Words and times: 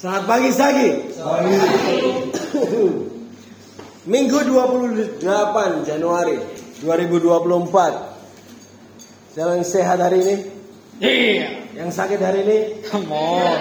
Selamat 0.00 0.32
pagi 0.32 0.48
Sagi. 0.48 1.12
Minggu 4.08 4.38
28 4.48 5.20
Januari 5.84 6.40
2024. 6.80 9.36
Siapa 9.36 9.60
yang 9.60 9.66
sehat 9.68 10.00
hari 10.00 10.24
ini? 10.24 10.36
Iya. 11.04 11.84
Yang 11.84 12.00
sakit 12.00 12.16
hari 12.16 12.48
ini? 12.48 12.80
Come 12.88 13.12
on. 13.12 13.60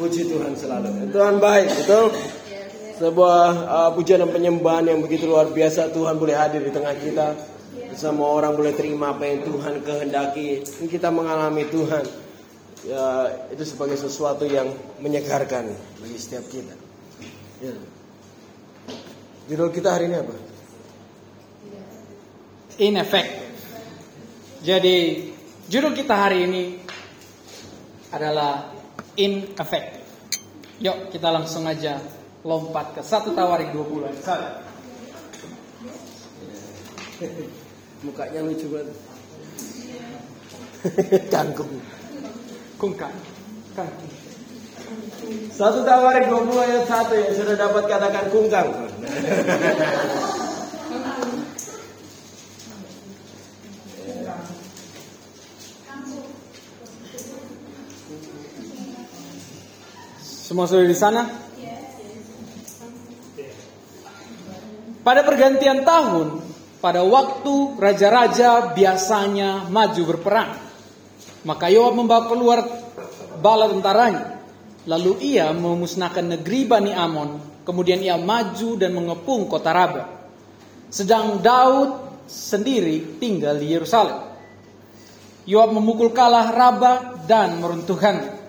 Puji 0.00 0.32
Tuhan 0.32 0.56
selalu. 0.56 1.12
Tuhan 1.12 1.44
baik, 1.44 1.68
betul? 1.84 2.16
Sebuah 2.96 3.68
uh, 3.68 3.90
pujian 3.92 4.24
dan 4.24 4.32
penyembahan 4.32 4.96
yang 4.96 5.04
begitu 5.04 5.28
luar 5.28 5.52
biasa 5.52 5.92
Tuhan 5.92 6.16
boleh 6.16 6.40
hadir 6.40 6.64
di 6.64 6.72
tengah 6.72 6.96
kita. 6.96 7.36
Semua 8.00 8.32
orang 8.32 8.56
boleh 8.56 8.72
terima 8.72 9.12
apa 9.12 9.28
yang 9.28 9.44
Tuhan 9.44 9.84
kehendaki. 9.84 10.64
Kita 10.88 11.12
mengalami 11.12 11.68
Tuhan. 11.68 12.21
Ya, 12.82 13.30
itu 13.54 13.62
sebagai 13.62 13.94
sesuatu 13.94 14.42
yang 14.42 14.74
menyegarkan 14.98 15.70
bagi 16.02 16.18
setiap 16.18 16.42
kita. 16.50 16.74
Ya. 17.62 17.78
Judul 19.46 19.70
kita 19.70 19.94
hari 19.94 20.10
ini 20.10 20.18
apa? 20.18 20.34
Ineffective. 22.82 23.54
Jadi 24.66 24.96
judul 25.70 25.94
kita 25.94 26.14
hari 26.26 26.50
ini 26.50 26.62
adalah 28.10 28.74
ineffective. 29.14 30.02
Yuk 30.82 31.14
kita 31.14 31.30
langsung 31.30 31.62
aja 31.70 32.02
lompat 32.42 32.98
ke 32.98 33.02
satu 33.06 33.30
tawarik 33.30 33.70
20 33.70 34.10
ayat 34.10 34.22
satu. 34.26 34.50
Mukanya 38.02 38.42
lucu 38.42 38.66
banget. 38.66 38.96
Kangkung. 41.34 42.01
Kang. 42.82 43.14
Satu 45.54 45.86
tawarik 45.86 46.26
20 46.26 46.50
ayat 46.66 46.82
1 46.90 47.14
yang 47.14 47.30
sudah 47.38 47.54
dapat 47.54 47.86
katakan 47.86 48.26
kungkang. 48.34 48.68
Semua 60.26 60.66
sudah 60.66 60.82
di 60.82 60.98
sana? 60.98 61.22
Pada 65.06 65.22
pergantian 65.22 65.86
tahun, 65.86 66.42
pada 66.82 67.06
waktu 67.06 67.78
raja-raja 67.78 68.74
biasanya 68.74 69.70
maju 69.70 70.02
berperang, 70.02 70.61
maka 71.42 71.66
Yoab 71.70 71.98
membawa 71.98 72.30
keluar 72.30 72.60
bala 73.42 73.70
tentaranya. 73.70 74.42
Lalu 74.86 75.38
ia 75.38 75.54
memusnahkan 75.54 76.26
negeri 76.38 76.66
Bani 76.66 76.90
Amon, 76.90 77.38
kemudian 77.62 78.02
ia 78.02 78.18
maju 78.18 78.70
dan 78.74 78.90
mengepung 78.94 79.46
kota 79.46 79.70
Raba. 79.70 80.02
Sedang 80.90 81.38
Daud 81.38 82.22
sendiri 82.26 83.18
tinggal 83.22 83.62
di 83.62 83.70
Yerusalem. 83.70 84.34
Yoab 85.46 85.74
memukul 85.74 86.10
kalah 86.10 86.50
Raba 86.50 87.22
dan 87.26 87.62
meruntuhkannya. 87.62 88.42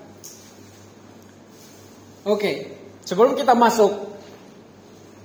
Oke, 2.23 2.51
sebelum 3.05 3.37
kita 3.37 3.53
masuk 3.53 3.91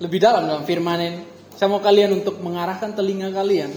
lebih 0.03 0.19
dalam 0.21 0.45
dalam 0.45 0.65
firman 0.69 1.01
ini, 1.01 1.21
saya 1.57 1.73
mau 1.73 1.81
kalian 1.81 2.21
untuk 2.21 2.41
mengarahkan 2.45 2.93
telinga 2.93 3.33
kalian 3.33 3.71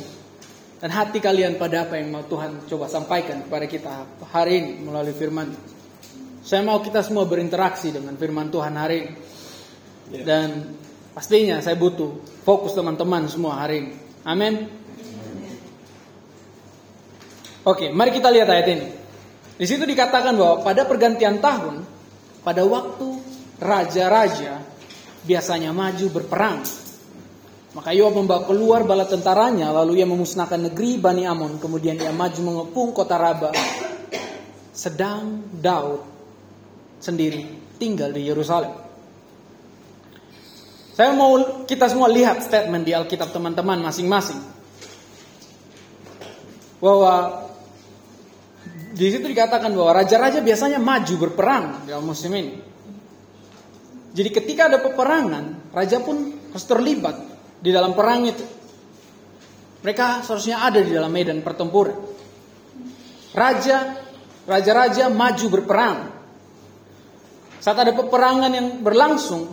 dan 0.82 0.90
hati 0.90 1.22
kalian 1.22 1.62
pada 1.62 1.86
apa 1.86 2.02
yang 2.02 2.10
mau 2.10 2.26
Tuhan 2.26 2.66
coba 2.66 2.90
sampaikan 2.90 3.46
kepada 3.46 3.70
kita 3.70 3.92
hari 4.34 4.54
ini 4.58 4.72
melalui 4.82 5.14
firman. 5.14 5.54
Saya 6.42 6.66
mau 6.66 6.82
kita 6.82 7.06
semua 7.06 7.30
berinteraksi 7.30 7.94
dengan 7.94 8.18
firman 8.18 8.50
Tuhan 8.50 8.74
hari 8.74 8.98
ini. 9.06 9.14
Dan 10.26 10.74
pastinya 11.14 11.62
saya 11.62 11.78
butuh 11.78 12.26
fokus 12.42 12.74
teman-teman 12.74 13.30
semua 13.30 13.62
hari 13.62 13.86
ini. 13.86 13.94
Amin. 14.26 14.54
Oke, 17.62 17.94
mari 17.94 18.10
kita 18.10 18.34
lihat 18.34 18.50
ayat 18.50 18.68
ini. 18.74 18.88
Di 19.62 19.70
situ 19.70 19.86
dikatakan 19.86 20.34
bahwa 20.34 20.66
pada 20.66 20.90
pergantian 20.90 21.38
tahun, 21.38 21.86
pada 22.42 22.66
waktu 22.66 23.22
raja-raja 23.62 24.66
biasanya 25.30 25.70
maju 25.70 26.10
berperang, 26.10 26.66
maka 27.72 27.96
Yoab 27.96 28.20
membawa 28.20 28.44
keluar 28.44 28.84
bala 28.84 29.08
tentaranya, 29.08 29.72
lalu 29.72 30.04
ia 30.04 30.08
memusnahkan 30.08 30.60
negeri 30.60 31.00
Bani 31.00 31.24
Amon, 31.24 31.56
kemudian 31.56 31.96
ia 31.96 32.12
maju 32.12 32.40
mengepung 32.44 32.92
kota 32.92 33.16
Raba. 33.16 33.56
Sedang 34.76 35.48
Daud 35.56 36.04
sendiri 37.00 37.48
tinggal 37.80 38.12
di 38.12 38.28
Yerusalem. 38.28 38.76
Saya 40.92 41.16
mau 41.16 41.64
kita 41.64 41.88
semua 41.88 42.12
lihat 42.12 42.44
statement 42.44 42.84
di 42.84 42.92
Alkitab 42.92 43.32
teman-teman 43.32 43.80
masing-masing. 43.80 44.44
Bahwa 46.84 47.48
di 48.92 49.08
situ 49.08 49.32
dikatakan 49.32 49.72
bahwa 49.72 49.96
raja-raja 49.96 50.44
biasanya 50.44 50.84
maju 50.84 51.14
berperang 51.16 51.88
dalam 51.88 52.04
musim 52.04 52.36
ini. 52.36 52.60
Jadi 54.12 54.30
ketika 54.36 54.68
ada 54.68 54.84
peperangan, 54.84 55.72
raja 55.72 56.04
pun 56.04 56.36
harus 56.52 56.66
terlibat 56.68 57.31
di 57.62 57.70
dalam 57.70 57.94
perang 57.94 58.26
itu. 58.26 58.46
Mereka 59.82 60.26
seharusnya 60.26 60.66
ada 60.66 60.82
di 60.82 60.92
dalam 60.94 61.10
medan 61.10 61.42
pertempuran. 61.46 61.98
Raja, 63.32 63.98
raja-raja 64.46 65.10
maju 65.10 65.46
berperang. 65.48 65.98
Saat 67.62 67.78
ada 67.78 67.94
peperangan 67.94 68.52
yang 68.52 68.68
berlangsung, 68.82 69.46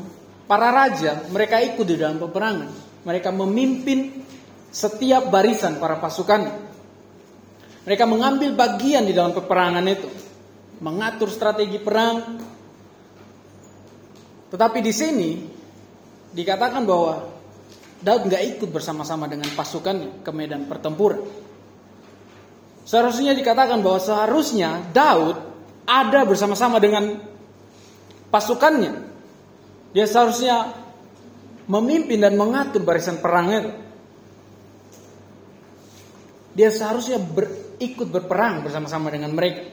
para 0.49 0.73
raja 0.73 1.29
mereka 1.29 1.61
ikut 1.61 1.85
di 1.85 1.97
dalam 2.01 2.17
peperangan. 2.17 2.69
Mereka 3.05 3.29
memimpin 3.33 4.25
setiap 4.73 5.29
barisan 5.29 5.81
para 5.81 6.01
pasukan. 6.01 6.69
Mereka 7.89 8.05
mengambil 8.05 8.53
bagian 8.53 9.09
di 9.09 9.17
dalam 9.17 9.33
peperangan 9.33 9.85
itu, 9.89 10.09
mengatur 10.85 11.33
strategi 11.33 11.81
perang. 11.81 12.37
Tetapi 14.53 14.79
di 14.85 14.93
sini 14.93 15.31
dikatakan 16.37 16.85
bahwa 16.85 17.38
Daud 17.99 18.31
nggak 18.31 18.43
ikut 18.59 18.71
bersama-sama 18.71 19.27
dengan 19.27 19.51
pasukan 19.59 20.23
ke 20.23 20.31
medan 20.31 20.71
pertempuran. 20.71 21.19
Seharusnya 22.87 23.35
dikatakan 23.35 23.83
bahwa 23.83 24.01
seharusnya 24.01 24.81
Daud 24.95 25.37
ada 25.85 26.21
bersama-sama 26.25 26.79
dengan 26.79 27.21
pasukannya. 28.31 29.09
Dia 29.93 30.07
seharusnya 30.07 30.73
memimpin 31.69 32.23
dan 32.23 32.39
mengatur 32.39 32.81
barisan 32.87 33.21
perang 33.21 33.49
itu. 33.53 33.71
Dia 36.57 36.73
seharusnya 36.73 37.21
ber, 37.21 37.77
ikut 37.83 38.09
berperang 38.09 38.65
bersama-sama 38.65 39.13
dengan 39.13 39.37
mereka. 39.37 39.69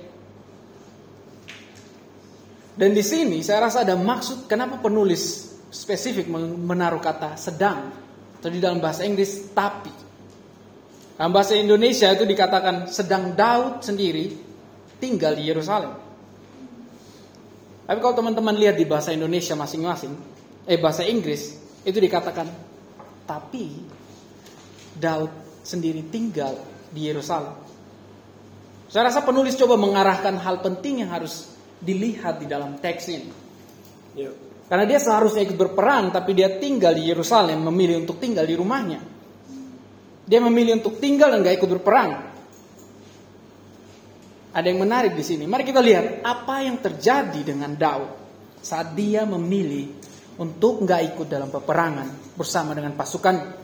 Dan 2.75 2.91
di 2.91 3.03
sini 3.05 3.39
saya 3.39 3.71
rasa 3.71 3.87
ada 3.87 3.95
maksud 3.95 4.51
kenapa 4.51 4.83
penulis 4.83 5.55
spesifik 5.71 6.27
menaruh 6.27 6.99
kata 6.99 7.39
sedang 7.39 8.04
atau 8.45 8.53
di 8.53 8.61
dalam 8.61 8.77
bahasa 8.77 9.01
Inggris 9.01 9.49
tapi. 9.57 9.89
Dalam 11.17 11.33
bahasa 11.33 11.57
Indonesia 11.57 12.13
itu 12.13 12.29
dikatakan 12.29 12.85
sedang 12.93 13.33
Daud 13.33 13.81
sendiri 13.81 14.37
tinggal 15.01 15.33
di 15.33 15.49
Yerusalem. 15.49 15.97
Tapi 17.89 17.97
kalau 17.97 18.13
teman-teman 18.13 18.53
lihat 18.53 18.77
di 18.77 18.85
bahasa 18.85 19.17
Indonesia 19.17 19.57
masing-masing, 19.57 20.13
eh 20.69 20.77
bahasa 20.77 21.01
Inggris 21.09 21.57
itu 21.81 21.97
dikatakan 21.97 22.45
tapi 23.25 23.81
Daud 24.93 25.33
sendiri 25.65 26.05
tinggal 26.13 26.53
di 26.93 27.09
Yerusalem. 27.09 27.57
Saya 28.93 29.09
rasa 29.09 29.25
penulis 29.25 29.57
coba 29.57 29.73
mengarahkan 29.73 30.37
hal 30.37 30.61
penting 30.61 31.01
yang 31.01 31.09
harus 31.09 31.49
dilihat 31.81 32.37
di 32.37 32.45
dalam 32.45 32.77
teks 32.77 33.09
ini. 33.09 33.33
Ya. 34.13 34.29
Karena 34.65 34.85
dia 34.89 34.97
seharusnya 34.97 35.45
ikut 35.45 35.57
berperang, 35.57 36.09
tapi 36.09 36.33
dia 36.33 36.57
tinggal 36.57 36.97
di 36.97 37.05
Yerusalem, 37.05 37.69
memilih 37.69 38.01
untuk 38.01 38.17
tinggal 38.17 38.49
di 38.49 38.57
rumahnya. 38.57 38.97
Dia 40.25 40.41
memilih 40.41 40.81
untuk 40.81 40.97
tinggal 40.97 41.29
dan 41.29 41.45
gak 41.45 41.61
ikut 41.61 41.69
berperang. 41.77 42.33
Ada 44.55 44.65
yang 44.65 44.81
menarik 44.81 45.13
di 45.13 45.21
sini. 45.21 45.45
Mari 45.45 45.69
kita 45.69 45.85
lihat 45.85 46.25
apa 46.25 46.65
yang 46.65 46.81
terjadi 46.81 47.45
dengan 47.45 47.77
Daud 47.77 48.09
saat 48.57 48.97
dia 48.97 49.21
memilih 49.21 49.85
untuk 50.41 50.81
gak 50.81 51.13
ikut 51.13 51.29
dalam 51.29 51.53
peperangan 51.53 52.33
bersama 52.33 52.73
dengan 52.73 52.97
pasukan. 52.97 53.61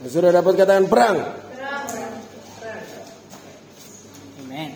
Sudah 0.04 0.36
dapat 0.36 0.60
katakan 0.60 0.92
perang. 0.92 1.16
Amen. 4.44 4.70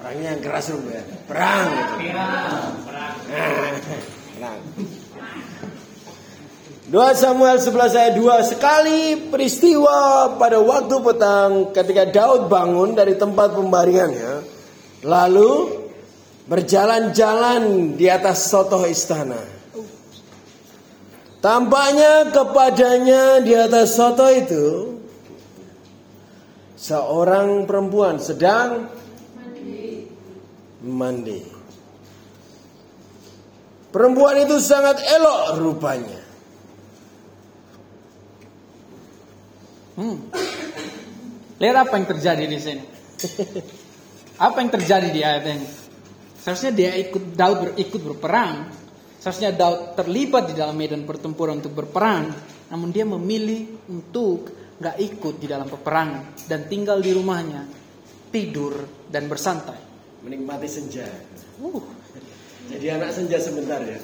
Perangnya 0.00 0.28
yang 0.32 0.40
keras 0.40 0.72
dulu 0.72 0.88
ya. 0.88 1.04
Perang. 1.28 1.68
Perang. 2.00 2.70
perang. 4.40 4.58
2 6.92 7.00
Samuel 7.16 7.56
11 7.56 7.72
ayat 7.96 8.14
2 8.20 8.52
Sekali 8.52 9.00
peristiwa 9.32 10.28
pada 10.36 10.60
waktu 10.60 10.92
petang 11.00 11.72
ketika 11.72 12.04
Daud 12.04 12.52
bangun 12.52 12.92
dari 12.92 13.16
tempat 13.16 13.56
pembaringannya 13.56 14.44
Lalu 15.00 15.81
berjalan-jalan 16.52 17.96
di 17.96 18.12
atas 18.12 18.52
sotoh 18.52 18.84
istana 18.84 19.40
Tampaknya 21.42 22.30
kepadanya 22.30 23.40
di 23.40 23.56
atas 23.56 23.96
soto 23.96 24.28
itu 24.28 24.94
Seorang 26.76 27.64
perempuan 27.64 28.20
sedang 28.20 28.92
mandi. 30.82 31.46
Perempuan 33.94 34.42
itu 34.42 34.58
sangat 34.58 34.98
elok 34.98 35.62
rupanya. 35.62 36.22
Hmm. 39.94 40.18
Lihat 41.62 41.76
apa 41.86 41.94
yang 41.94 42.06
terjadi 42.10 42.44
di 42.50 42.58
sini. 42.58 42.84
Apa 44.42 44.58
yang 44.58 44.74
terjadi 44.74 45.08
di 45.14 45.22
ayat 45.22 45.44
ini? 45.54 45.81
Seharusnya 46.42 46.72
dia 46.74 46.90
ikut 46.98 47.38
Daud 47.38 47.58
ber, 47.62 47.70
ikut 47.78 48.02
berperang. 48.02 48.66
Seharusnya 49.22 49.54
Daud 49.54 49.94
terlibat 49.94 50.50
di 50.50 50.54
dalam 50.58 50.74
medan 50.74 51.06
pertempuran 51.06 51.62
untuk 51.62 51.70
berperang. 51.78 52.34
Namun 52.74 52.90
dia 52.90 53.06
memilih 53.06 53.86
untuk 53.86 54.50
nggak 54.82 54.96
ikut 54.98 55.34
di 55.38 55.46
dalam 55.46 55.70
peperangan 55.70 56.50
dan 56.50 56.66
tinggal 56.66 56.98
di 56.98 57.14
rumahnya, 57.14 57.62
tidur 58.34 59.06
dan 59.06 59.30
bersantai. 59.30 59.78
Menikmati 60.26 60.66
senja. 60.66 61.06
Uh. 61.62 61.78
Jadi 62.66 62.86
anak 62.90 63.14
senja 63.14 63.38
sebentar 63.38 63.78
ya. 63.86 64.02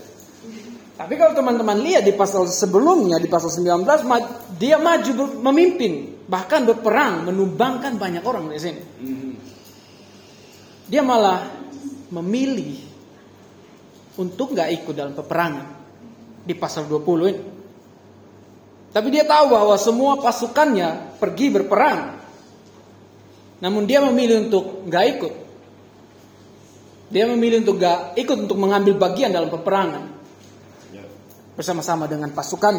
Tapi 0.98 1.14
kalau 1.14 1.34
teman-teman 1.34 1.78
lihat 1.78 2.02
di 2.06 2.14
pasal 2.14 2.46
sebelumnya, 2.50 3.22
di 3.22 3.30
pasal 3.30 3.50
19, 3.54 3.86
dia 4.58 4.78
maju 4.82 5.10
memimpin, 5.46 6.26
bahkan 6.26 6.66
berperang, 6.66 7.26
menumbangkan 7.30 7.98
banyak 7.98 8.22
orang 8.22 8.50
di 8.50 8.58
sini. 8.58 8.82
Mhm. 8.82 9.32
Dia 10.90 11.02
malah 11.06 11.57
memilih 12.08 12.80
untuk 14.18 14.56
nggak 14.56 14.82
ikut 14.82 14.94
dalam 14.96 15.14
peperangan 15.14 15.66
di 16.42 16.54
pasal 16.56 16.88
20 16.88 17.32
ini. 17.32 17.42
Tapi 18.88 19.08
dia 19.12 19.24
tahu 19.28 19.52
bahwa 19.52 19.76
semua 19.76 20.16
pasukannya 20.18 21.20
pergi 21.20 21.46
berperang. 21.52 22.18
Namun 23.60 23.84
dia 23.84 24.00
memilih 24.00 24.48
untuk 24.48 24.88
nggak 24.88 25.04
ikut. 25.18 25.34
Dia 27.08 27.24
memilih 27.28 27.64
untuk 27.64 27.76
nggak 27.80 28.16
ikut 28.16 28.38
untuk 28.48 28.58
mengambil 28.60 28.96
bagian 28.96 29.32
dalam 29.32 29.48
peperangan 29.52 30.02
ya. 30.92 31.04
bersama-sama 31.56 32.08
dengan 32.08 32.32
pasukan. 32.32 32.74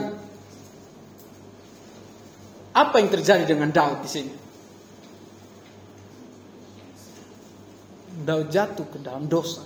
Apa 2.74 2.96
yang 3.02 3.10
terjadi 3.10 3.44
dengan 3.46 3.70
Daud 3.70 4.06
di 4.06 4.10
sini? 4.10 4.49
Jatuh 8.26 8.88
ke 8.92 8.98
dalam 9.00 9.26
dosa. 9.26 9.64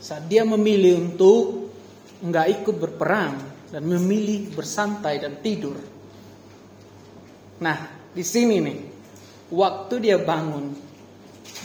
Saat 0.00 0.26
dia 0.26 0.42
memilih 0.42 0.98
untuk 0.98 1.70
nggak 2.20 2.46
ikut 2.60 2.76
berperang 2.76 3.36
dan 3.70 3.82
memilih 3.86 4.50
bersantai 4.52 5.22
dan 5.22 5.38
tidur. 5.38 5.78
Nah, 7.60 7.78
di 8.10 8.24
sini 8.24 8.56
nih, 8.58 8.78
waktu 9.52 9.94
dia 10.02 10.18
bangun, 10.18 10.74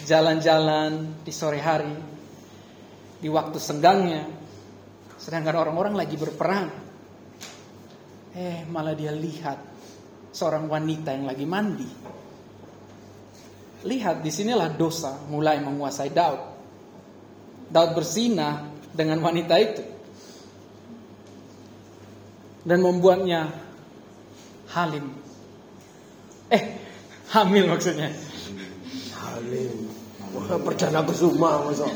jalan-jalan 0.05 1.23
di 1.25 1.33
sore 1.33 1.57
hari, 1.57 1.95
di 3.17 3.27
waktu 3.31 3.57
senggangnya, 3.57 4.23
sedangkan 5.17 5.55
orang-orang 5.65 5.95
lagi 5.97 6.13
berperang, 6.19 6.67
eh 8.35 8.67
malah 8.69 8.93
dia 8.93 9.15
lihat 9.15 9.57
seorang 10.35 10.67
wanita 10.67 11.15
yang 11.15 11.25
lagi 11.25 11.45
mandi. 11.47 11.89
Lihat, 13.85 14.25
di 14.25 14.33
sinilah 14.33 14.73
dosa 14.73 15.21
mulai 15.29 15.61
menguasai 15.61 16.09
Daud. 16.09 16.41
Daud 17.69 17.91
bersinah 17.93 18.65
dengan 18.89 19.21
wanita 19.21 19.55
itu 19.61 19.83
dan 22.65 22.81
membuatnya 22.81 23.53
halim. 24.73 25.13
Eh, 26.49 26.63
hamil 27.29 27.69
maksudnya. 27.69 28.09
Halim. 29.13 29.93
Perdana 30.35 31.05
kusuma 31.05 31.63
masuk. 31.69 31.89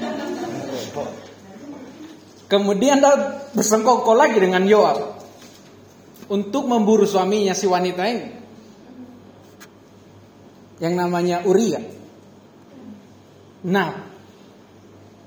Kemudian 2.49 3.01
dia 3.01 3.13
bersengkokol 3.53 4.17
lagi 4.17 4.37
dengan 4.37 4.65
Yoab 4.65 5.21
untuk 6.29 6.69
memburu 6.69 7.05
suaminya 7.05 7.53
si 7.57 7.65
wanita 7.69 8.03
ini 8.09 8.38
yang 10.79 10.95
namanya 10.95 11.43
Uria. 11.43 11.79
Nah, 13.67 13.89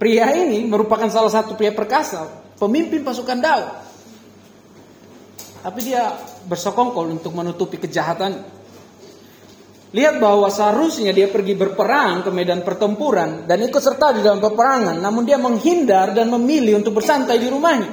pria 0.01 0.33
ini 0.33 0.65
merupakan 0.65 1.07
salah 1.13 1.29
satu 1.29 1.53
pria 1.53 1.71
perkasa, 1.71 2.25
pemimpin 2.57 3.05
pasukan 3.05 3.39
Daud. 3.39 3.69
Tapi 5.63 5.81
dia 5.85 6.11
bersokongkol 6.49 7.23
untuk 7.23 7.37
menutupi 7.39 7.79
kejahatan. 7.79 8.61
Lihat 9.93 10.17
bahwa 10.19 10.49
seharusnya 10.49 11.13
dia 11.13 11.29
pergi 11.29 11.53
berperang 11.53 12.25
ke 12.25 12.33
medan 12.33 12.65
pertempuran 12.65 13.45
dan 13.45 13.61
ikut 13.61 13.79
serta 13.79 14.17
di 14.17 14.25
dalam 14.25 14.41
peperangan, 14.41 14.97
namun 14.99 15.29
dia 15.29 15.37
menghindar 15.37 16.17
dan 16.17 16.33
memilih 16.33 16.81
untuk 16.81 16.97
bersantai 16.97 17.37
di 17.37 17.53
rumahnya. 17.53 17.93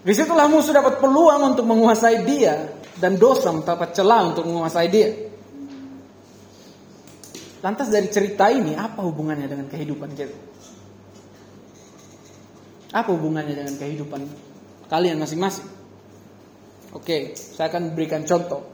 Di 0.00 0.12
situlah 0.16 0.48
musuh 0.48 0.72
dapat 0.72 0.96
peluang 0.96 1.52
untuk 1.52 1.68
menguasai 1.68 2.24
dia 2.24 2.80
dan 2.96 3.20
dosa 3.20 3.52
mendapat 3.52 3.92
celah 3.92 4.32
untuk 4.32 4.48
menguasai 4.48 4.88
dia. 4.88 5.29
Lantas 7.60 7.92
dari 7.92 8.08
cerita 8.08 8.48
ini 8.48 8.72
apa 8.72 9.04
hubungannya 9.04 9.44
dengan 9.44 9.68
kehidupan 9.68 10.10
kita? 10.16 10.38
Apa 12.90 13.12
hubungannya 13.12 13.52
dengan 13.52 13.76
kehidupan 13.76 14.20
kalian 14.90 15.20
masing-masing. 15.20 15.68
Oke, 16.90 17.38
saya 17.38 17.70
akan 17.70 17.94
berikan 17.94 18.26
contoh. 18.26 18.66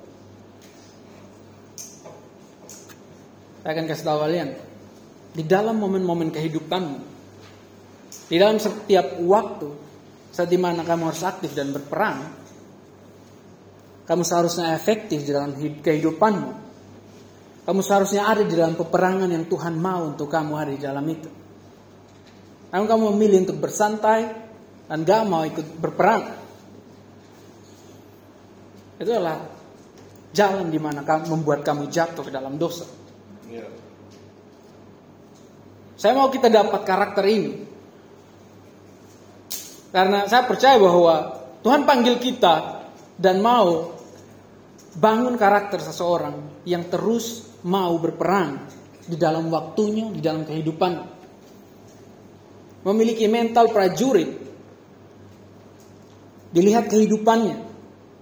Saya 3.61 3.71
akan 3.77 3.85
kasih 3.85 4.07
tahu 4.07 4.19
kalian. 4.25 4.49
Di 5.37 5.45
dalam 5.45 5.77
momen-momen 5.77 6.33
kehidupanmu, 6.33 6.99
di 8.33 8.37
dalam 8.41 8.57
setiap 8.57 9.21
waktu, 9.21 9.69
saat 10.33 10.49
di 10.49 10.57
mana 10.57 10.81
kamu 10.81 11.13
harus 11.13 11.27
aktif 11.29 11.53
dan 11.53 11.77
berperang, 11.77 12.25
kamu 14.09 14.23
seharusnya 14.25 14.73
efektif 14.73 15.29
di 15.29 15.35
dalam 15.37 15.53
kehidupanmu. 15.59 16.66
Kamu 17.67 17.83
seharusnya 17.83 18.31
ada 18.31 18.47
di 18.47 18.55
dalam 18.55 18.79
peperangan 18.79 19.27
yang 19.27 19.51
Tuhan 19.51 19.75
mau 19.75 20.15
untuk 20.15 20.31
kamu 20.31 20.53
ada 20.55 20.71
di 20.71 20.79
dalam 20.79 21.03
itu. 21.11 21.27
Namun 22.71 22.87
kamu 22.87 23.03
memilih 23.11 23.39
untuk 23.43 23.59
bersantai, 23.59 24.47
dan 24.87 25.03
gak 25.03 25.27
mau 25.27 25.43
ikut 25.43 25.67
berperang. 25.83 26.23
Itu 29.03 29.11
adalah 29.11 29.51
jalan 30.31 30.71
di 30.71 30.79
mana 30.79 31.03
kamu 31.03 31.35
membuat 31.35 31.67
kamu 31.67 31.91
jatuh 31.91 32.23
ke 32.23 32.31
dalam 32.31 32.55
dosa. 32.55 32.87
Yeah. 33.51 33.67
Saya 35.99 36.15
mau 36.15 36.31
kita 36.31 36.53
dapat 36.53 36.87
karakter 36.87 37.25
ini. 37.27 37.53
Karena 39.91 40.29
saya 40.29 40.45
percaya 40.45 40.77
bahwa 40.77 41.15
Tuhan 41.65 41.89
panggil 41.89 42.21
kita 42.21 42.85
dan 43.17 43.41
mau 43.41 43.97
bangun 44.97 45.41
karakter 45.41 45.81
seseorang 45.81 46.63
yang 46.69 46.85
terus 46.93 47.46
mau 47.67 47.99
berperang 47.99 48.63
di 49.07 49.19
dalam 49.19 49.51
waktunya, 49.51 50.07
di 50.15 50.23
dalam 50.23 50.47
kehidupan. 50.47 50.93
Memiliki 52.87 53.27
mental 53.27 53.75
prajurit 53.75 54.31
dilihat 56.55 56.87
kehidupannya 56.87 57.59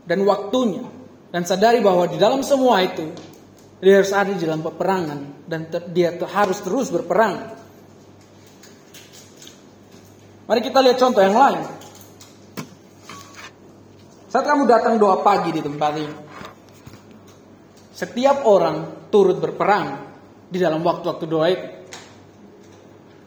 dan 0.09 0.25
waktunya 0.25 0.89
dan 1.29 1.45
sadari 1.45 1.85
bahwa 1.85 2.09
di 2.09 2.17
dalam 2.17 2.41
semua 2.41 2.81
itu 2.81 3.13
dia 3.85 4.01
harus 4.01 4.13
ada 4.17 4.33
di 4.33 4.41
dalam 4.41 4.65
peperangan 4.65 5.45
dan 5.45 5.69
dia 5.93 6.17
harus 6.17 6.65
terus 6.65 6.89
berperang. 6.89 7.53
Mari 10.49 10.61
kita 10.65 10.81
lihat 10.81 10.97
contoh 10.97 11.21
yang 11.21 11.37
lain. 11.37 11.65
Saat 14.33 14.45
kamu 14.49 14.65
datang 14.65 14.97
doa 14.97 15.21
pagi 15.21 15.53
di 15.53 15.61
tempat 15.63 15.93
ini, 15.95 16.17
setiap 17.93 18.43
orang 18.49 19.04
turut 19.15 19.39
berperang 19.39 20.03
di 20.51 20.59
dalam 20.59 20.83
waktu-waktu 20.83 21.25
doa 21.31 21.47
itu. 21.47 21.69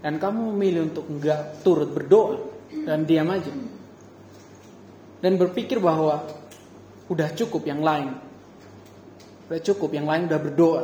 Dan 0.03 0.20
kamu 0.20 0.51
memilih 0.51 0.91
untuk 0.91 1.08
enggak 1.08 1.63
turut 1.63 1.96
berdoa 1.96 2.44
dan 2.84 3.08
diam 3.08 3.32
aja 3.32 3.56
dan 5.22 5.34
berpikir 5.38 5.82
bahwa 5.82 6.25
udah 7.10 7.29
cukup 7.34 7.65
yang 7.65 7.82
lain. 7.82 8.13
Udah 9.48 9.62
cukup 9.63 9.89
yang 9.96 10.06
lain 10.06 10.27
udah 10.27 10.41
berdoa. 10.41 10.84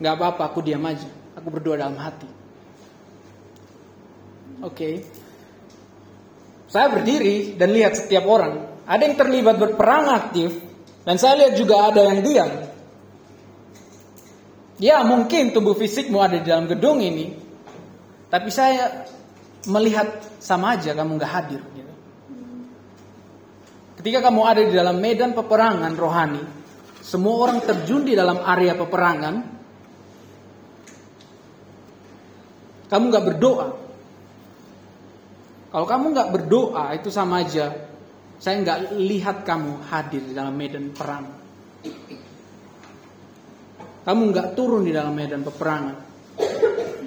nggak 0.00 0.14
apa-apa, 0.16 0.42
aku 0.48 0.64
diam 0.64 0.80
aja. 0.88 1.08
Aku 1.36 1.52
berdoa 1.52 1.76
dalam 1.76 1.96
hati. 2.00 2.28
Oke. 4.64 4.74
Okay. 4.74 4.94
Saya 6.70 6.86
berdiri 6.88 7.58
dan 7.58 7.74
lihat 7.74 7.98
setiap 7.98 8.24
orang. 8.30 8.80
Ada 8.86 9.02
yang 9.06 9.16
terlibat 9.18 9.56
berperang 9.58 10.06
aktif 10.10 10.54
dan 11.04 11.18
saya 11.18 11.46
lihat 11.46 11.54
juga 11.58 11.90
ada 11.90 12.00
yang 12.06 12.20
diam. 12.22 12.50
Ya 14.80 15.04
mungkin 15.04 15.52
tubuh 15.52 15.76
fisikmu 15.76 16.16
ada 16.24 16.40
di 16.40 16.48
dalam 16.48 16.64
gedung 16.64 17.04
ini, 17.04 17.36
tapi 18.32 18.48
saya 18.48 19.04
melihat 19.68 20.24
sama 20.40 20.72
aja 20.72 20.96
kamu 20.96 21.20
nggak 21.20 21.32
hadir. 21.36 21.60
Gitu. 21.60 21.94
Ketika 24.00 24.24
kamu 24.24 24.40
ada 24.40 24.62
di 24.64 24.72
dalam 24.72 24.96
medan 24.96 25.36
peperangan 25.36 25.92
rohani, 25.92 26.40
semua 27.04 27.34
orang 27.44 27.60
terjun 27.60 28.08
di 28.08 28.16
dalam 28.16 28.40
area 28.40 28.72
peperangan, 28.72 29.34
kamu 32.88 33.04
nggak 33.04 33.26
berdoa. 33.36 33.68
Kalau 35.70 35.86
kamu 35.86 36.04
nggak 36.16 36.30
berdoa 36.32 36.84
itu 36.96 37.12
sama 37.12 37.44
aja, 37.44 37.68
saya 38.40 38.56
nggak 38.64 38.96
lihat 38.96 39.44
kamu 39.44 39.92
hadir 39.92 40.24
di 40.24 40.32
dalam 40.32 40.56
medan 40.56 40.96
perang. 40.96 41.39
Kamu 44.10 44.34
nggak 44.34 44.58
turun 44.58 44.82
di 44.82 44.90
dalam 44.90 45.14
medan 45.14 45.46
peperangan. 45.46 45.94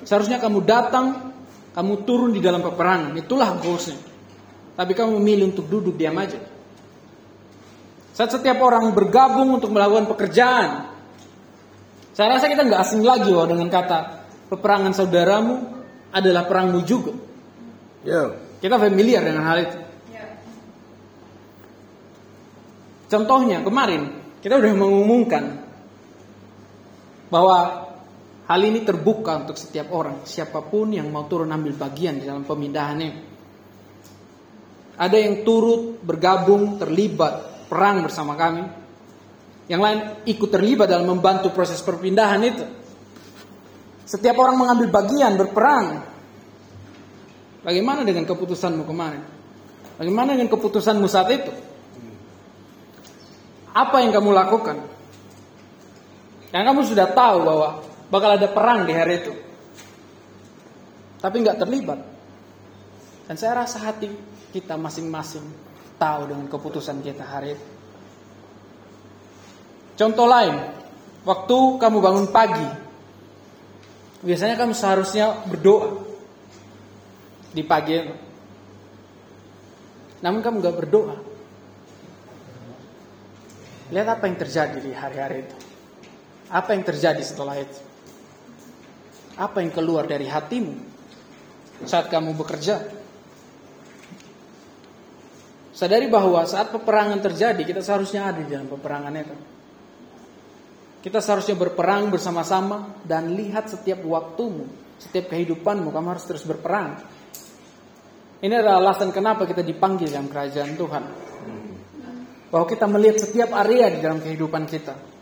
Seharusnya 0.08 0.40
kamu 0.40 0.64
datang, 0.64 1.36
kamu 1.76 2.08
turun 2.08 2.32
di 2.32 2.40
dalam 2.40 2.64
peperangan. 2.64 3.12
Itulah 3.20 3.60
goalsnya. 3.60 4.00
Tapi 4.80 4.96
kamu 4.96 5.20
memilih 5.20 5.52
untuk 5.52 5.68
duduk 5.68 6.00
diam 6.00 6.16
aja. 6.16 6.40
Saat 8.16 8.40
setiap 8.40 8.56
orang 8.64 8.96
bergabung 8.96 9.52
untuk 9.52 9.76
melakukan 9.76 10.08
pekerjaan, 10.16 10.96
saya 12.16 12.40
rasa 12.40 12.48
kita 12.48 12.72
nggak 12.72 12.82
asing 12.88 13.04
lagi 13.04 13.36
wah 13.36 13.52
dengan 13.52 13.68
kata 13.68 14.24
peperangan 14.48 14.96
saudaramu 14.96 15.60
adalah 16.16 16.48
perangmu 16.48 16.88
juga. 16.88 17.12
Ya. 18.08 18.32
Kita 18.64 18.80
familiar 18.80 19.28
dengan 19.28 19.44
hal 19.44 19.60
itu. 19.60 19.78
Contohnya 23.12 23.60
kemarin 23.60 24.08
kita 24.40 24.56
sudah 24.56 24.72
mengumumkan 24.72 25.63
bahwa 27.34 27.90
hal 28.46 28.62
ini 28.62 28.86
terbuka 28.86 29.42
untuk 29.42 29.58
setiap 29.58 29.90
orang, 29.90 30.22
siapa 30.22 30.62
pun 30.62 30.94
yang 30.94 31.10
mau 31.10 31.26
turun 31.26 31.50
ambil 31.50 31.74
bagian 31.74 32.22
di 32.22 32.30
dalam 32.30 32.46
pemindahan 32.46 33.02
ini. 33.02 33.20
Ada 34.94 35.18
yang 35.18 35.42
turut 35.42 35.98
bergabung, 36.06 36.78
terlibat, 36.78 37.66
perang 37.66 38.06
bersama 38.06 38.38
kami. 38.38 38.62
Yang 39.66 39.82
lain 39.82 40.00
ikut 40.30 40.50
terlibat 40.54 40.86
dalam 40.86 41.10
membantu 41.10 41.50
proses 41.50 41.82
perpindahan 41.82 42.42
itu. 42.46 42.66
Setiap 44.06 44.38
orang 44.38 44.62
mengambil 44.62 44.94
bagian, 44.94 45.34
berperang. 45.34 46.06
Bagaimana 47.66 48.06
dengan 48.06 48.30
keputusanmu 48.30 48.86
kemarin? 48.86 49.26
Bagaimana 49.98 50.38
dengan 50.38 50.54
keputusanmu 50.54 51.10
saat 51.10 51.34
itu? 51.34 51.50
Apa 53.74 54.06
yang 54.06 54.14
kamu 54.14 54.30
lakukan? 54.30 54.93
Yang 56.54 56.64
kamu 56.70 56.82
sudah 56.86 57.08
tahu 57.18 57.38
bahwa 57.42 57.70
bakal 58.14 58.38
ada 58.38 58.46
perang 58.46 58.86
di 58.86 58.94
hari 58.94 59.26
itu. 59.26 59.34
Tapi 61.18 61.36
nggak 61.42 61.58
terlibat. 61.58 62.00
Dan 63.26 63.36
saya 63.42 63.66
rasa 63.66 63.82
hati 63.82 64.14
kita 64.54 64.78
masing-masing 64.78 65.42
tahu 65.98 66.30
dengan 66.30 66.46
keputusan 66.46 67.02
kita 67.02 67.26
hari 67.26 67.58
itu. 67.58 67.68
Contoh 69.98 70.30
lain, 70.30 70.62
waktu 71.26 71.58
kamu 71.82 71.98
bangun 72.02 72.28
pagi, 72.30 72.70
biasanya 74.22 74.54
kamu 74.58 74.74
seharusnya 74.78 75.42
berdoa 75.50 76.06
di 77.50 77.66
pagi 77.66 77.94
itu. 77.98 78.16
Namun 80.22 80.46
kamu 80.46 80.56
nggak 80.62 80.78
berdoa. 80.78 81.16
Lihat 83.90 84.08
apa 84.10 84.24
yang 84.30 84.38
terjadi 84.38 84.78
di 84.82 84.92
hari-hari 84.94 85.46
itu. 85.46 85.63
Apa 86.54 86.78
yang 86.78 86.86
terjadi 86.86 87.26
setelah 87.26 87.58
itu? 87.58 87.82
Apa 89.34 89.66
yang 89.66 89.74
keluar 89.74 90.06
dari 90.06 90.30
hatimu 90.30 90.78
saat 91.90 92.14
kamu 92.14 92.38
bekerja? 92.38 92.78
Sadari 95.74 96.06
bahwa 96.06 96.46
saat 96.46 96.70
peperangan 96.70 97.18
terjadi, 97.26 97.58
kita 97.66 97.82
seharusnya 97.82 98.30
ada 98.30 98.46
di 98.46 98.54
dalam 98.54 98.70
peperangan 98.70 99.14
itu. 99.18 99.38
Kita 101.02 101.18
seharusnya 101.18 101.58
berperang 101.58 102.14
bersama-sama 102.14 103.02
dan 103.02 103.34
lihat 103.34 103.74
setiap 103.74 104.06
waktumu, 104.06 104.70
setiap 105.02 105.34
kehidupanmu, 105.34 105.90
kamu 105.90 106.08
harus 106.14 106.30
terus 106.30 106.46
berperang. 106.46 107.02
Ini 108.46 108.54
adalah 108.62 108.78
alasan 108.78 109.10
kenapa 109.10 109.50
kita 109.50 109.66
dipanggil 109.66 110.14
dalam 110.14 110.30
kerajaan 110.30 110.78
Tuhan. 110.78 111.04
Bahwa 112.54 112.66
kita 112.70 112.86
melihat 112.86 113.18
setiap 113.26 113.50
area 113.58 113.90
di 113.90 114.00
dalam 114.06 114.22
kehidupan 114.22 114.70
kita 114.70 115.13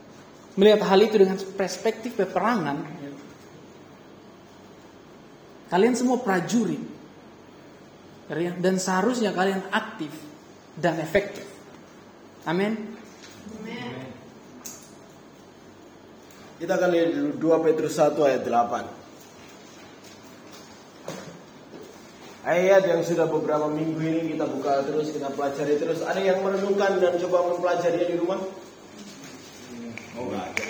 melihat 0.60 0.84
hal 0.88 1.00
itu 1.00 1.16
dengan 1.16 1.38
perspektif 1.56 2.16
peperangan. 2.20 2.84
Kalian 5.72 5.96
semua 5.96 6.20
prajurit. 6.20 6.84
Dan 8.60 8.80
seharusnya 8.80 9.36
kalian 9.36 9.60
aktif 9.76 10.12
dan 10.80 11.00
efektif. 11.04 11.44
Amin. 12.48 12.96
Kita 16.62 16.78
akan 16.78 16.90
lihat 16.94 17.10
dulu 17.18 17.58
2 17.60 17.66
Petrus 17.66 17.98
1 18.00 18.16
ayat 18.22 18.46
8. 18.46 19.02
Ayat 22.42 22.82
yang 22.90 23.02
sudah 23.06 23.30
beberapa 23.30 23.70
minggu 23.70 24.02
ini 24.02 24.34
kita 24.34 24.50
buka 24.50 24.82
terus, 24.86 25.14
kita 25.14 25.30
pelajari 25.34 25.78
terus. 25.78 26.02
Ada 26.02 26.22
yang 26.22 26.42
merenungkan 26.42 26.98
dan 26.98 27.20
coba 27.22 27.54
mempelajarinya 27.54 28.08
di 28.10 28.18
rumah? 28.18 28.40
Oh 30.20 30.28
ada. 30.36 30.68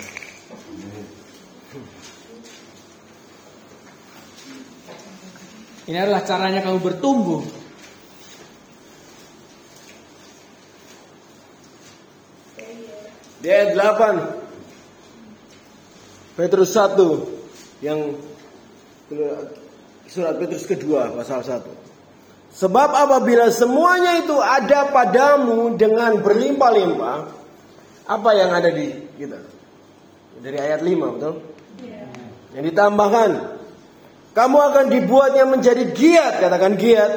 Ini 5.82 5.98
adalah 5.98 6.22
caranya 6.22 6.62
kamu 6.62 6.78
bertumbuh. 6.78 7.42
Di 13.42 13.50
ayat 13.50 13.74
8 13.74 16.38
Petrus 16.38 16.78
1 16.78 17.82
yang 17.82 18.14
surat 20.06 20.38
Petrus 20.38 20.70
kedua 20.70 21.10
pasal 21.18 21.42
1. 21.42 21.66
Sebab 22.54 22.94
apabila 22.94 23.50
semuanya 23.50 24.22
itu 24.22 24.38
ada 24.38 24.86
padamu 24.94 25.74
dengan 25.74 26.22
berlimpah-limpah, 26.22 27.41
apa 28.06 28.30
yang 28.34 28.50
ada 28.50 28.70
di 28.72 28.90
kita? 29.18 29.38
Dari 30.42 30.58
ayat 30.58 30.80
5, 30.82 31.14
betul? 31.18 31.34
Yeah. 31.82 32.08
Yang 32.58 32.64
ditambahkan, 32.74 33.30
kamu 34.32 34.58
akan 34.58 34.84
dibuatnya 34.88 35.44
menjadi 35.44 35.84
giat, 35.92 36.40
katakan 36.40 36.74
giat. 36.80 37.12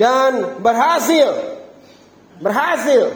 Dan 0.00 0.64
berhasil. 0.64 1.28
Berhasil. 2.40 3.12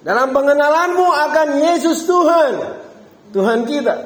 Dalam 0.00 0.32
pengenalanmu 0.32 1.04
akan 1.04 1.48
Yesus 1.60 2.08
Tuhan. 2.08 2.80
Tuhan 3.36 3.68
kita. 3.68 3.96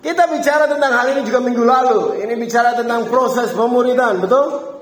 Kita 0.00 0.24
bicara 0.32 0.64
tentang 0.64 0.96
hal 0.96 1.12
ini 1.12 1.28
juga 1.28 1.44
minggu 1.44 1.60
lalu. 1.60 2.24
Ini 2.24 2.32
bicara 2.40 2.72
tentang 2.72 3.04
proses 3.12 3.52
pemuridan, 3.52 4.24
betul? 4.24 4.79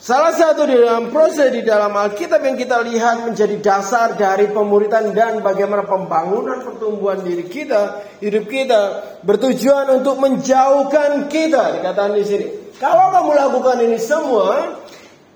Salah 0.00 0.32
satu 0.32 0.64
di 0.64 0.80
dalam 0.80 1.12
proses 1.12 1.52
di 1.52 1.60
dalam 1.60 1.92
Alkitab 1.92 2.40
yang 2.40 2.56
kita 2.56 2.80
lihat 2.80 3.20
menjadi 3.20 3.60
dasar 3.60 4.16
dari 4.16 4.48
pemuritan 4.48 5.12
dan 5.12 5.44
bagaimana 5.44 5.84
pembangunan 5.84 6.64
pertumbuhan 6.64 7.20
diri 7.20 7.44
kita, 7.44 8.00
hidup 8.16 8.48
kita 8.48 8.80
bertujuan 9.20 10.00
untuk 10.00 10.16
menjauhkan 10.16 11.28
kita 11.28 11.76
dikatakan 11.76 12.16
di 12.16 12.24
sini. 12.24 12.46
Kalau 12.80 13.12
kamu 13.12 13.30
lakukan 13.44 13.76
ini 13.84 14.00
semua, 14.00 14.80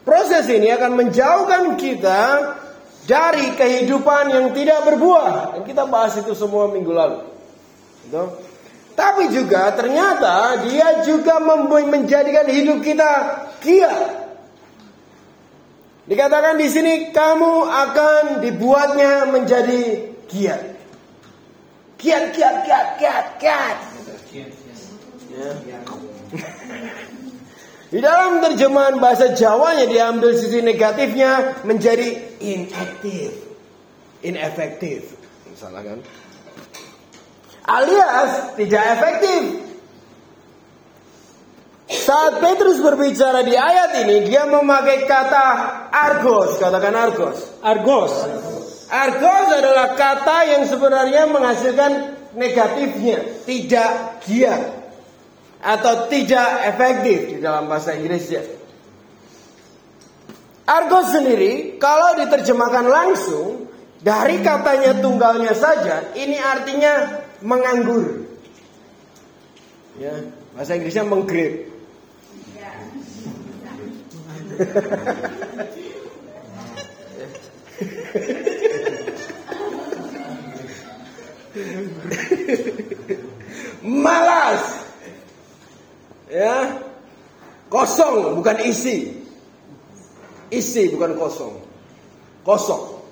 proses 0.00 0.48
ini 0.48 0.72
akan 0.72 0.96
menjauhkan 0.96 1.76
kita 1.76 2.20
dari 3.04 3.52
kehidupan 3.52 4.32
yang 4.32 4.46
tidak 4.56 4.80
berbuah. 4.88 5.60
Dan 5.60 5.68
kita 5.68 5.84
bahas 5.84 6.16
itu 6.16 6.32
semua 6.32 6.72
minggu 6.72 6.88
lalu. 6.88 7.20
Gitu? 8.08 8.24
Tapi 8.96 9.28
juga 9.28 9.76
ternyata 9.76 10.64
dia 10.64 11.04
juga 11.04 11.36
menjadikan 11.84 12.48
hidup 12.48 12.80
kita 12.80 13.12
kiat 13.60 14.23
Dikatakan 16.04 16.60
di 16.60 16.68
sini 16.68 16.94
kamu 17.10 17.52
akan 17.64 18.22
dibuatnya 18.44 19.28
menjadi 19.32 20.04
giat. 20.28 20.62
Giat, 21.96 22.24
giat, 22.36 22.56
giat, 22.68 22.88
giat, 23.00 23.26
giat. 23.40 23.76
Ya. 25.34 25.50
Di 27.94 27.98
dalam 28.02 28.42
terjemahan 28.42 28.98
bahasa 28.98 29.32
Jawanya 29.32 29.86
diambil 29.86 30.34
sisi 30.34 30.62
negatifnya 30.62 31.62
menjadi 31.62 32.38
inaktif, 32.42 33.34
inefektif. 34.22 35.14
Salah 35.54 35.82
kan? 35.82 36.02
alias 37.64 38.32
tidak 38.60 38.84
efektif. 38.98 39.42
Saat 41.84 42.40
Petrus 42.40 42.80
berbicara 42.80 43.44
di 43.44 43.52
ayat 43.52 44.08
ini, 44.08 44.24
dia 44.24 44.48
memakai 44.48 45.04
kata 45.04 45.46
argos, 45.92 46.56
katakan 46.56 46.96
argos. 46.96 47.60
Argos. 47.60 48.12
Argos 48.88 49.46
adalah 49.52 49.92
kata 49.92 50.38
yang 50.48 50.64
sebenarnya 50.64 51.28
menghasilkan 51.28 51.92
negatifnya, 52.40 53.44
tidak 53.44 54.22
giat 54.24 54.62
atau 55.60 56.08
tidak 56.08 56.72
efektif 56.72 57.36
di 57.36 57.38
dalam 57.44 57.68
bahasa 57.68 57.92
Inggrisnya. 57.92 58.40
Argos 60.64 61.12
sendiri 61.12 61.76
kalau 61.76 62.16
diterjemahkan 62.16 62.88
langsung 62.88 63.68
dari 64.00 64.40
katanya 64.40 64.96
tunggalnya 65.04 65.52
saja, 65.52 66.16
ini 66.16 66.40
artinya 66.40 67.24
menganggur. 67.44 68.24
Ya, 70.00 70.16
bahasa 70.56 70.80
Inggrisnya 70.80 71.04
menggrip. 71.04 71.73
Malas. 83.84 84.62
Ya. 86.30 86.80
Kosong 87.70 88.38
bukan 88.38 88.58
isi. 88.66 89.18
Isi 90.54 90.94
bukan 90.94 91.18
kosong. 91.18 91.58
Kosong. 92.46 93.02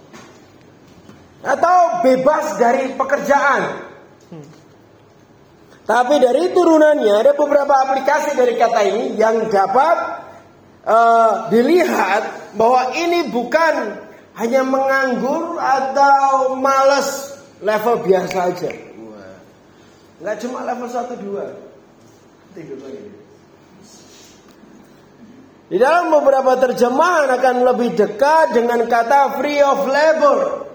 Atau 1.42 2.06
bebas 2.06 2.54
dari 2.62 2.94
pekerjaan. 2.94 3.90
Tapi 5.82 6.14
dari 6.22 6.54
turunannya 6.54 7.26
ada 7.26 7.34
beberapa 7.34 7.74
aplikasi 7.74 8.38
dari 8.38 8.54
kata 8.54 8.80
ini 8.86 9.18
yang 9.18 9.50
dapat 9.50 10.21
uh, 10.86 11.48
dilihat 11.50 12.54
bahwa 12.58 12.94
ini 12.94 13.28
bukan 13.30 14.02
hanya 14.38 14.62
menganggur 14.64 15.60
atau 15.60 16.56
males 16.56 17.36
level 17.60 18.00
biasa 18.02 18.38
aja. 18.48 18.72
Nggak 20.22 20.36
cuma 20.46 20.62
level 20.62 20.86
1 20.86 21.18
2. 21.18 22.54
Tidur 22.54 22.78
lagi. 22.78 23.10
Di 25.72 25.80
dalam 25.80 26.12
beberapa 26.12 26.52
terjemahan 26.60 27.32
akan 27.32 27.56
lebih 27.64 27.96
dekat 27.96 28.54
dengan 28.54 28.86
kata 28.86 29.40
free 29.40 29.58
of 29.64 29.82
labor. 29.88 30.68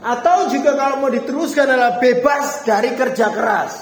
Atau 0.00 0.50
juga 0.52 0.74
kalau 0.76 1.00
mau 1.00 1.12
diteruskan 1.12 1.70
adalah 1.70 2.02
bebas 2.02 2.66
dari 2.66 2.92
kerja 2.92 3.30
keras. 3.30 3.72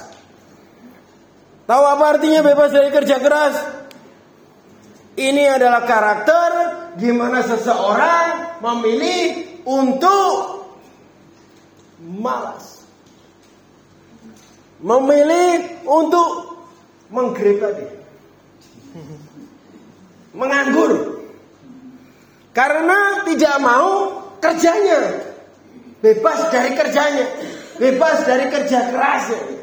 Tahu 1.67 1.85
apa 1.85 2.05
artinya 2.19 2.45
bebas 2.45 2.71
dari 2.71 2.91
kerja 2.93 3.17
keras? 3.19 3.55
Ini 5.19 5.51
adalah 5.51 5.83
karakter 5.83 6.51
di 6.95 7.11
mana 7.11 7.43
seseorang 7.43 8.63
memilih 8.63 9.51
untuk 9.67 10.63
malas. 11.99 12.87
Memilih 14.79 15.83
untuk 15.91 16.63
menggrip. 17.11 17.67
Menganggur. 20.39 21.19
Karena 22.55 23.27
tidak 23.27 23.57
mau 23.59 24.23
kerjanya. 24.39 25.19
Bebas 25.99 26.47
dari 26.55 26.79
kerjanya. 26.79 27.27
Bebas 27.75 28.23
dari 28.23 28.47
kerja 28.55 28.87
kerasnya. 28.87 29.58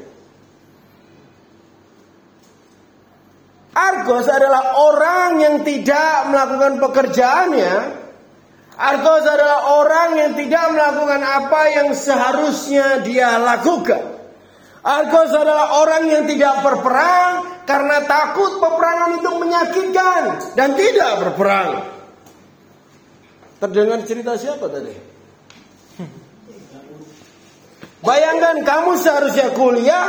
Argos 3.76 4.32
adalah 4.32 4.80
orang 4.80 5.32
yang 5.44 5.56
tidak 5.68 6.32
melakukan 6.32 6.80
pekerjaannya. 6.80 7.74
Argos 8.76 9.24
adalah 9.28 9.84
orang 9.84 10.10
yang 10.16 10.32
tidak 10.40 10.66
melakukan 10.72 11.20
apa 11.20 11.62
yang 11.76 11.90
seharusnya 11.92 13.04
dia 13.04 13.36
lakukan. 13.36 14.16
Argos 14.80 15.32
adalah 15.36 15.82
orang 15.84 16.08
yang 16.08 16.24
tidak 16.24 16.64
berperang 16.64 17.64
karena 17.68 18.06
takut 18.08 18.64
peperangan 18.64 19.12
itu 19.20 19.32
menyakitkan 19.44 20.22
dan 20.56 20.70
tidak 20.80 21.12
berperang. 21.26 21.70
Terdengar 23.60 24.00
cerita 24.08 24.40
siapa 24.40 24.72
tadi? 24.72 24.94
Bayangkan 28.06 28.62
kamu 28.62 28.92
seharusnya 29.02 29.50
kuliah, 29.58 30.08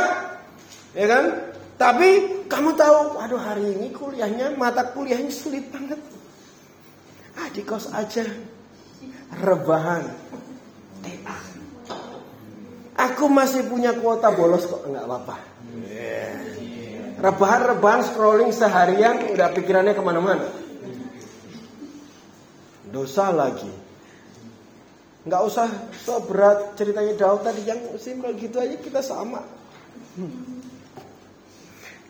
ya 0.93 1.05
kan? 1.09 1.46
Tapi 1.77 2.09
kamu 2.49 2.73
tahu, 2.73 3.21
waduh 3.21 3.37
hari 3.37 3.77
ini 3.77 3.93
kuliahnya, 3.93 4.57
mata 4.57 4.89
kuliahnya 4.89 5.29
sulit 5.29 5.69
banget. 5.69 6.01
Ah 7.37 7.53
di 7.53 7.61
kos 7.61 7.93
aja, 7.93 8.25
rebahan. 9.45 10.09
Aku 12.97 13.29
masih 13.29 13.69
punya 13.69 13.93
kuota 13.93 14.33
bolos 14.33 14.65
kok, 14.65 14.89
nggak 14.89 15.05
apa-apa. 15.05 15.37
Rebahan-rebahan 17.21 18.01
scrolling 18.09 18.49
seharian, 18.49 19.37
udah 19.37 19.53
pikirannya 19.53 19.93
ke 19.93 20.01
mana-mana. 20.01 20.49
Dosa 22.89 23.29
lagi. 23.29 23.69
Nggak 25.29 25.41
usah 25.45 25.69
so 25.93 26.23
berat 26.25 26.73
ceritanya 26.73 27.13
Daud 27.13 27.45
tadi 27.45 27.61
yang 27.69 27.83
simpel 28.01 28.33
gitu 28.33 28.57
aja 28.57 28.79
kita 28.81 29.05
sama. 29.05 29.45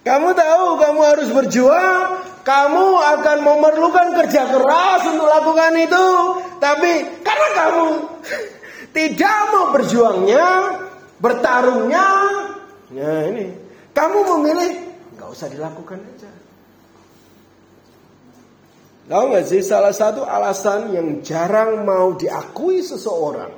Kamu 0.08 0.32
tahu 0.32 0.80
kamu 0.80 1.02
harus 1.04 1.30
berjuang, 1.36 2.24
kamu 2.48 2.88
akan 2.96 3.38
memerlukan 3.44 4.08
kerja 4.24 4.48
keras 4.48 5.04
untuk 5.04 5.28
lakukan 5.28 5.76
itu. 5.84 6.08
Tapi 6.64 6.92
karena 7.28 7.50
kamu 7.52 7.88
tidak 8.96 9.38
mau 9.52 9.76
berjuangnya, 9.76 10.48
bertarungnya, 11.20 12.08
ya 12.96 13.14
ini, 13.36 13.52
kamu 13.92 14.20
memilih 14.32 14.72
nggak 15.20 15.28
usah 15.28 15.52
dilakukan 15.52 16.00
aja. 16.00 16.32
Tahu 19.12 19.24
nggak 19.28 19.44
sih 19.44 19.60
salah 19.60 19.92
satu 19.92 20.24
alasan 20.24 20.96
yang 20.96 21.20
jarang 21.20 21.84
mau 21.84 22.16
diakui 22.16 22.80
seseorang 22.80 23.52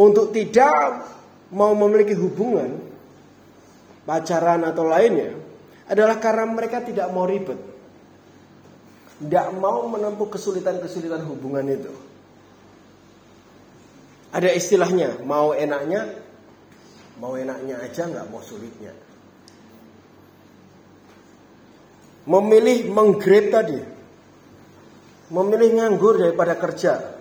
untuk 0.00 0.32
tidak 0.32 1.04
mau 1.52 1.76
memiliki 1.76 2.16
hubungan 2.16 2.88
pacaran 4.08 4.64
atau 4.64 4.88
lainnya 4.88 5.49
adalah 5.90 6.22
karena 6.22 6.46
mereka 6.46 6.86
tidak 6.86 7.10
mau 7.10 7.26
ribet. 7.26 7.58
Tidak 9.18 9.46
mau 9.58 9.90
menempuh 9.90 10.30
kesulitan-kesulitan 10.30 11.26
hubungan 11.26 11.66
itu. 11.66 11.92
Ada 14.30 14.54
istilahnya, 14.54 15.18
mau 15.26 15.50
enaknya, 15.50 16.06
mau 17.18 17.34
enaknya 17.34 17.82
aja 17.82 18.06
nggak 18.06 18.30
mau 18.30 18.38
sulitnya. 18.38 18.94
Memilih 22.30 22.86
menggrade 22.94 23.50
tadi. 23.50 23.80
Memilih 25.34 25.68
nganggur 25.82 26.22
daripada 26.22 26.54
kerja. 26.54 27.18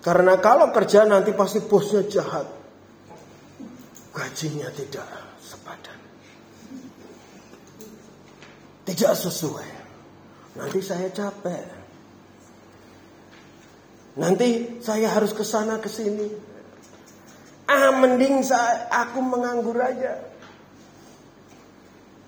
Karena 0.00 0.40
kalau 0.40 0.72
kerja 0.72 1.04
nanti 1.04 1.36
pasti 1.36 1.60
bosnya 1.60 2.08
jahat. 2.08 2.48
Gajinya 4.16 4.72
tidak 4.72 5.06
sepadan 5.44 6.07
tidak 8.88 9.12
sesuai. 9.12 9.68
Nanti 10.56 10.80
saya 10.80 11.12
capek. 11.12 11.64
Nanti 14.16 14.80
saya 14.80 15.12
harus 15.12 15.36
ke 15.36 15.44
sana 15.44 15.76
ke 15.76 15.92
sini. 15.92 16.26
Ah, 17.68 17.92
mending 17.92 18.40
saya 18.40 18.88
aku 18.88 19.20
menganggur 19.20 19.76
aja. 19.76 20.24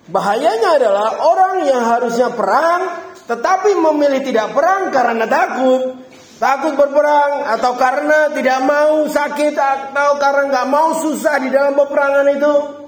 Bahayanya 0.05 0.77
adalah 0.77 1.09
orang 1.17 1.65
yang 1.65 1.81
harusnya 1.81 2.29
perang 2.29 3.09
tetapi 3.25 3.73
memilih 3.73 4.21
tidak 4.21 4.53
perang 4.53 4.93
karena 4.93 5.25
takut. 5.25 5.97
Takut 6.41 6.73
berperang 6.73 7.45
atau 7.57 7.77
karena 7.77 8.33
tidak 8.33 8.65
mau 8.65 9.05
sakit 9.05 9.53
atau 9.53 10.17
karena 10.17 10.43
nggak 10.49 10.67
mau 10.73 10.89
susah 10.97 11.37
di 11.37 11.53
dalam 11.53 11.77
peperangan 11.77 12.25
itu 12.33 12.80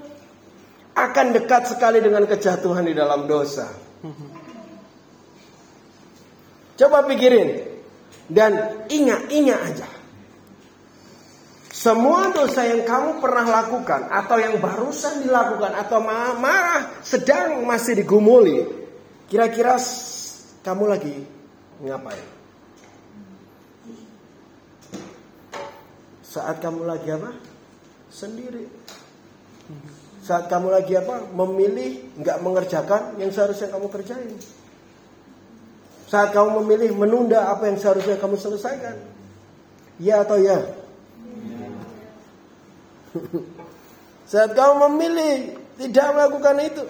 akan 0.94 1.26
dekat 1.34 1.74
sekali 1.74 1.98
dengan 1.98 2.24
kejatuhan 2.24 2.86
di 2.86 2.94
dalam 2.94 3.26
dosa. 3.26 3.66
Coba 6.74 7.06
pikirin 7.06 7.50
dan 8.30 8.86
ingat-ingat 8.90 9.60
aja. 9.62 9.88
Semua 11.74 12.30
dosa 12.30 12.64
yang 12.64 12.86
kamu 12.86 13.18
pernah 13.18 13.44
lakukan 13.44 14.08
atau 14.08 14.38
yang 14.38 14.56
barusan 14.62 15.26
dilakukan 15.26 15.74
atau 15.74 15.98
marah 16.38 17.02
sedang 17.02 17.66
masih 17.66 17.98
digumuli, 17.98 18.62
kira-kira 19.26 19.76
kamu 20.64 20.84
lagi 20.88 21.16
ngapain? 21.82 22.26
Saat 26.22 26.62
kamu 26.62 26.86
lagi 26.88 27.10
apa? 27.14 27.30
Sendiri. 28.10 28.83
Saat 30.24 30.48
kamu 30.48 30.72
lagi 30.72 30.96
apa? 30.96 31.28
Memilih 31.36 32.16
nggak 32.16 32.40
mengerjakan 32.40 33.20
yang 33.20 33.28
seharusnya 33.28 33.68
kamu 33.68 33.92
kerjain. 33.92 34.32
Saat 36.08 36.32
kamu 36.32 36.64
memilih 36.64 36.96
menunda 36.96 37.52
apa 37.52 37.68
yang 37.68 37.76
seharusnya 37.76 38.16
kamu 38.16 38.40
selesaikan. 38.40 38.96
Ya 40.00 40.24
atau 40.24 40.40
ya? 40.40 40.64
Saat 44.32 44.56
kamu 44.56 44.88
memilih 44.88 45.60
tidak 45.76 46.08
melakukan 46.16 46.56
itu. 46.64 46.84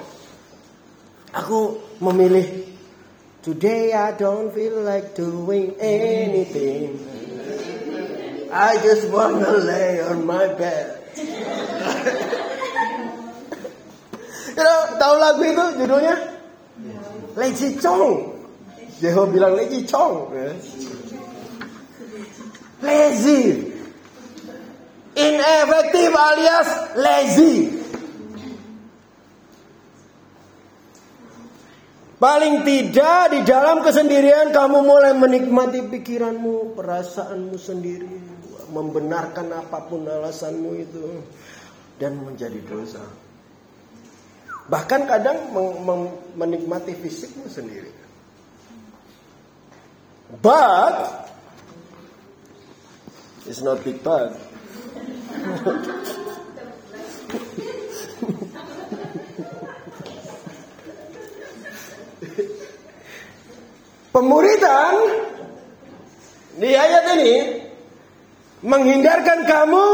Aku 1.35 1.83
memilih 1.99 2.71
Today 3.45 3.93
I 3.93 4.17
don't 4.17 4.55
feel 4.55 4.81
like 4.81 5.13
doing 5.13 5.77
anything. 5.77 6.97
I 8.49 8.81
just 8.81 9.11
wanna 9.13 9.61
lay 9.61 10.01
on 10.01 10.25
my 10.25 10.49
bed. 10.55 10.97
Know, 14.63 14.81
tahu 15.01 15.15
lagu 15.19 15.43
itu 15.43 15.65
judulnya? 15.83 16.15
Lazy 17.35 17.75
Chong. 17.83 18.39
Jeho 19.03 19.27
bilang 19.27 19.59
lazy 19.59 19.83
Chong. 19.83 20.31
Lazy. 22.85 23.73
Ineffective 25.15 26.15
alias 26.15 26.71
lazy. 26.99 27.55
Paling 32.15 32.65
tidak 32.65 33.37
di 33.37 33.41
dalam 33.45 33.85
kesendirian 33.85 34.49
kamu 34.55 34.81
mulai 34.81 35.13
menikmati 35.13 35.85
pikiranmu, 35.85 36.73
perasaanmu 36.73 37.59
sendiri, 37.59 38.17
membenarkan 38.73 39.53
apa 39.53 39.85
pun 39.85 40.09
alasanmu 40.09 40.71
itu 40.79 41.05
dan 42.01 42.17
menjadi 42.17 42.65
dosa. 42.65 43.24
Bahkan 44.65 45.01
kadang 45.05 45.53
menikmati 46.41 46.97
fisikmu 46.97 47.53
sendiri. 47.53 47.93
But 50.41 51.29
it's 53.45 53.61
not 53.61 53.85
big 53.85 54.01
bad. 54.01 54.33
Pemuridan 64.15 64.95
di 66.57 66.71
ayat 66.71 67.05
ini 67.19 67.35
menghindarkan 68.63 69.43
kamu 69.45 69.87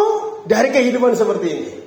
dari 0.47 0.69
kehidupan 0.71 1.17
seperti 1.17 1.49
ini. 1.49 1.80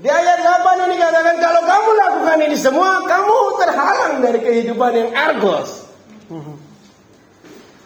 Di 0.00 0.08
ayat 0.08 0.40
8 0.40 0.88
ini 0.88 0.96
katakan 0.96 1.36
kalau 1.36 1.62
kamu 1.68 1.90
lakukan 1.92 2.38
ini 2.48 2.56
semua, 2.56 3.04
kamu 3.04 3.36
terhalang 3.60 4.14
dari 4.24 4.40
kehidupan 4.40 4.92
yang 4.96 5.10
argos. 5.12 5.84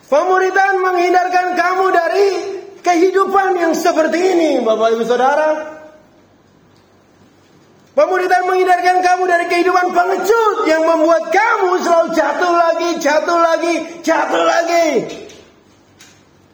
Pemuridan 0.06 0.74
menghindarkan 0.78 1.58
kamu 1.58 1.86
dari 1.90 2.26
kehidupan 2.86 3.58
yang 3.58 3.74
seperti 3.74 4.18
ini, 4.30 4.62
Bapak 4.62 4.94
Ibu 4.94 5.02
Saudara. 5.02 5.74
Pemuridan 7.98 8.46
menghindarkan 8.46 9.02
kamu 9.02 9.22
dari 9.26 9.44
kehidupan 9.50 9.90
pengecut 9.90 10.70
yang 10.70 10.86
membuat 10.86 11.34
kamu 11.34 11.82
selalu 11.82 12.08
jatuh 12.14 12.52
lagi, 12.54 12.90
jatuh 13.02 13.38
lagi, 13.42 13.74
jatuh 14.06 14.44
lagi. 14.46 14.88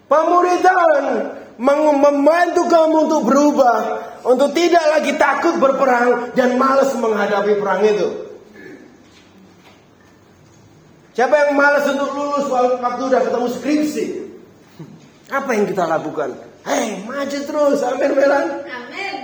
Pemuridan 0.09 1.05
membantu 1.61 2.63
kamu 2.73 2.97
untuk 3.05 3.23
berubah, 3.29 3.79
untuk 4.25 4.57
tidak 4.57 4.81
lagi 4.97 5.13
takut 5.21 5.61
berperang 5.61 6.33
dan 6.33 6.57
malas 6.57 6.97
menghadapi 6.97 7.61
perang 7.61 7.85
itu. 7.85 8.09
Siapa 11.13 11.37
yang 11.37 11.53
malas 11.53 11.85
untuk 11.85 12.17
lulus 12.17 12.49
waktu 12.49 13.03
udah 13.13 13.21
ketemu 13.29 13.47
skripsi? 13.53 14.05
Apa 15.29 15.53
yang 15.53 15.69
kita 15.69 15.85
lakukan? 15.85 16.33
Hei, 16.65 17.05
maju 17.05 17.39
terus, 17.45 17.79
amin 17.85 18.11
Melan. 18.17 18.47
Amin. 18.65 19.17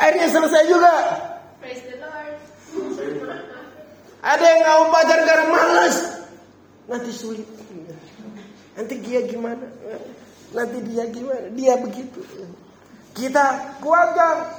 Akhirnya 0.00 0.28
selesai 0.32 0.64
juga. 0.64 0.94
Praise 1.60 1.84
the 1.84 2.00
Lord. 2.00 2.40
Ada 4.24 4.44
yang 4.44 4.62
mau 4.64 4.82
pacar 4.88 5.20
karena 5.28 5.46
malas. 5.52 5.96
Nanti 6.88 7.12
sulit. 7.12 7.44
Nanti 8.80 8.94
dia 9.04 9.28
gimana? 9.28 9.68
Nanti 10.50 10.78
dia 10.82 11.04
gimana? 11.06 11.46
Dia 11.54 11.74
begitu. 11.78 12.20
Kita 13.14 13.78
kuatkan. 13.78 14.58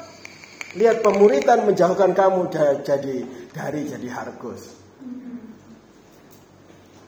Lihat 0.72 1.04
pemuritan 1.04 1.68
menjauhkan 1.68 2.16
kamu 2.16 2.48
dari 2.88 3.28
dari 3.52 3.82
jadi 3.92 4.08
hargus. 4.08 4.72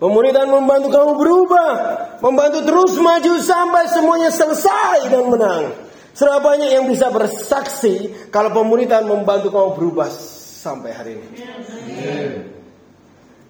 Pemuritan 0.03 0.51
membantu 0.51 0.91
kamu 0.91 1.15
berubah, 1.15 1.71
membantu 2.19 2.59
terus 2.67 2.99
maju 2.99 3.33
sampai 3.39 3.83
semuanya 3.87 4.35
selesai 4.35 5.07
dan 5.07 5.31
menang. 5.31 5.63
Serapa 6.11 6.53
banyak 6.53 6.75
yang 6.75 6.85
bisa 6.91 7.07
bersaksi 7.07 8.11
kalau 8.27 8.51
pemuritan 8.51 9.07
membantu 9.07 9.47
kamu 9.47 9.79
berubah 9.79 10.11
sampai 10.59 10.91
hari 10.91 11.11
ini. 11.15 11.27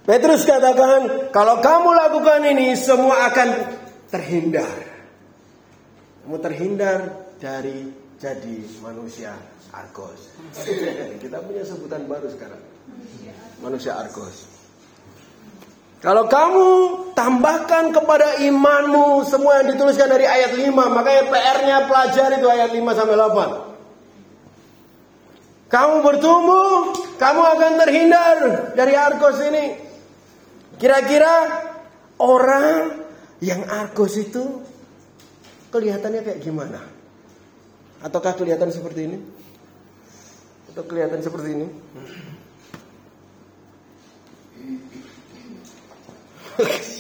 Petrus 0.06 0.46
katakan, 0.46 1.32
kalau 1.34 1.58
kamu 1.58 1.90
lakukan 1.90 2.42
ini 2.54 2.78
semua 2.78 3.34
akan 3.34 3.50
terhindar. 4.14 4.93
Kamu 6.24 6.40
terhindar 6.40 7.00
dari 7.36 7.92
jadi 8.16 8.58
manusia 8.80 9.36
Argos. 9.76 10.32
Kita 11.24 11.44
punya 11.44 11.68
sebutan 11.68 12.08
baru 12.08 12.32
sekarang. 12.32 12.64
Manusia 13.60 14.00
Argos. 14.00 14.54
Kalau 16.04 16.28
kamu 16.28 16.68
tambahkan 17.16 17.96
kepada 17.96 18.44
imanmu 18.44 19.24
semua 19.24 19.64
yang 19.64 19.72
dituliskan 19.72 20.12
dari 20.12 20.28
ayat 20.28 20.52
5, 20.52 20.68
makanya 20.68 21.32
PR-nya 21.32 21.88
pelajari 21.88 22.44
itu 22.44 22.48
ayat 22.52 22.76
5 22.76 22.92
sampai 22.92 23.16
8. 23.16 25.72
Kamu 25.72 25.96
bertumbuh, 26.04 26.92
kamu 27.16 27.42
akan 27.56 27.72
terhindar 27.88 28.38
dari 28.76 29.00
Argos 29.00 29.40
ini. 29.48 29.80
Kira-kira 30.76 31.64
orang 32.20 33.00
yang 33.40 33.64
Argos 33.72 34.20
itu 34.20 34.60
kelihatannya 35.74 36.22
kayak 36.22 36.46
gimana? 36.46 36.78
Ataukah 38.06 38.38
kelihatan 38.38 38.70
seperti 38.70 39.10
ini? 39.10 39.18
Atau 40.70 40.86
kelihatan 40.86 41.26
seperti 41.26 41.50
ini? 41.58 41.68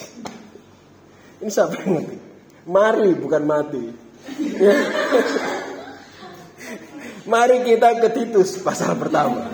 Ini 1.43 1.51
siapa 1.51 1.75
yang 1.83 1.99
ngerti? 1.99 2.17
Mari 2.63 3.11
bukan 3.19 3.43
mati. 3.43 3.83
Mari 7.35 7.67
kita 7.67 7.99
ke 7.99 8.07
Titus 8.15 8.63
pasal 8.63 8.95
pertama. 8.95 9.51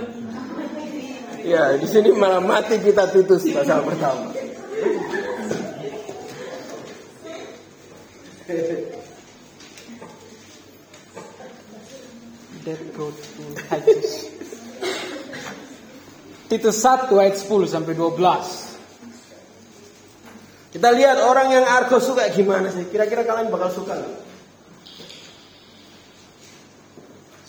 Ya, 1.42 1.74
di 1.74 1.90
sini 1.90 2.14
malah 2.14 2.46
mati 2.46 2.78
kita 2.78 3.10
Titus 3.10 3.50
pasal 3.50 3.82
pertama. 3.82 4.30
Titus 16.50 16.78
1 16.82 17.14
ayat 17.14 17.36
10 17.38 17.46
sampai 17.70 17.94
12. 17.94 18.70
Kita 20.70 20.90
lihat 20.94 21.18
orang 21.26 21.50
yang 21.50 21.66
Argos 21.66 22.06
suka 22.06 22.30
gimana 22.30 22.70
sih? 22.70 22.86
Kira-kira 22.90 23.26
kalian 23.26 23.50
bakal 23.50 23.74
suka 23.74 23.98
gak? 23.98 24.16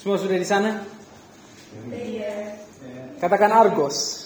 Semua 0.00 0.16
sudah 0.16 0.40
di 0.40 0.48
sana? 0.48 0.80
Katakan 3.20 3.52
Argos. 3.52 4.24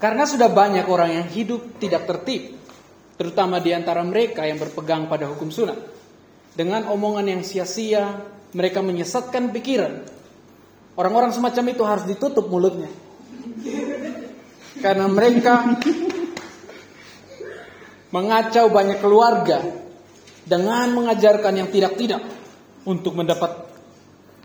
Karena 0.00 0.24
sudah 0.24 0.48
banyak 0.48 0.88
orang 0.88 1.10
yang 1.20 1.26
hidup 1.28 1.76
tidak 1.76 2.08
tertib, 2.08 2.56
terutama 3.20 3.60
di 3.60 3.76
antara 3.76 4.00
mereka 4.00 4.48
yang 4.48 4.56
berpegang 4.56 5.08
pada 5.08 5.28
hukum 5.28 5.52
sunat. 5.52 5.76
Dengan 6.56 6.88
omongan 6.88 7.28
yang 7.28 7.42
sia-sia, 7.44 8.24
mereka 8.54 8.80
menyesatkan 8.80 9.50
pikiran. 9.50 10.06
Orang-orang 10.94 11.34
semacam 11.34 11.64
itu 11.74 11.82
harus 11.82 12.04
ditutup 12.06 12.46
mulutnya. 12.46 12.88
Karena 14.78 15.10
mereka 15.10 15.74
mengacau 18.14 18.70
banyak 18.70 18.98
keluarga 19.02 19.58
dengan 20.46 20.86
mengajarkan 20.94 21.52
yang 21.58 21.68
tidak-tidak 21.74 22.22
untuk 22.86 23.18
mendapat 23.18 23.66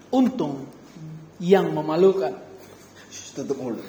untung 0.10 0.66
yang 1.38 1.70
memalukan. 1.70 2.34
Tutup 3.38 3.62
mulut. 3.62 3.86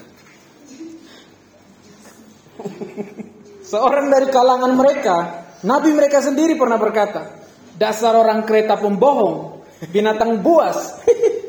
Seorang 3.71 4.13
dari 4.13 4.29
kalangan 4.29 4.73
mereka, 4.77 5.17
nabi 5.65 5.97
mereka 5.97 6.21
sendiri 6.21 6.61
pernah 6.61 6.77
berkata, 6.77 7.41
Dasar 7.81 8.13
orang 8.13 8.45
kereta 8.45 8.77
pembohong, 8.77 9.60
binatang 9.89 10.45
buas, 10.45 11.01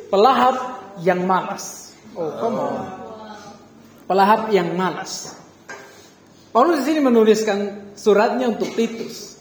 pelahap 0.07 0.55
yang 1.03 1.27
malas. 1.27 1.91
Oh, 2.15 2.31
come 2.39 2.59
on. 2.59 2.75
Pelahap 4.07 4.51
yang 4.55 4.75
malas. 4.75 5.35
Paulus 6.51 6.83
di 6.83 6.91
sini 6.91 6.99
menuliskan 6.99 7.91
suratnya 7.95 8.51
untuk 8.51 8.75
Titus. 8.75 9.39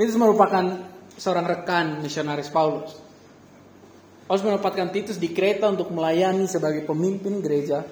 Titus 0.00 0.16
merupakan 0.16 0.80
seorang 1.16 1.44
rekan 1.44 2.00
misionaris 2.00 2.48
Paulus. 2.48 2.96
Paulus 4.24 4.44
menempatkan 4.44 4.88
Titus 4.92 5.20
di 5.20 5.36
kereta 5.36 5.68
untuk 5.68 5.92
melayani 5.92 6.48
sebagai 6.48 6.88
pemimpin 6.88 7.44
gereja 7.44 7.84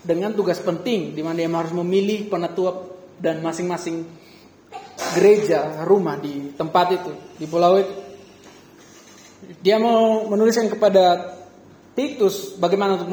dengan 0.00 0.32
tugas 0.32 0.64
penting 0.64 1.12
di 1.12 1.20
mana 1.20 1.44
dia 1.44 1.52
harus 1.52 1.76
memilih 1.76 2.32
penatua 2.32 2.88
dan 3.20 3.44
masing-masing 3.44 4.08
gereja 5.12 5.84
rumah 5.84 6.16
di 6.16 6.56
tempat 6.56 6.86
itu 6.96 7.12
di 7.36 7.44
pulau 7.44 7.76
itu. 7.76 8.07
Dia 9.62 9.78
mau 9.78 10.26
menuliskan 10.26 10.66
kepada 10.66 11.34
Titus 11.98 12.54
bagaimana 12.54 12.94
untuk 12.94 13.10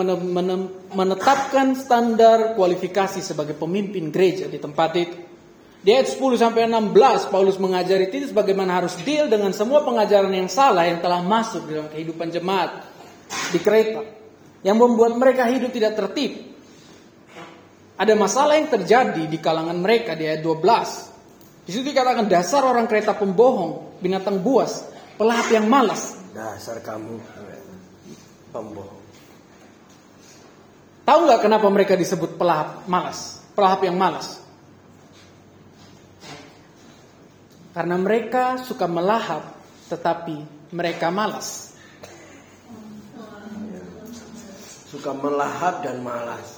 menetapkan 0.94 1.74
standar 1.74 2.54
kualifikasi 2.54 3.18
sebagai 3.18 3.58
pemimpin 3.58 4.14
gereja 4.14 4.46
di 4.46 4.62
tempat 4.62 4.92
itu. 4.94 5.18
Di 5.86 5.94
ayat 5.94 6.18
10 6.18 6.22
sampai 6.38 6.66
16 6.66 7.30
Paulus 7.30 7.62
mengajari 7.62 8.10
Titus 8.10 8.34
bagaimana 8.34 8.82
harus 8.82 8.98
deal 9.06 9.30
dengan 9.30 9.54
semua 9.54 9.86
pengajaran 9.86 10.34
yang 10.34 10.50
salah 10.50 10.86
yang 10.86 10.98
telah 10.98 11.22
masuk 11.22 11.66
dalam 11.70 11.90
kehidupan 11.94 12.34
jemaat 12.34 12.90
di 13.54 13.62
kereta 13.62 14.02
yang 14.66 14.82
membuat 14.82 15.14
mereka 15.14 15.46
hidup 15.46 15.70
tidak 15.70 15.94
tertib. 15.94 16.58
Ada 18.02 18.18
masalah 18.18 18.58
yang 18.58 18.70
terjadi 18.70 19.30
di 19.30 19.38
kalangan 19.38 19.78
mereka 19.78 20.18
di 20.18 20.26
ayat 20.26 20.42
12. 20.42 21.66
Di 21.66 21.74
situ 21.74 21.86
dikatakan 21.90 22.26
dasar 22.30 22.66
orang 22.66 22.90
kereta 22.90 23.14
pembohong, 23.14 24.02
binatang 24.02 24.42
buas, 24.42 24.95
pelahap 25.16 25.48
yang 25.52 25.66
malas. 25.68 26.16
Dasar 26.36 26.80
kamu 26.84 27.20
pembohong. 28.52 29.04
Tahu 31.06 31.20
nggak 31.30 31.42
kenapa 31.44 31.68
mereka 31.70 31.94
disebut 31.94 32.36
pelahap 32.36 32.84
malas? 32.90 33.40
Pelahap 33.54 33.82
yang 33.86 33.96
malas. 33.96 34.42
Karena 37.76 38.00
mereka 38.00 38.56
suka 38.64 38.88
melahap, 38.88 39.44
tetapi 39.92 40.44
mereka 40.72 41.12
malas. 41.12 41.76
Suka 44.88 45.12
melahap 45.12 45.84
dan 45.84 46.00
malas 46.00 46.56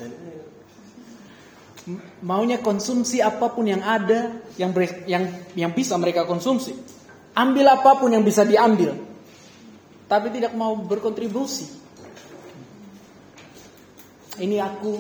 maunya 2.20 2.60
konsumsi 2.60 3.24
apa 3.24 3.48
pun 3.48 3.64
yang 3.64 3.80
ada 3.80 4.44
yang 4.60 4.76
yang 5.08 5.24
yang 5.56 5.72
bisa 5.72 5.96
mereka 5.96 6.28
konsumsi. 6.28 6.76
Ambil 7.38 7.70
apa 7.70 8.02
pun 8.02 8.10
yang 8.10 8.26
bisa 8.26 8.42
diambil. 8.42 8.98
Tapi 10.10 10.34
tidak 10.34 10.58
mau 10.58 10.74
berkontribusi. 10.74 11.70
Ini 14.42 14.58
aku. 14.58 14.94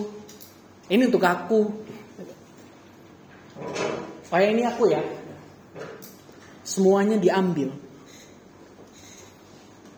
Ini 0.86 1.02
untuk 1.10 1.26
aku. 1.26 1.62
Oh 4.30 4.38
ini 4.38 4.62
aku 4.70 4.84
ya. 4.86 5.02
Semuanya 6.62 7.18
diambil. 7.18 7.74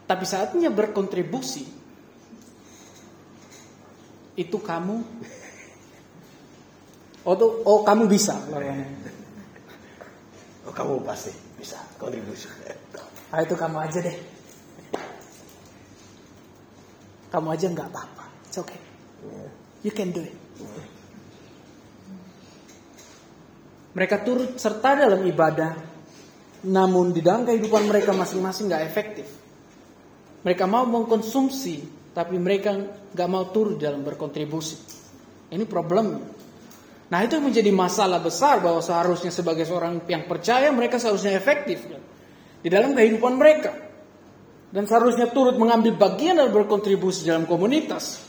Tapi 0.08 0.24
saatnya 0.24 0.72
berkontribusi. 0.72 1.68
Itu 4.40 4.64
kamu 4.64 5.28
Oh, 7.28 7.36
tuh, 7.36 7.62
oh 7.68 7.84
kamu 7.84 8.08
bisa. 8.08 8.32
Oh 10.64 10.72
kamu 10.72 11.04
pasti 11.04 11.49
bisa 11.60 11.76
kontribusi. 12.00 12.48
Ah 13.30 13.44
itu 13.44 13.54
kamu 13.54 13.78
aja 13.84 14.00
deh. 14.00 14.18
Kamu 17.30 17.48
aja 17.54 17.66
nggak 17.70 17.88
apa-apa. 17.92 18.26
It's 18.48 18.58
okay. 18.58 18.80
You 19.84 19.92
can 19.92 20.16
do 20.16 20.24
it. 20.24 20.34
Mereka 23.94 24.24
turut 24.24 24.56
serta 24.56 24.96
dalam 24.96 25.22
ibadah, 25.28 25.76
namun 26.66 27.12
di 27.12 27.20
dalam 27.20 27.44
kehidupan 27.44 27.86
mereka 27.86 28.16
masing-masing 28.16 28.72
nggak 28.72 28.84
efektif. 28.88 29.28
Mereka 30.40 30.64
mau 30.72 30.88
mengkonsumsi, 30.88 31.84
tapi 32.16 32.40
mereka 32.40 32.72
nggak 33.12 33.30
mau 33.30 33.52
turut 33.52 33.76
dalam 33.76 34.02
berkontribusi. 34.02 34.78
Ini 35.52 35.66
problem 35.68 36.39
Nah 37.10 37.26
itu 37.26 37.42
menjadi 37.42 37.74
masalah 37.74 38.22
besar 38.22 38.62
bahwa 38.62 38.86
seharusnya 38.86 39.34
sebagai 39.34 39.66
seorang 39.66 40.06
yang 40.06 40.30
percaya 40.30 40.70
mereka 40.70 41.02
seharusnya 41.02 41.34
efektif 41.34 41.82
ya, 41.90 41.98
di 42.62 42.70
dalam 42.70 42.94
kehidupan 42.94 43.34
mereka. 43.34 43.74
Dan 44.70 44.86
seharusnya 44.86 45.34
turut 45.34 45.58
mengambil 45.58 45.98
bagian 45.98 46.38
dan 46.38 46.54
berkontribusi 46.54 47.26
dalam 47.26 47.50
komunitas. 47.50 48.22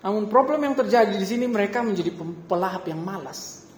Namun 0.00 0.32
problem 0.32 0.64
yang 0.64 0.72
terjadi 0.72 1.12
di 1.12 1.26
sini 1.28 1.44
mereka 1.44 1.84
menjadi 1.84 2.16
pelahap 2.48 2.88
yang 2.88 3.04
malas. 3.04 3.68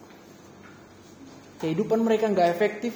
Kehidupan 1.58 1.98
mereka 1.98 2.30
nggak 2.30 2.48
efektif. 2.54 2.94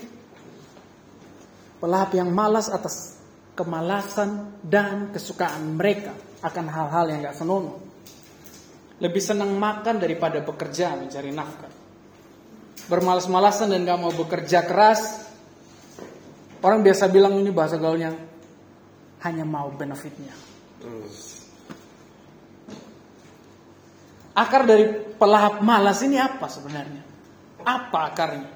Pelahap 1.82 2.14
yang 2.14 2.30
malas 2.30 2.70
atas 2.70 3.18
kemalasan 3.58 4.54
dan 4.62 5.10
kesukaan 5.10 5.74
mereka 5.74 6.14
akan 6.46 6.70
hal-hal 6.70 7.04
yang 7.10 7.26
nggak 7.26 7.34
senonoh 7.34 7.91
lebih 9.02 9.18
senang 9.18 9.58
makan 9.58 9.98
daripada 9.98 10.38
bekerja 10.38 10.94
mencari 10.94 11.34
nafkah. 11.34 11.74
Bermalas-malasan 12.86 13.74
dan 13.74 13.82
gak 13.82 13.98
mau 13.98 14.14
bekerja 14.14 14.62
keras. 14.62 15.26
Orang 16.62 16.86
biasa 16.86 17.10
bilang 17.10 17.34
ini 17.42 17.50
bahasa 17.50 17.74
gaulnya 17.82 18.14
hanya 19.26 19.42
mau 19.42 19.66
benefitnya. 19.74 20.30
Akar 24.38 24.62
dari 24.64 24.86
pelahap 25.18 25.58
malas 25.66 25.98
ini 26.06 26.22
apa 26.22 26.46
sebenarnya? 26.46 27.02
Apa 27.66 27.98
akarnya? 28.14 28.50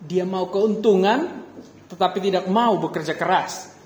Dia 0.00 0.24
mau 0.24 0.48
keuntungan 0.48 1.44
tetapi 1.92 2.24
tidak 2.24 2.48
mau 2.48 2.80
bekerja 2.80 3.12
keras. 3.12 3.76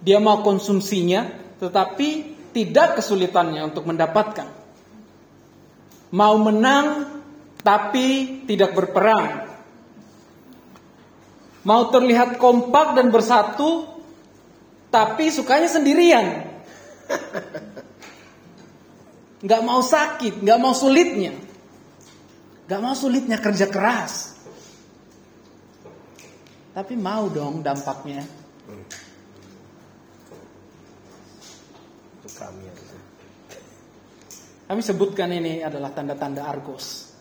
Dia 0.00 0.16
mau 0.16 0.40
konsumsinya 0.40 1.28
tetapi 1.60 2.31
tidak 2.52 3.00
kesulitannya 3.00 3.72
untuk 3.72 3.88
mendapatkan. 3.88 4.48
Mau 6.12 6.36
menang 6.36 7.08
tapi 7.64 8.40
tidak 8.44 8.76
berperang. 8.76 9.48
Mau 11.64 11.88
terlihat 11.88 12.36
kompak 12.36 12.98
dan 12.98 13.08
bersatu 13.08 13.88
tapi 14.92 15.32
sukanya 15.32 15.72
sendirian. 15.72 16.26
Gak 19.42 19.62
mau 19.66 19.82
sakit, 19.82 20.38
gak 20.46 20.58
mau 20.62 20.70
sulitnya. 20.70 21.34
Gak 22.70 22.78
mau 22.78 22.94
sulitnya 22.94 23.42
kerja 23.42 23.66
keras. 23.66 24.38
Tapi 26.70 26.94
mau 26.94 27.26
dong 27.26 27.58
dampaknya. 27.58 28.22
Kami. 32.42 32.66
Kami 34.66 34.80
sebutkan 34.80 35.28
ini 35.30 35.60
adalah 35.60 35.92
tanda-tanda 35.92 36.48
argos. 36.48 37.12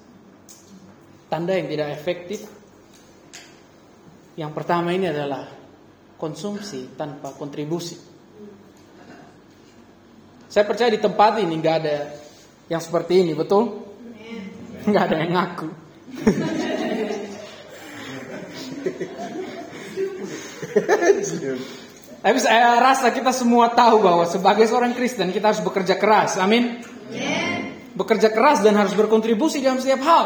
Tanda 1.28 1.54
yang 1.54 1.68
tidak 1.68 1.92
efektif. 1.94 2.48
Yang 4.40 4.52
pertama 4.56 4.96
ini 4.96 5.12
adalah 5.12 5.44
konsumsi 6.16 6.96
tanpa 6.96 7.36
kontribusi. 7.36 8.00
Saya 10.48 10.68
percaya 10.68 10.92
di 10.92 11.00
tempat 11.00 11.40
ini 11.40 11.54
nggak 11.60 11.76
ada 11.84 11.98
yang 12.72 12.82
seperti 12.84 13.24
ini, 13.24 13.36
betul? 13.36 13.84
Nggak 14.88 15.04
ada 15.08 15.16
yang 15.20 15.32
ngaku. 15.36 15.68
Tapi 22.22 22.38
saya 22.38 22.78
rasa 22.78 23.10
kita 23.10 23.34
semua 23.34 23.74
tahu 23.74 24.06
bahwa 24.06 24.30
sebagai 24.30 24.70
seorang 24.70 24.94
Kristen 24.94 25.34
kita 25.34 25.50
harus 25.50 25.62
bekerja 25.66 25.98
keras. 25.98 26.38
Amin. 26.38 26.86
Bekerja 27.98 28.30
keras 28.30 28.62
dan 28.62 28.78
harus 28.78 28.94
berkontribusi 28.94 29.58
dalam 29.58 29.82
setiap 29.82 30.06
hal. 30.06 30.26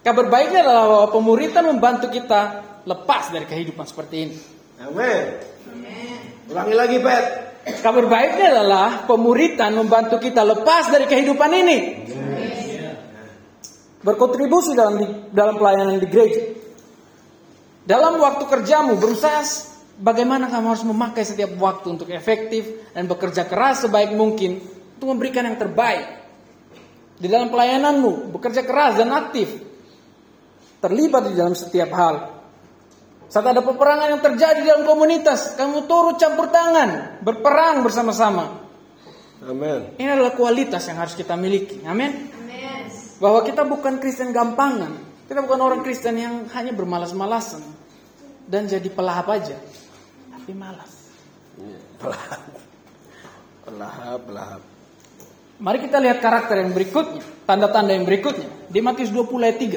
Kabar 0.00 0.24
baiknya 0.32 0.64
adalah 0.64 0.84
bahwa 0.88 1.06
pemuritan 1.12 1.64
membantu 1.68 2.08
kita 2.08 2.64
lepas 2.88 3.28
dari 3.28 3.44
kehidupan 3.44 3.84
seperti 3.84 4.16
ini. 4.24 4.36
Amin. 4.88 5.24
Ulangi 6.48 6.74
lagi, 6.74 6.96
Pet. 6.96 7.24
Kabar 7.84 8.08
baiknya 8.08 8.46
adalah 8.56 9.04
pemuritan 9.04 9.76
membantu 9.76 10.16
kita 10.16 10.40
lepas 10.48 10.88
dari 10.88 11.04
kehidupan 11.04 11.50
ini. 11.52 11.78
Berkontribusi 14.00 14.72
dalam 14.72 15.28
dalam 15.28 15.60
pelayanan 15.60 16.00
di 16.00 16.08
gereja. 16.08 16.56
Dalam 17.84 18.16
waktu 18.16 18.48
kerjamu 18.48 18.96
berusaha 18.96 19.44
Bagaimana 19.98 20.46
kamu 20.46 20.66
harus 20.70 20.86
memakai 20.86 21.26
setiap 21.26 21.58
waktu 21.58 21.98
untuk 21.98 22.08
efektif 22.14 22.86
dan 22.94 23.10
bekerja 23.10 23.50
keras 23.50 23.82
sebaik 23.82 24.14
mungkin 24.14 24.62
untuk 24.94 25.10
memberikan 25.10 25.42
yang 25.42 25.58
terbaik. 25.58 26.06
Di 27.18 27.26
dalam 27.26 27.50
pelayananmu, 27.50 28.30
bekerja 28.30 28.62
keras 28.62 28.94
dan 28.94 29.10
aktif. 29.10 29.66
terlibat 30.78 31.26
di 31.26 31.34
dalam 31.34 31.58
setiap 31.58 31.90
hal. 31.90 32.38
Saat 33.28 33.50
ada 33.50 33.60
peperangan 33.60 34.14
yang 34.14 34.22
terjadi 34.22 34.62
dalam 34.62 34.86
komunitas, 34.86 35.58
kamu 35.58 35.90
turut 35.90 36.16
campur 36.16 36.48
tangan, 36.48 37.20
berperang 37.20 37.82
bersama-sama. 37.82 38.62
Amin. 39.44 39.94
Ini 39.98 40.10
adalah 40.14 40.32
kualitas 40.38 40.86
yang 40.88 41.02
harus 41.02 41.18
kita 41.18 41.34
miliki. 41.34 41.82
Amin. 41.82 42.30
Bahwa 43.18 43.42
kita 43.42 43.66
bukan 43.66 43.98
Kristen 43.98 44.30
gampangan. 44.30 45.10
Kita 45.28 45.44
bukan 45.44 45.60
orang 45.60 45.80
Kristen 45.84 46.16
yang 46.16 46.46
hanya 46.54 46.72
bermalas-malasan 46.72 47.60
dan 48.48 48.64
jadi 48.64 48.88
pelahap 48.88 49.28
aja. 49.28 49.60
Tapi 50.48 50.56
malas. 50.56 51.12
Iya, 51.60 51.76
pelahap. 52.00 52.40
Pelahap, 53.68 54.20
pelahap. 54.24 54.64
Mari 55.60 55.78
kita 55.84 56.00
lihat 56.00 56.24
karakter 56.24 56.64
yang 56.64 56.72
berikutnya, 56.72 57.20
tanda-tanda 57.44 57.92
yang 57.92 58.08
berikutnya. 58.08 58.48
Di 58.72 58.80
Matius 58.80 59.12
20 59.12 59.44
ayat 59.44 59.60
3. 59.60 59.76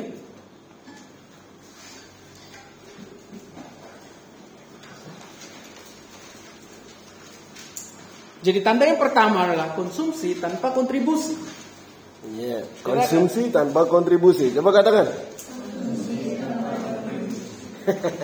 Jadi 8.40 8.60
tanda 8.64 8.88
yang 8.88 8.96
pertama 8.96 9.44
adalah 9.44 9.76
konsumsi 9.76 10.40
tanpa 10.40 10.72
kontribusi. 10.72 11.36
Iya, 12.32 12.64
konsumsi 12.80 13.52
tanpa 13.52 13.92
kontribusi. 13.92 14.56
Coba 14.56 14.72
katakan. 14.72 15.12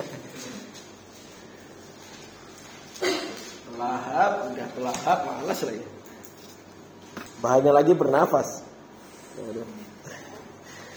pelahap, 3.78 4.50
udah 4.50 4.66
pelahap, 4.74 5.18
malas 5.22 5.62
lagi. 5.62 5.86
Bahaya 7.38 7.70
lagi 7.70 7.94
bernafas. 7.94 8.66
Aduh. 9.38 9.62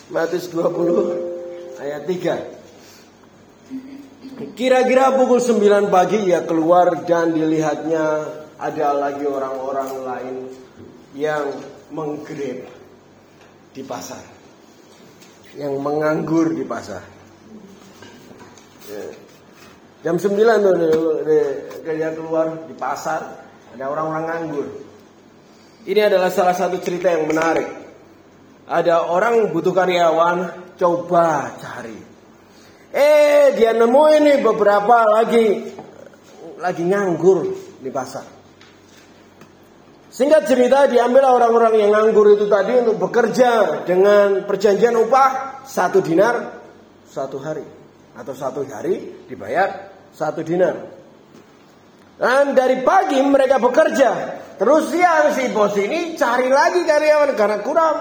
Matius 0.09 0.49
20 0.49 1.77
ayat 1.77 2.09
3. 2.09 4.57
Kira-kira 4.57 5.13
pukul 5.13 5.37
9 5.37 5.93
pagi 5.93 6.25
ia 6.25 6.41
keluar 6.41 7.05
dan 7.05 7.37
dilihatnya 7.37 8.25
ada 8.57 8.97
lagi 8.97 9.29
orang-orang 9.29 9.89
lain 10.01 10.49
yang 11.13 11.53
menggrep 11.93 12.65
di 13.77 13.85
pasar. 13.85 14.25
Yang 15.53 15.77
menganggur 15.77 16.57
di 16.57 16.65
pasar. 16.65 17.05
Ya. 18.89 19.29
Jam 20.01 20.17
9 20.17 20.33
tuh 20.33 20.73
dia 21.85 22.09
keluar 22.17 22.65
di 22.65 22.73
pasar, 22.73 23.21
ada 23.77 23.85
orang-orang 23.85 24.23
nganggur. 24.25 24.67
Ini 25.85 26.09
adalah 26.09 26.33
salah 26.33 26.57
satu 26.57 26.81
cerita 26.81 27.13
yang 27.13 27.29
menarik. 27.29 27.69
Ada 28.65 29.05
orang 29.05 29.53
butuh 29.53 29.69
karyawan, 29.69 30.37
coba 30.81 31.53
cari. 31.61 31.97
Eh, 32.91 33.53
dia 33.53 33.77
nemu 33.77 34.03
ini 34.17 34.33
beberapa 34.41 35.05
lagi 35.05 35.69
lagi 36.57 36.83
nganggur 36.85 37.39
di 37.77 37.89
pasar. 37.93 38.25
Singkat 40.11 40.43
cerita 40.49 40.89
diambil 40.89 41.29
orang-orang 41.29 41.77
yang 41.77 41.93
nganggur 41.93 42.35
itu 42.35 42.49
tadi 42.49 42.73
untuk 42.73 42.97
bekerja 43.05 43.85
dengan 43.85 44.49
perjanjian 44.49 44.97
upah 44.97 45.61
satu 45.63 46.03
dinar 46.03 46.59
satu 47.07 47.37
hari 47.39 47.63
atau 48.11 48.33
satu 48.35 48.67
hari 48.67 49.23
dibayar 49.31 49.90
satu 50.15 50.43
dinar. 50.45 50.75
Dan 52.21 52.53
dari 52.53 52.85
pagi 52.85 53.17
mereka 53.25 53.57
bekerja, 53.57 54.11
terus 54.61 54.93
siang 54.93 55.33
si 55.33 55.49
bos 55.49 55.73
ini 55.73 56.13
cari 56.13 56.45
lagi 56.51 56.85
karyawan 56.85 57.33
karena 57.33 57.57
kurang 57.65 57.97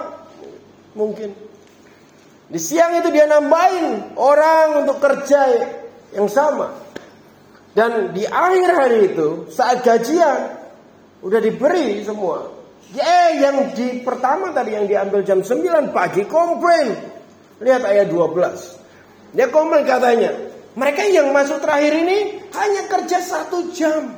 mungkin. 0.92 1.32
Di 2.50 2.58
siang 2.58 2.98
itu 2.98 3.08
dia 3.14 3.30
nambahin 3.30 4.18
orang 4.18 4.84
untuk 4.84 4.98
kerja 4.98 5.40
yang 6.12 6.26
sama. 6.26 6.74
Dan 7.70 8.10
di 8.10 8.26
akhir 8.26 8.68
hari 8.74 9.14
itu 9.14 9.46
saat 9.54 9.86
gajian 9.86 10.58
udah 11.22 11.38
diberi 11.38 12.02
semua. 12.02 12.50
Ya 12.90 13.38
yang 13.38 13.70
di 13.70 14.02
pertama 14.02 14.50
tadi 14.50 14.74
yang 14.74 14.90
diambil 14.90 15.22
jam 15.22 15.46
9 15.46 15.94
pagi 15.94 16.26
komplain. 16.26 16.98
Lihat 17.62 17.86
ayat 17.86 18.10
12. 18.10 19.38
Dia 19.38 19.46
komplain 19.54 19.86
katanya, 19.86 20.49
mereka 20.78 21.02
yang 21.02 21.34
masuk 21.34 21.58
terakhir 21.58 21.98
ini 21.98 22.18
hanya 22.54 22.86
kerja 22.86 23.18
satu 23.18 23.74
jam. 23.74 24.14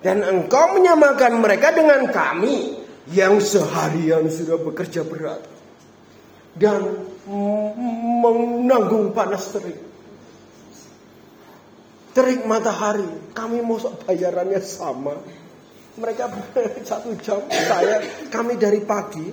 Dan 0.00 0.22
engkau 0.24 0.78
menyamakan 0.78 1.42
mereka 1.42 1.74
dengan 1.74 2.08
kami 2.08 2.78
yang 3.12 3.42
seharian 3.42 4.30
sudah 4.32 4.56
bekerja 4.56 5.04
berat. 5.04 5.42
Dan 6.56 7.04
menanggung 7.28 9.12
panas 9.12 9.52
terik. 9.52 9.78
Terik 12.16 12.48
matahari. 12.48 13.36
Kami 13.36 13.60
mau 13.60 13.76
bayarannya 14.08 14.62
sama. 14.64 15.20
Mereka 15.98 16.24
satu 16.88 17.12
jam, 17.20 17.42
saya 17.50 18.00
kami 18.32 18.56
dari 18.56 18.80
pagi. 18.80 19.26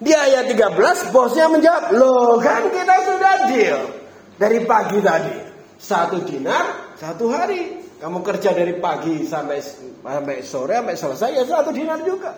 Di 0.00 0.12
ayat 0.12 0.50
13 0.50 1.14
bosnya 1.14 1.46
menjawab, 1.48 1.92
loh 1.94 2.40
kan 2.42 2.66
kita 2.72 2.96
sudah 3.04 3.34
deal 3.52 3.99
dari 4.40 4.64
pagi 4.64 5.04
tadi. 5.04 5.36
Satu 5.76 6.24
dinar, 6.24 6.96
satu 6.96 7.28
hari. 7.28 7.76
Kamu 8.00 8.24
kerja 8.24 8.56
dari 8.56 8.80
pagi 8.80 9.28
sampai 9.28 9.60
sampai 10.00 10.40
sore, 10.40 10.80
sampai 10.80 10.96
selesai 10.96 11.30
ya 11.36 11.44
satu 11.44 11.68
dinar 11.68 12.00
juga. 12.00 12.32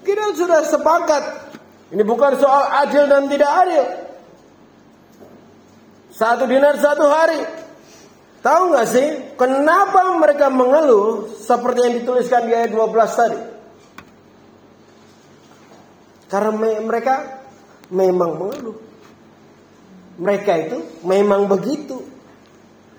Kita 0.00 0.32
sudah 0.32 0.64
sepakat. 0.64 1.24
Ini 1.92 2.00
bukan 2.08 2.40
soal 2.40 2.88
adil 2.88 3.04
dan 3.04 3.28
tidak 3.28 3.52
adil. 3.52 3.84
Satu 6.08 6.48
dinar 6.48 6.80
satu 6.80 7.04
hari. 7.04 7.40
Tahu 8.40 8.62
nggak 8.72 8.88
sih 8.88 9.06
kenapa 9.36 10.16
mereka 10.16 10.48
mengeluh 10.48 11.30
seperti 11.36 11.78
yang 11.84 11.94
dituliskan 12.02 12.48
di 12.48 12.52
ayat 12.56 12.72
12 12.72 13.20
tadi? 13.20 13.40
Karena 16.32 16.80
mereka 16.80 17.44
memang 17.92 18.40
mengeluh. 18.40 18.91
Mereka 20.20 20.52
itu 20.68 20.78
memang 21.08 21.48
begitu. 21.48 22.04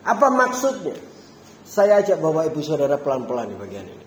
Apa 0.03 0.33
maksudnya? 0.33 0.97
Saya 1.63 2.01
ajak 2.03 2.19
Bapak 2.19 2.53
Ibu 2.53 2.59
Saudara 2.61 2.97
pelan-pelan 3.01 3.49
di 3.53 3.57
bagian 3.57 3.85
ini. 3.87 4.05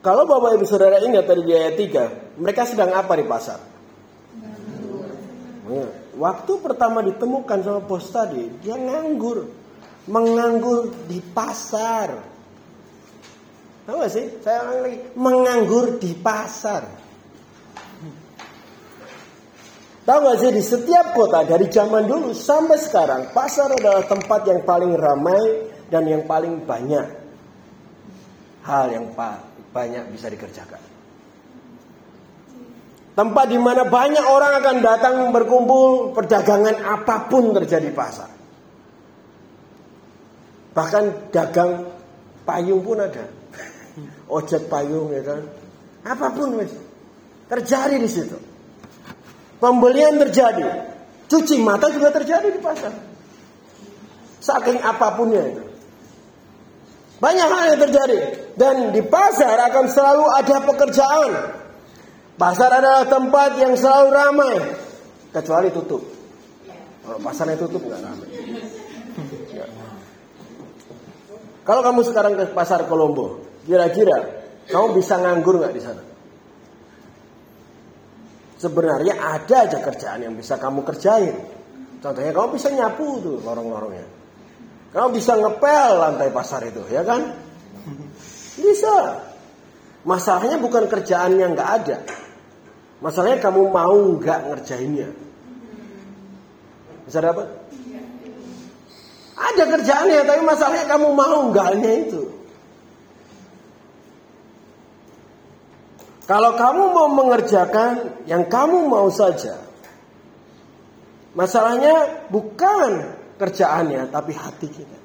Kalau 0.00 0.24
Bapak 0.24 0.56
Ibu 0.56 0.64
Saudara 0.64 0.96
ingat 1.04 1.28
tadi 1.28 1.44
di 1.44 1.52
ayat 1.52 1.76
3, 1.76 2.40
mereka 2.40 2.64
sedang 2.64 2.96
apa 2.96 3.12
di 3.20 3.24
pasar? 3.28 3.60
Waktu 6.20 6.52
pertama 6.60 7.04
ditemukan 7.04 7.58
sama 7.64 7.80
bos 7.84 8.08
tadi, 8.08 8.48
dia 8.60 8.76
nganggur. 8.76 9.48
Menganggur 10.08 10.92
di 11.08 11.20
pasar. 11.20 12.16
Tahu 13.84 13.96
gak 14.00 14.12
sih? 14.12 14.26
Saya 14.40 14.68
ulang 14.68 14.80
lagi. 14.84 14.98
Menganggur 15.16 15.86
di 16.00 16.12
pasar. 16.16 16.99
Tahu 20.10 20.26
gak 20.26 20.38
sih 20.42 20.50
di 20.50 20.58
setiap 20.58 21.14
kota 21.14 21.46
dari 21.46 21.70
zaman 21.70 22.10
dulu 22.10 22.34
sampai 22.34 22.82
sekarang 22.82 23.30
pasar 23.30 23.70
adalah 23.70 24.02
tempat 24.10 24.42
yang 24.42 24.66
paling 24.66 24.98
ramai 24.98 25.70
dan 25.86 26.02
yang 26.02 26.26
paling 26.26 26.66
banyak 26.66 27.06
hal 28.66 28.90
yang 28.90 29.06
banyak 29.70 30.02
bisa 30.10 30.26
dikerjakan. 30.26 30.82
Tempat 33.14 33.46
di 33.54 33.58
mana 33.62 33.86
banyak 33.86 34.26
orang 34.26 34.58
akan 34.58 34.76
datang 34.82 35.14
berkumpul, 35.30 36.10
perdagangan 36.10 36.82
apa 36.82 37.30
pun 37.30 37.54
terjadi 37.54 37.94
pasar. 37.94 38.34
Bahkan 40.74 41.30
dagang 41.30 41.86
payung 42.42 42.82
pun 42.82 42.98
ada. 42.98 43.30
Ojek 44.34 44.66
payung 44.66 45.14
ya 45.14 45.22
kan. 45.22 45.46
Apa 46.02 46.34
pun. 46.34 46.58
Terjadi 47.46 47.94
di 47.94 48.10
situ. 48.10 48.49
Pembelian 49.60 50.16
terjadi. 50.16 50.66
Cuci 51.28 51.60
mata 51.60 51.92
juga 51.92 52.10
terjadi 52.10 52.48
di 52.48 52.58
pasar. 52.58 52.90
Saking 54.40 54.80
apapunnya 54.80 55.44
itu. 55.52 55.62
Banyak 57.20 57.48
hal 57.52 57.64
yang 57.76 57.80
terjadi. 57.84 58.18
Dan 58.56 58.90
di 58.96 59.04
pasar 59.04 59.60
akan 59.68 59.84
selalu 59.86 60.24
ada 60.40 60.56
pekerjaan. 60.64 61.32
Pasar 62.40 62.72
adalah 62.80 63.04
tempat 63.04 63.60
yang 63.60 63.76
selalu 63.76 64.08
ramai. 64.10 64.56
Kecuali 65.30 65.68
tutup. 65.70 66.02
Kalau 67.04 67.18
pasarnya 67.20 67.60
tutup 67.60 67.84
nggak 67.84 68.00
ramai. 68.00 68.28
Kalau 71.60 71.80
kamu 71.84 72.00
sekarang 72.08 72.32
ke 72.34 72.44
pasar 72.56 72.88
Kolombo, 72.88 73.44
kira-kira 73.68 74.42
kamu 74.72 74.96
bisa 74.96 75.20
nganggur 75.20 75.60
nggak 75.60 75.76
di 75.76 75.82
sana? 75.84 76.09
Sebenarnya 78.60 79.16
ada 79.16 79.56
aja 79.64 79.80
kerjaan 79.80 80.20
yang 80.20 80.36
bisa 80.36 80.60
kamu 80.60 80.84
kerjain. 80.84 81.32
Contohnya 82.04 82.28
kamu 82.28 82.60
bisa 82.60 82.68
nyapu 82.68 83.16
tuh 83.24 83.40
lorong-lorongnya. 83.40 84.04
Kamu 84.92 85.08
bisa 85.16 85.32
ngepel 85.40 85.90
lantai 85.96 86.28
pasar 86.28 86.68
itu, 86.68 86.84
ya 86.92 87.00
kan? 87.00 87.24
Bisa. 88.60 89.24
Masalahnya 90.04 90.60
bukan 90.60 90.92
kerjaan 90.92 91.40
yang 91.40 91.56
nggak 91.56 91.70
ada. 91.80 92.04
Masalahnya 93.00 93.40
kamu 93.40 93.72
mau 93.72 93.96
nggak 94.20 94.40
ngerjainnya. 94.52 95.08
Bisa 97.08 97.24
dapat? 97.24 97.48
Ada 99.40 99.64
kerjaannya, 99.72 100.20
tapi 100.28 100.42
masalahnya 100.44 100.84
kamu 100.84 101.08
mau 101.16 101.48
nggaknya 101.48 101.90
itu. 102.04 102.39
Kalau 106.30 106.54
kamu 106.54 106.94
mau 106.94 107.10
mengerjakan 107.10 108.22
yang 108.30 108.46
kamu 108.46 108.86
mau 108.86 109.10
saja, 109.10 109.58
masalahnya 111.34 112.30
bukan 112.30 113.18
kerjaannya, 113.34 114.14
tapi 114.14 114.38
hati 114.38 114.70
kita. 114.70 114.98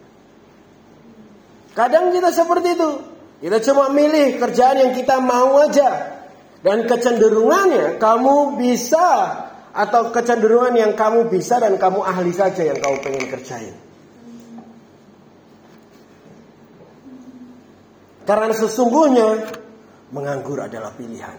Kadang 1.74 2.14
kita 2.14 2.30
seperti 2.30 2.78
itu. 2.78 2.90
Kita 3.42 3.58
cuma 3.66 3.90
milih 3.90 4.38
kerjaan 4.38 4.86
yang 4.86 4.94
kita 4.94 5.18
mau 5.18 5.66
aja. 5.66 6.14
Dan 6.62 6.86
kecenderungannya 6.86 7.98
kamu 7.98 8.62
bisa 8.62 9.10
atau 9.74 10.14
kecenderungan 10.14 10.78
yang 10.78 10.94
kamu 10.94 11.26
bisa 11.34 11.58
dan 11.58 11.82
kamu 11.82 12.06
ahli 12.06 12.38
saja 12.38 12.70
yang 12.70 12.78
kamu 12.78 13.02
pengen 13.02 13.26
kerjain. 13.34 13.76
Karena 18.30 18.54
sesungguhnya 18.54 19.30
menganggur 20.16 20.64
adalah 20.64 20.96
pilihan. 20.96 21.36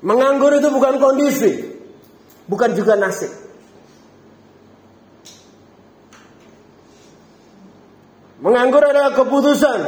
Menganggur 0.00 0.56
itu 0.56 0.68
bukan 0.72 0.96
kondisi, 0.96 1.52
bukan 2.48 2.72
juga 2.72 2.96
nasib. 2.96 3.28
Menganggur 8.40 8.80
adalah 8.80 9.12
keputusan. 9.12 9.80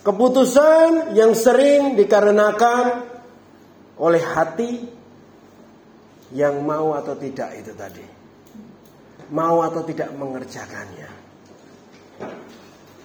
Keputusan 0.00 1.12
yang 1.12 1.36
sering 1.36 1.92
dikarenakan 1.92 3.04
oleh 4.00 4.22
hati 4.24 4.88
yang 6.32 6.64
mau 6.64 6.96
atau 6.96 7.18
tidak 7.20 7.52
itu 7.60 7.72
tadi. 7.76 8.06
Mau 9.34 9.60
atau 9.60 9.84
tidak 9.84 10.08
mengerjakannya. 10.16 11.19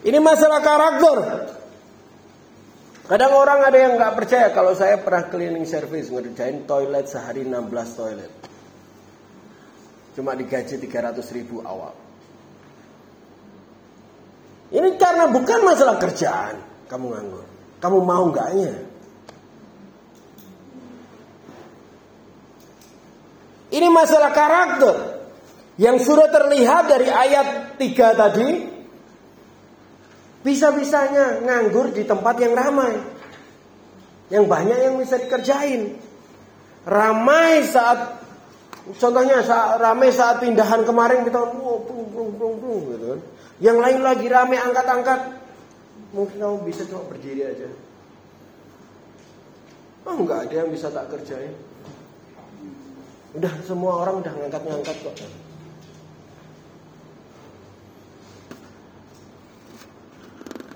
Ini 0.05 0.21
masalah 0.21 0.61
karakter. 0.61 1.17
Kadang 3.05 3.33
orang 3.37 3.65
ada 3.65 3.77
yang 3.77 3.97
nggak 3.97 4.13
percaya 4.17 4.53
kalau 4.53 4.77
saya 4.77 5.01
pernah 5.01 5.29
cleaning 5.29 5.65
service 5.65 6.13
ngerjain 6.13 6.69
toilet 6.69 7.09
sehari 7.09 7.41
16 7.41 7.97
toilet. 7.97 8.31
Cuma 10.13 10.37
digaji 10.37 10.77
300 10.77 11.21
ribu 11.33 11.65
awal. 11.65 11.93
Ini 14.73 14.97
karena 14.97 15.29
bukan 15.29 15.59
masalah 15.65 15.97
kerjaan 16.01 16.55
kamu 16.89 17.05
nganggur. 17.13 17.45
Kamu 17.81 17.97
mau 18.01 18.29
enggaknya? 18.29 18.73
Ini 23.69 23.87
masalah 23.89 24.31
karakter 24.33 24.95
yang 25.81 25.97
sudah 25.97 26.29
terlihat 26.29 26.89
dari 26.89 27.09
ayat 27.09 27.77
3 27.77 28.21
tadi. 28.21 28.74
Bisa-bisanya 30.45 31.41
nganggur 31.41 31.89
di 31.89 32.05
tempat 32.05 32.37
yang 32.37 32.53
ramai. 32.53 32.93
Yang 34.29 34.45
banyak 34.45 34.77
yang 34.77 34.95
bisa 35.01 35.17
dikerjain. 35.17 35.97
Ramai 36.85 37.65
saat 37.65 38.21
contohnya 39.01 39.41
saat 39.41 39.81
ramai 39.81 40.13
saat 40.13 40.37
pindahan 40.37 40.85
kemarin 40.85 41.25
kita 41.25 41.41
oh, 41.41 41.81
pung, 41.81 42.13
pung, 42.13 42.29
pung, 42.37 42.55
pung, 42.61 42.81
gitu 42.93 43.05
kan. 43.17 43.21
Yang 43.57 43.77
lain 43.81 43.99
lagi 44.05 44.25
rame 44.29 44.57
angkat-angkat. 44.61 45.19
Mungkin 46.13 46.37
kamu 46.37 46.57
bisa 46.61 46.85
cuma 46.85 47.09
berdiri 47.09 47.41
aja. 47.41 47.65
Oh 50.05 50.13
enggak 50.13 50.45
ada 50.45 50.53
yang 50.61 50.69
bisa 50.69 50.93
tak 50.93 51.09
kerjain. 51.09 51.57
Udah 53.33 53.49
semua 53.65 54.05
orang 54.05 54.21
udah 54.21 54.33
ngangkat-ngangkat 54.37 54.95
kok. 55.01 55.15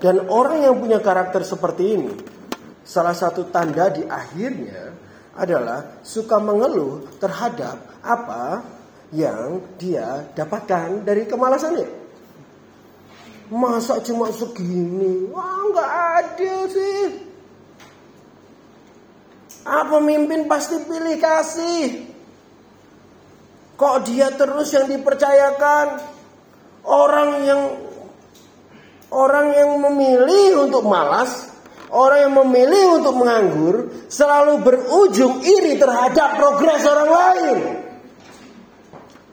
Dan 0.00 0.32
orang 0.32 0.64
yang 0.64 0.80
punya 0.80 0.96
karakter 0.96 1.44
seperti 1.44 1.84
ini, 2.00 2.12
salah 2.80 3.12
satu 3.12 3.52
tanda 3.52 3.92
di 3.92 4.00
akhirnya 4.08 4.96
adalah 5.36 6.00
suka 6.00 6.40
mengeluh 6.40 7.04
terhadap 7.20 8.00
apa 8.00 8.64
yang 9.12 9.60
dia 9.76 10.32
dapatkan 10.32 11.04
dari 11.04 11.28
kemalasannya. 11.28 12.00
Masa 13.52 14.00
cuma 14.00 14.32
segini? 14.32 15.28
Wah 15.28 15.68
nggak 15.68 15.92
ada 16.16 16.56
sih. 16.70 17.06
Apa 19.66 20.00
pemimpin 20.00 20.48
pasti 20.48 20.80
pilih 20.80 21.20
kasih. 21.20 22.08
Kok 23.76 23.96
dia 24.08 24.32
terus 24.32 24.72
yang 24.72 24.88
dipercayakan? 24.88 25.86
Orang 26.86 27.44
yang 27.44 27.89
orang 29.10 29.52
yang 29.54 29.70
memilih 29.82 30.70
untuk 30.70 30.86
malas, 30.86 31.50
orang 31.90 32.30
yang 32.30 32.34
memilih 32.46 33.02
untuk 33.02 33.14
menganggur, 33.18 33.76
selalu 34.06 34.62
berujung 34.62 35.42
iri 35.42 35.76
terhadap 35.76 36.38
progres 36.38 36.82
orang 36.86 37.10
lain. 37.10 37.58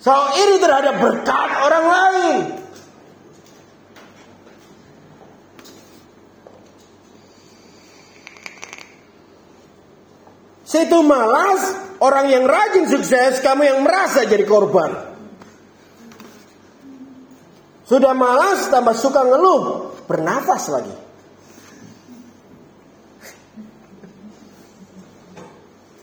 Selalu 0.02 0.28
iri 0.42 0.58
terhadap 0.62 0.96
berkat 1.02 1.50
orang 1.62 1.86
lain. 1.86 2.36
Situ 10.68 11.00
malas, 11.00 11.80
orang 12.04 12.28
yang 12.28 12.44
rajin 12.44 12.92
sukses, 12.92 13.40
kamu 13.40 13.72
yang 13.72 13.80
merasa 13.88 14.28
jadi 14.28 14.44
korban. 14.44 15.07
Sudah 17.88 18.12
malas, 18.12 18.68
tambah 18.68 18.92
suka 18.92 19.24
ngeluh, 19.24 19.96
bernafas 20.12 20.68
lagi. 20.68 21.08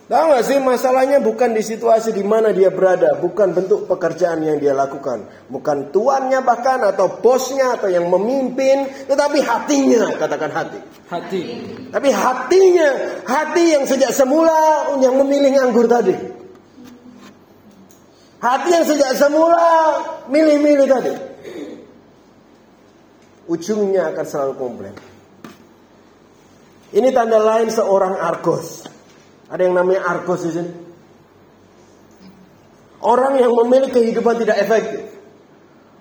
Tahu 0.04 0.26
gak 0.36 0.44
sih 0.44 0.60
masalahnya 0.60 1.20
bukan 1.20 1.56
di 1.56 1.64
situasi 1.64 2.12
di 2.12 2.24
mana 2.24 2.52
dia 2.56 2.68
berada, 2.68 3.16
bukan 3.20 3.56
bentuk 3.56 3.88
pekerjaan 3.88 4.40
yang 4.44 4.60
dia 4.60 4.76
lakukan, 4.76 5.28
bukan 5.48 5.92
tuannya 5.92 6.44
bahkan 6.44 6.80
atau 6.84 7.20
bosnya 7.20 7.76
atau 7.76 7.88
yang 7.88 8.08
memimpin, 8.08 8.84
tetapi 9.08 9.40
hatinya, 9.44 10.12
katakan 10.16 10.52
hati. 10.52 10.80
Hati. 11.08 11.42
Tapi 11.88 12.08
hatinya, 12.12 12.88
hati 13.28 13.64
yang 13.76 13.84
sejak 13.84 14.12
semula 14.12 14.92
yang 15.00 15.20
memilih 15.20 15.56
nganggur 15.56 15.88
tadi. 15.88 16.16
Hati 18.44 18.68
yang 18.72 18.84
sejak 18.84 19.16
semula 19.16 20.00
milih-milih 20.28 20.88
tadi. 20.88 21.33
Ujungnya 23.44 24.12
akan 24.12 24.24
selalu 24.24 24.54
komplain. 24.56 24.96
Ini 26.94 27.08
tanda 27.10 27.42
lain 27.42 27.68
seorang 27.68 28.16
Argos. 28.16 28.86
Ada 29.50 29.66
yang 29.66 29.74
namanya 29.76 30.06
Argos 30.08 30.46
di 30.46 30.50
sini. 30.54 30.72
Orang 33.04 33.36
yang 33.36 33.52
memilih 33.52 33.92
kehidupan 33.92 34.40
tidak 34.40 34.64
efektif. 34.64 35.04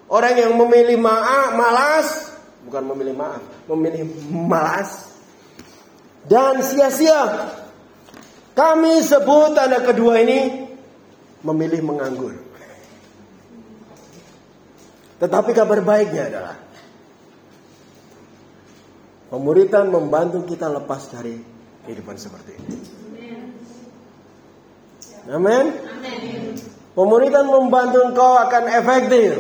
Orang 0.08 0.38
yang 0.40 0.54
memilih 0.56 0.96
maaf, 1.02 1.58
malas, 1.58 2.08
bukan 2.64 2.84
memilih 2.94 3.16
maaf, 3.18 3.42
memilih 3.68 4.08
malas 4.30 5.12
dan 6.30 6.64
sia-sia. 6.64 7.50
Kami 8.54 9.02
sebut 9.02 9.58
tanda 9.58 9.82
kedua 9.82 10.22
ini 10.22 10.70
memilih 11.42 11.82
menganggur. 11.82 12.38
Tetapi 15.18 15.52
kabar 15.56 15.80
baiknya 15.82 16.30
adalah 16.30 16.56
pemuritan 19.34 19.90
membantu 19.90 20.46
kita 20.46 20.70
lepas 20.70 21.10
dari 21.10 21.42
kehidupan 21.90 22.22
seperti 22.22 22.54
ini. 22.54 22.78
Amin. 25.34 25.66
Pemuritan 26.94 27.50
membantu 27.50 28.06
engkau 28.06 28.38
akan 28.38 28.70
efektif. 28.70 29.34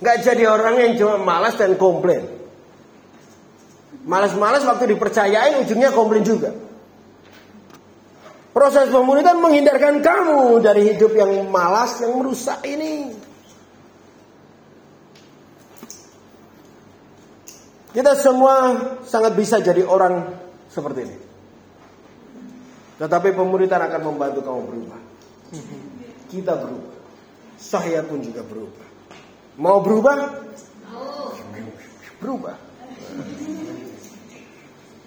Gak 0.00 0.24
jadi 0.24 0.48
orang 0.48 0.80
yang 0.80 0.92
cuma 0.96 1.20
malas 1.20 1.60
dan 1.60 1.76
komplain. 1.76 2.24
Malas-malas 4.08 4.64
waktu 4.64 4.96
dipercayain 4.96 5.60
ujungnya 5.60 5.92
komplain 5.92 6.24
juga. 6.24 6.56
Proses 8.56 8.88
pemuritan 8.88 9.36
menghindarkan 9.36 10.00
kamu 10.00 10.64
dari 10.64 10.96
hidup 10.96 11.12
yang 11.12 11.44
malas 11.52 12.00
yang 12.00 12.16
merusak 12.16 12.64
ini. 12.64 13.12
Kita 17.96 18.12
semua 18.12 18.76
sangat 19.08 19.32
bisa 19.32 19.56
jadi 19.64 19.80
orang 19.80 20.36
seperti 20.68 21.00
ini. 21.08 21.16
Tetapi 23.00 23.32
pemuritan 23.32 23.80
akan 23.88 24.12
membantu 24.12 24.44
kamu 24.44 24.60
berubah. 24.68 25.00
Kita 26.28 26.60
berubah. 26.60 26.96
Saya 27.56 28.04
pun 28.04 28.20
juga 28.20 28.44
berubah. 28.44 28.84
Mau 29.56 29.80
berubah? 29.80 30.44
berubah. 32.20 32.56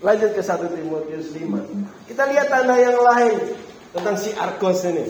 Lanjut 0.02 0.32
ke 0.34 0.42
1 0.42 0.74
Timotius 0.74 1.30
5. 1.36 2.10
Kita 2.10 2.24
lihat 2.26 2.48
tanda 2.50 2.74
yang 2.74 2.98
lain 2.98 3.54
tentang 3.94 4.16
si 4.18 4.34
Arkos 4.34 4.82
ini. 4.90 5.06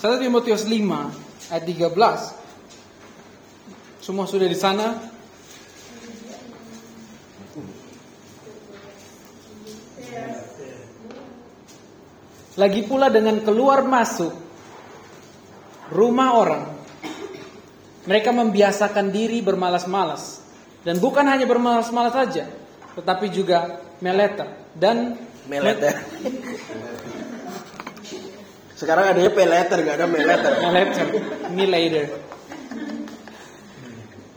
1 0.00 0.16
Timotius 0.20 0.64
5 0.64 1.52
ayat 1.52 1.64
13. 1.68 2.43
Semua 4.04 4.28
sudah 4.28 4.44
di 4.44 4.52
sana? 4.52 5.00
Lagi 12.60 12.84
pula 12.84 13.08
dengan 13.08 13.40
keluar 13.40 13.80
masuk 13.88 14.36
rumah 15.88 16.36
orang. 16.36 16.64
Mereka 18.04 18.28
membiasakan 18.28 19.08
diri 19.08 19.40
bermalas-malas. 19.40 20.44
Dan 20.84 21.00
bukan 21.00 21.24
hanya 21.24 21.48
bermalas-malas 21.48 22.12
saja, 22.12 22.44
tetapi 23.00 23.32
juga 23.32 23.80
meleter 24.04 24.68
dan 24.76 25.16
Meleter. 25.44 25.92
Sekarang 28.80 29.12
adanya 29.12 29.28
peleter, 29.28 29.78
gak 29.84 29.96
ada 30.00 30.08
meleter. 30.08 30.52
meleter, 30.64 31.06
me 31.52 31.64
later. 31.68 32.23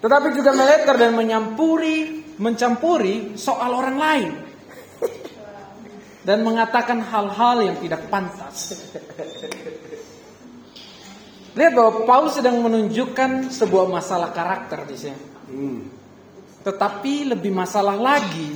Tetapi 0.07 0.27
juga 0.39 0.55
meleter 0.55 0.95
dan 0.95 1.11
menyampuri, 1.11 2.23
mencampuri 2.39 3.35
soal 3.35 3.75
orang 3.75 3.97
lain. 3.99 4.31
Dan 6.23 6.47
mengatakan 6.47 7.03
hal-hal 7.03 7.59
yang 7.59 7.75
tidak 7.83 8.07
pantas. 8.07 8.71
Lihat 11.59 11.75
bahwa 11.75 12.07
Paulus 12.07 12.39
sedang 12.39 12.63
menunjukkan 12.63 13.51
sebuah 13.51 13.91
masalah 13.91 14.31
karakter 14.31 14.87
di 14.87 14.95
sini. 14.95 15.21
Hmm. 15.51 15.79
Tetapi 16.63 17.35
lebih 17.35 17.51
masalah 17.51 17.99
lagi, 17.99 18.55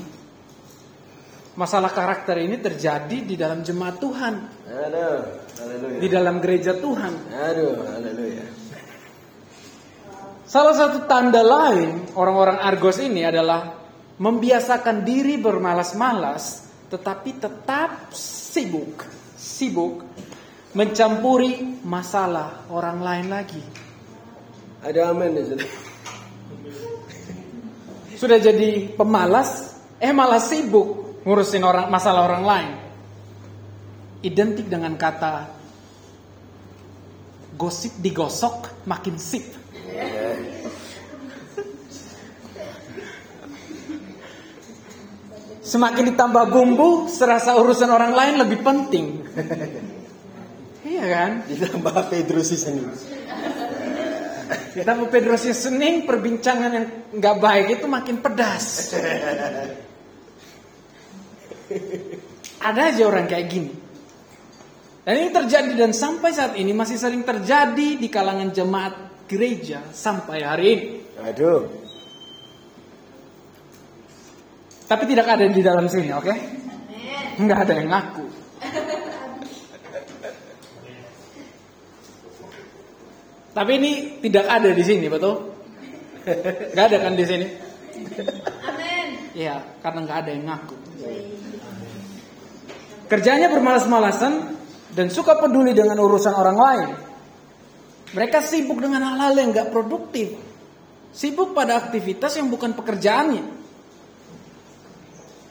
masalah 1.59 1.91
karakter 1.91 2.39
ini 2.39 2.63
terjadi 2.63 3.27
di 3.27 3.35
dalam 3.35 3.59
jemaat 3.59 3.99
Tuhan, 3.99 4.33
Aduh, 4.71 5.19
haleluya. 5.59 5.99
di 5.99 6.07
dalam 6.07 6.39
gereja 6.39 6.79
Tuhan. 6.79 7.13
Aduh, 7.27 7.75
haleluya. 7.91 8.60
Salah 10.51 10.75
satu 10.75 11.07
tanda 11.07 11.39
lain 11.39 12.11
orang-orang 12.11 12.59
Argos 12.59 12.99
ini 12.99 13.23
adalah 13.23 13.71
membiasakan 14.19 15.07
diri 15.07 15.39
bermalas-malas 15.39 16.67
tetapi 16.91 17.39
tetap 17.39 18.11
sibuk, 18.11 19.07
sibuk 19.39 20.03
mencampuri 20.75 21.79
masalah 21.87 22.67
orang 22.67 22.99
lain 22.99 23.27
lagi. 23.31 23.63
Ada 24.83 25.15
amin 25.15 25.39
di 25.39 25.43
situ. 25.47 25.67
Sudah 28.19 28.35
jadi 28.35 28.91
pemalas, 28.91 29.71
eh 30.03 30.11
malah 30.11 30.43
sibuk 30.43 31.23
ngurusin 31.23 31.63
orang 31.63 31.87
masalah 31.87 32.27
orang 32.27 32.43
lain. 32.43 32.71
Identik 34.19 34.67
dengan 34.67 34.99
kata 34.99 35.47
gosip 37.55 37.95
digosok 38.03 38.83
makin 38.83 39.15
sip. 39.15 39.60
Semakin 45.71 46.11
ditambah 46.11 46.51
bumbu, 46.51 47.07
serasa 47.07 47.55
urusan 47.55 47.87
orang 47.87 48.11
lain 48.11 48.43
lebih 48.43 48.59
penting. 48.59 49.23
iya 50.91 51.03
kan? 51.07 51.47
Ditambah 51.47 52.11
Petrus 52.11 52.51
di 52.51 52.59
sini. 52.59 52.83
Kita 54.71 54.95
Pedrosnya 55.07 55.55
Sening 55.55 56.03
perbincangan 56.03 56.71
yang 56.75 56.87
nggak 57.15 57.35
baik 57.39 57.79
itu 57.79 57.87
makin 57.87 58.19
pedas. 58.19 58.91
Ada 62.67 62.91
aja 62.91 63.03
orang 63.07 63.31
kayak 63.31 63.47
gini. 63.47 63.71
Dan 65.07 65.15
ini 65.23 65.31
terjadi 65.31 65.71
dan 65.75 65.91
sampai 65.95 66.35
saat 66.35 66.59
ini 66.59 66.75
masih 66.75 66.99
sering 66.99 67.23
terjadi 67.23 67.95
di 67.95 68.07
kalangan 68.11 68.51
jemaat 68.51 69.23
gereja 69.27 69.79
sampai 69.95 70.43
hari 70.43 70.65
ini. 70.67 70.99
Aduh. 71.19 71.90
Tapi 74.91 75.07
tidak 75.07 75.23
ada 75.23 75.47
di 75.47 75.63
dalam 75.63 75.87
sini, 75.87 76.11
oke? 76.11 76.33
Nggak 77.39 77.59
ada 77.63 77.73
yang 77.79 77.87
ngaku. 77.95 78.25
Tapi 83.55 83.71
ini 83.79 83.91
tidak 84.19 84.51
ada 84.51 84.67
di 84.75 84.83
sini, 84.83 85.07
betul? 85.07 85.55
Nggak 86.75 86.85
ada 86.91 86.97
kan 87.07 87.15
di 87.15 87.23
sini? 87.23 87.47
Amin. 88.67 89.07
Iya, 89.31 89.63
karena 89.79 89.99
nggak 90.03 90.17
ada 90.27 90.29
yang 90.35 90.43
ngaku. 90.51 90.75
Kerjanya 93.07 93.47
bermalas-malasan 93.47 94.59
dan 94.91 95.07
suka 95.07 95.39
peduli 95.39 95.71
dengan 95.71 96.03
urusan 96.03 96.35
orang 96.35 96.57
lain. 96.59 96.89
Mereka 98.11 98.43
sibuk 98.43 98.83
dengan 98.83 99.07
hal-hal 99.07 99.39
yang 99.39 99.55
nggak 99.55 99.71
produktif. 99.71 100.35
Sibuk 101.15 101.55
pada 101.55 101.79
aktivitas 101.79 102.35
yang 102.35 102.51
bukan 102.51 102.75
pekerjaannya. 102.75 103.60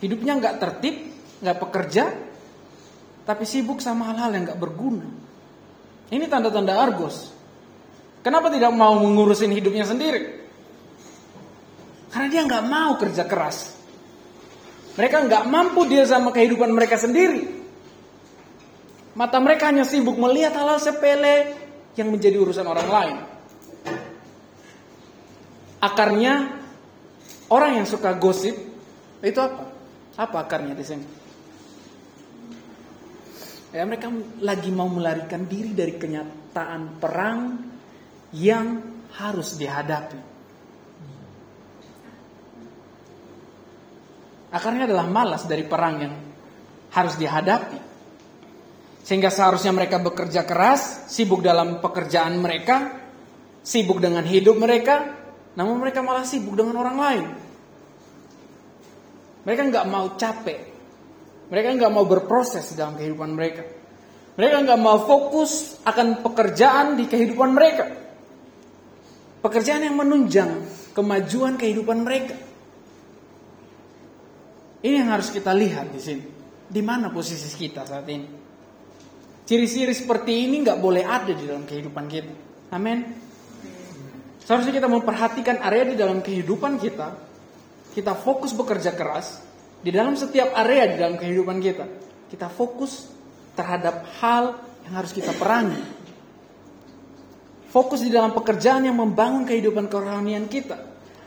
Hidupnya 0.01 0.40
nggak 0.40 0.55
tertib, 0.57 0.96
nggak 1.44 1.59
pekerja, 1.61 2.05
tapi 3.28 3.44
sibuk 3.44 3.84
sama 3.84 4.11
hal-hal 4.11 4.32
yang 4.32 4.44
nggak 4.48 4.61
berguna. 4.61 5.07
Ini 6.11 6.24
tanda-tanda 6.26 6.74
argos. 6.80 7.30
Kenapa 8.20 8.53
tidak 8.53 8.72
mau 8.74 8.96
mengurusin 8.98 9.53
hidupnya 9.53 9.86
sendiri? 9.86 10.40
Karena 12.11 12.26
dia 12.26 12.42
nggak 12.42 12.64
mau 12.66 12.98
kerja 12.98 13.24
keras. 13.24 13.78
Mereka 14.98 15.30
nggak 15.30 15.44
mampu 15.46 15.86
dia 15.86 16.03
sama 16.05 16.34
kehidupan 16.34 16.74
mereka 16.74 16.98
sendiri. 16.98 17.46
Mata 19.14 19.38
mereka 19.38 19.70
hanya 19.70 19.86
sibuk 19.86 20.18
melihat 20.18 20.59
hal-hal 20.59 20.82
sepele 20.82 21.55
yang 21.94 22.11
menjadi 22.11 22.36
urusan 22.42 22.66
orang 22.66 22.88
lain. 22.90 23.16
Akarnya 25.80 26.61
orang 27.48 27.80
yang 27.80 27.86
suka 27.86 28.12
gosip 28.18 28.59
itu 29.22 29.38
apa? 29.38 29.69
Apa 30.20 30.44
akarnya 30.44 30.76
di 30.76 30.84
sini? 30.84 31.06
Ya, 33.72 33.88
mereka 33.88 34.12
lagi 34.44 34.68
mau 34.68 34.90
melarikan 34.90 35.48
diri 35.48 35.72
dari 35.72 35.96
kenyataan 35.96 37.00
perang 37.00 37.56
yang 38.36 38.66
harus 39.16 39.56
dihadapi. 39.56 40.20
Akarnya 44.50 44.90
adalah 44.90 45.06
malas 45.06 45.46
dari 45.46 45.64
perang 45.64 45.94
yang 46.02 46.14
harus 46.92 47.14
dihadapi. 47.16 47.78
Sehingga 49.06 49.30
seharusnya 49.32 49.72
mereka 49.72 50.02
bekerja 50.02 50.44
keras, 50.44 51.08
sibuk 51.08 51.40
dalam 51.40 51.80
pekerjaan 51.80 52.36
mereka, 52.36 52.92
sibuk 53.62 54.02
dengan 54.02 54.26
hidup 54.26 54.58
mereka, 54.58 55.16
namun 55.56 55.80
mereka 55.80 56.04
malah 56.04 56.26
sibuk 56.26 56.58
dengan 56.58 56.76
orang 56.76 56.98
lain. 56.98 57.49
Mereka 59.45 59.62
nggak 59.72 59.86
mau 59.88 60.16
capek, 60.20 60.61
mereka 61.49 61.68
nggak 61.74 61.93
mau 61.93 62.05
berproses 62.05 62.76
dalam 62.76 62.95
kehidupan 62.95 63.30
mereka. 63.32 63.62
Mereka 64.36 64.57
nggak 64.64 64.80
mau 64.80 65.05
fokus 65.05 65.82
akan 65.84 66.22
pekerjaan 66.22 66.97
di 66.97 67.05
kehidupan 67.11 67.51
mereka. 67.51 67.84
Pekerjaan 69.41 69.84
yang 69.84 69.97
menunjang 69.97 70.64
kemajuan 70.93 71.57
kehidupan 71.57 72.05
mereka. 72.05 72.36
Ini 74.80 75.05
yang 75.05 75.12
harus 75.12 75.28
kita 75.28 75.53
lihat 75.53 75.93
di 75.93 76.01
sini. 76.01 76.24
Di 76.70 76.80
mana 76.80 77.11
posisi 77.12 77.51
kita 77.53 77.84
saat 77.84 78.07
ini? 78.09 78.28
Ciri-ciri 79.45 79.91
seperti 79.91 80.47
ini 80.47 80.62
nggak 80.62 80.78
boleh 80.78 81.03
ada 81.03 81.34
di 81.34 81.45
dalam 81.45 81.66
kehidupan 81.66 82.07
kita. 82.07 82.32
Amin. 82.70 83.03
Seharusnya 84.41 84.72
kita 84.78 84.86
memperhatikan 84.86 85.59
area 85.59 85.84
di 85.91 85.97
dalam 85.99 86.22
kehidupan 86.22 86.78
kita. 86.78 87.29
Kita 87.91 88.14
fokus 88.14 88.55
bekerja 88.55 88.95
keras 88.95 89.43
di 89.80 89.91
dalam 89.91 90.14
setiap 90.14 90.55
area 90.55 90.86
di 90.91 90.97
dalam 91.01 91.16
kehidupan 91.18 91.59
kita. 91.59 91.84
Kita 92.30 92.47
fokus 92.47 93.11
terhadap 93.59 94.07
hal 94.22 94.61
yang 94.86 94.95
harus 94.95 95.11
kita 95.11 95.34
perangi. 95.34 95.82
Fokus 97.70 98.03
di 98.03 98.11
dalam 98.11 98.34
pekerjaan 98.34 98.86
yang 98.86 98.99
membangun 98.99 99.47
kehidupan 99.47 99.86
kerohanian 99.91 100.47
kita. 100.51 100.78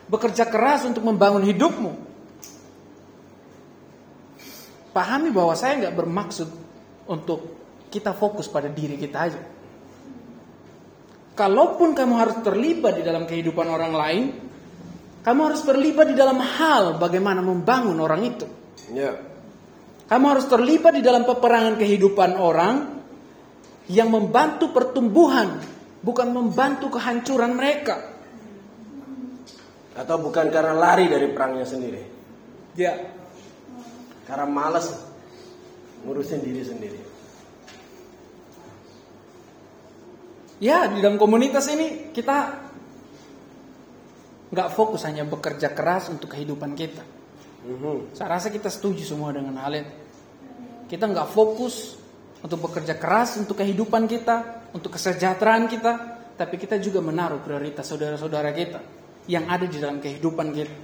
Bekerja 0.08 0.48
keras 0.48 0.84
untuk 0.84 1.04
membangun 1.04 1.44
hidupmu. 1.48 1.92
Pahami 4.92 5.34
bahwa 5.34 5.56
saya 5.58 5.80
nggak 5.84 5.96
bermaksud 5.96 6.50
untuk 7.10 7.40
kita 7.90 8.14
fokus 8.14 8.46
pada 8.46 8.70
diri 8.70 9.00
kita 9.00 9.18
aja. 9.18 9.42
Kalaupun 11.34 11.98
kamu 11.98 12.14
harus 12.14 12.38
terlibat 12.46 13.02
di 13.02 13.04
dalam 13.04 13.26
kehidupan 13.26 13.66
orang 13.66 13.94
lain, 13.96 14.24
kamu 15.24 15.40
harus 15.48 15.64
terlibat 15.64 16.12
di 16.12 16.16
dalam 16.20 16.36
hal 16.36 17.00
bagaimana 17.00 17.40
membangun 17.40 17.96
orang 17.96 18.22
itu. 18.28 18.46
Ya. 18.92 19.16
Kamu 20.12 20.26
harus 20.36 20.46
terlibat 20.52 21.00
di 21.00 21.04
dalam 21.04 21.24
peperangan 21.24 21.80
kehidupan 21.80 22.36
orang 22.36 22.76
yang 23.88 24.12
membantu 24.12 24.76
pertumbuhan 24.76 25.64
bukan 26.04 26.28
membantu 26.36 26.92
kehancuran 26.92 27.56
mereka. 27.56 28.12
Atau 29.96 30.20
bukan 30.20 30.52
karena 30.52 30.76
lari 30.76 31.08
dari 31.08 31.32
perangnya 31.32 31.64
sendiri. 31.64 32.04
Ya, 32.76 32.98
Karena 34.28 34.50
malas 34.50 34.92
ngurusin 36.04 36.42
diri 36.44 36.64
sendiri. 36.68 37.00
ya 40.64 40.88
di 40.88 41.04
dalam 41.04 41.20
komunitas 41.20 41.68
ini 41.76 42.16
kita 42.16 42.63
nggak 44.54 44.70
fokus 44.70 45.02
hanya 45.10 45.26
bekerja 45.26 45.74
keras 45.74 46.14
untuk 46.14 46.38
kehidupan 46.38 46.78
kita. 46.78 47.02
Mhm. 47.66 48.14
Saya 48.14 48.38
rasa 48.38 48.54
kita 48.54 48.70
setuju 48.70 49.02
semua 49.02 49.34
dengan 49.34 49.58
hal 49.58 49.74
itu. 49.74 49.94
Kita 50.94 51.10
nggak 51.10 51.28
fokus 51.34 51.98
untuk 52.46 52.70
bekerja 52.70 53.02
keras 53.02 53.42
untuk 53.42 53.58
kehidupan 53.58 54.06
kita, 54.06 54.70
untuk 54.78 54.94
kesejahteraan 54.94 55.66
kita, 55.66 55.92
tapi 56.38 56.62
kita 56.62 56.78
juga 56.78 57.02
menaruh 57.02 57.42
prioritas 57.42 57.88
saudara-saudara 57.88 58.54
kita 58.54 58.80
yang 59.26 59.50
ada 59.50 59.66
di 59.66 59.82
dalam 59.82 59.98
kehidupan 59.98 60.48
kita. 60.54 60.76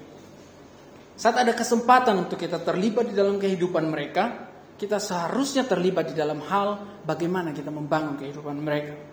Saat 1.20 1.36
ada 1.44 1.52
kesempatan 1.52 2.16
untuk 2.16 2.40
kita 2.40 2.64
terlibat 2.64 3.12
di 3.12 3.14
dalam 3.14 3.36
kehidupan 3.36 3.92
mereka, 3.92 4.50
kita 4.80 5.04
seharusnya 5.04 5.68
terlibat 5.68 6.10
di 6.10 6.16
dalam 6.16 6.40
hal 6.48 7.04
bagaimana 7.04 7.52
kita 7.52 7.68
membangun 7.68 8.16
kehidupan 8.16 8.56
mereka. 8.56 9.09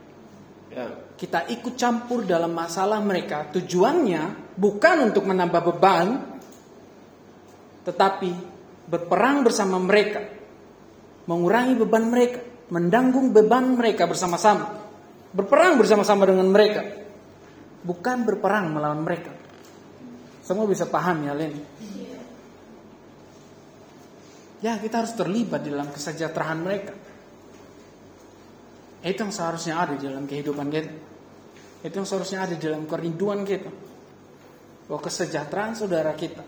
Ya. 0.77 0.93
Kita 1.17 1.49
ikut 1.49 1.73
campur 1.81 2.29
dalam 2.29 2.53
masalah 2.53 3.01
mereka. 3.01 3.49
Tujuannya 3.49 4.53
bukan 4.61 5.09
untuk 5.09 5.25
menambah 5.25 5.73
beban, 5.73 6.37
tetapi 7.89 8.31
berperang 8.85 9.41
bersama 9.41 9.81
mereka, 9.81 10.21
mengurangi 11.25 11.81
beban 11.81 12.05
mereka, 12.13 12.45
mendanggung 12.69 13.33
beban 13.33 13.73
mereka 13.73 14.05
bersama-sama, 14.05 14.77
berperang 15.33 15.81
bersama-sama 15.81 16.29
dengan 16.29 16.53
mereka, 16.53 16.85
bukan 17.81 18.29
berperang 18.29 18.77
melawan 18.77 19.01
mereka. 19.01 19.33
Semua 20.45 20.69
bisa 20.69 20.85
paham 20.85 21.25
ya, 21.25 21.33
Len? 21.33 21.57
Ya, 24.61 24.77
kita 24.77 25.01
harus 25.01 25.17
terlibat 25.17 25.65
di 25.65 25.73
dalam 25.73 25.89
kesejahteraan 25.89 26.61
mereka. 26.61 27.16
Itu 29.05 29.19
yang 29.25 29.35
seharusnya 29.35 29.75
ada 29.77 29.93
di 29.97 30.05
dalam 30.09 30.25
kehidupan 30.25 30.67
kita. 30.73 30.93
Itu 31.85 31.95
yang 32.01 32.09
seharusnya 32.09 32.39
ada 32.47 32.55
di 32.57 32.63
dalam 32.63 32.89
kerinduan 32.89 33.45
kita. 33.45 33.71
Bahwa 34.87 35.01
kesejahteraan 35.03 35.75
saudara 35.75 36.15
kita 36.15 36.45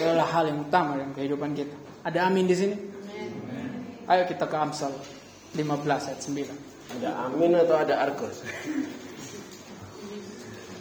adalah 0.00 0.28
hal 0.30 0.52
yang 0.52 0.64
utama 0.64 0.96
dalam 0.96 1.12
kehidupan 1.16 1.50
kita. 1.56 1.76
Ada 2.06 2.28
amin 2.28 2.44
di 2.46 2.56
sini? 2.56 2.76
Ayo 4.10 4.26
kita 4.26 4.50
ke 4.50 4.56
Amsal 4.58 4.90
15 5.54 5.86
ayat 5.86 6.20
9. 6.20 6.98
Ada 6.98 7.10
amin 7.30 7.50
atau 7.54 7.76
ada 7.78 7.94
argos? 8.02 8.42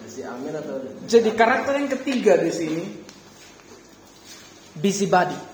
Masih 0.01 0.25
amin 0.25 0.53
atau 0.57 0.73
ada? 0.81 0.89
Jadi 1.05 1.29
karakter 1.37 1.73
yang 1.77 1.89
ketiga 1.93 2.33
di 2.41 2.49
sini 2.49 2.83
busybody. 4.79 5.48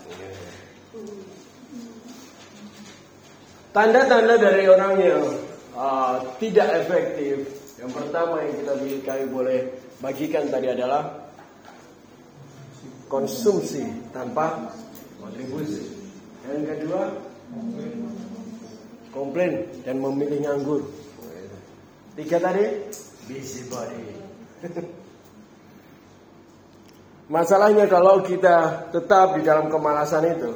Tanda-tanda 3.75 4.39
dari 4.39 4.71
orang 4.71 4.95
yang 5.03 5.19
uh, 5.75 6.23
tidak 6.39 6.87
efektif. 6.87 7.43
Yang 7.75 7.91
pertama 7.91 8.39
yang 8.39 8.55
kita 8.63 8.73
kami 9.03 9.25
boleh 9.27 9.59
bagikan 9.99 10.47
tadi 10.47 10.71
adalah 10.71 11.11
konsumsi 13.11 13.83
tanpa 14.15 14.71
kontribusi. 15.19 15.91
Yang 16.47 16.63
kedua, 16.71 17.19
komplain 19.11 19.67
dan 19.83 19.99
memilih 19.99 20.47
nganggur. 20.47 20.87
Tiga 22.15 22.39
tadi, 22.39 22.79
busybody. 23.27 24.07
Masalahnya 27.35 27.91
kalau 27.91 28.23
kita 28.23 28.87
tetap 28.95 29.35
di 29.35 29.43
dalam 29.43 29.67
kemalasan 29.67 30.31
itu, 30.31 30.51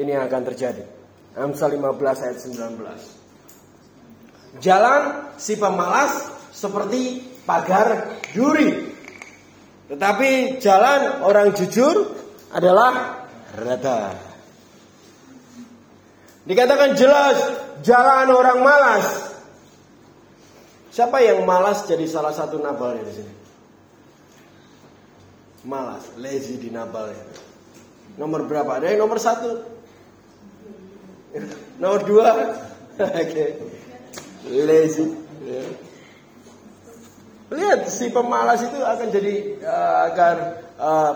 ini 0.00 0.16
yang 0.16 0.24
akan 0.24 0.48
terjadi. 0.48 0.93
Amsal 1.34 1.74
15 1.74 1.98
ayat 1.98 2.38
19. 2.38 4.62
Jalan 4.62 5.34
si 5.34 5.58
pemalas 5.58 6.30
seperti 6.54 7.26
pagar 7.42 8.22
duri. 8.30 8.94
Tetapi 9.90 10.62
jalan 10.62 11.26
orang 11.26 11.50
jujur 11.58 12.14
adalah 12.54 13.26
rata. 13.58 14.14
Dikatakan 16.46 16.94
jelas 16.94 17.38
jalan 17.82 18.30
orang 18.30 18.62
malas. 18.62 19.34
Siapa 20.94 21.18
yang 21.18 21.42
malas 21.42 21.82
jadi 21.90 22.06
salah 22.06 22.30
satu 22.30 22.62
nabalnya 22.62 23.02
di 23.02 23.14
sini? 23.18 23.34
Malas, 25.66 26.14
lazy 26.14 26.62
di 26.62 26.70
nabalnya. 26.70 27.26
Nomor 28.14 28.46
berapa? 28.46 28.78
Ada 28.78 28.94
yang 28.94 29.02
nomor 29.02 29.18
satu. 29.18 29.73
Nomor 31.82 32.00
dua, 32.06 32.30
oke, 32.94 33.46
lazy. 34.46 35.06
Ya. 35.42 35.62
Lihat 37.50 37.90
si 37.90 38.08
pemalas 38.14 38.62
itu 38.62 38.78
akan 38.78 39.06
jadi 39.10 39.34
uh, 39.62 39.96
akan 40.14 40.36
uh, 40.78 41.12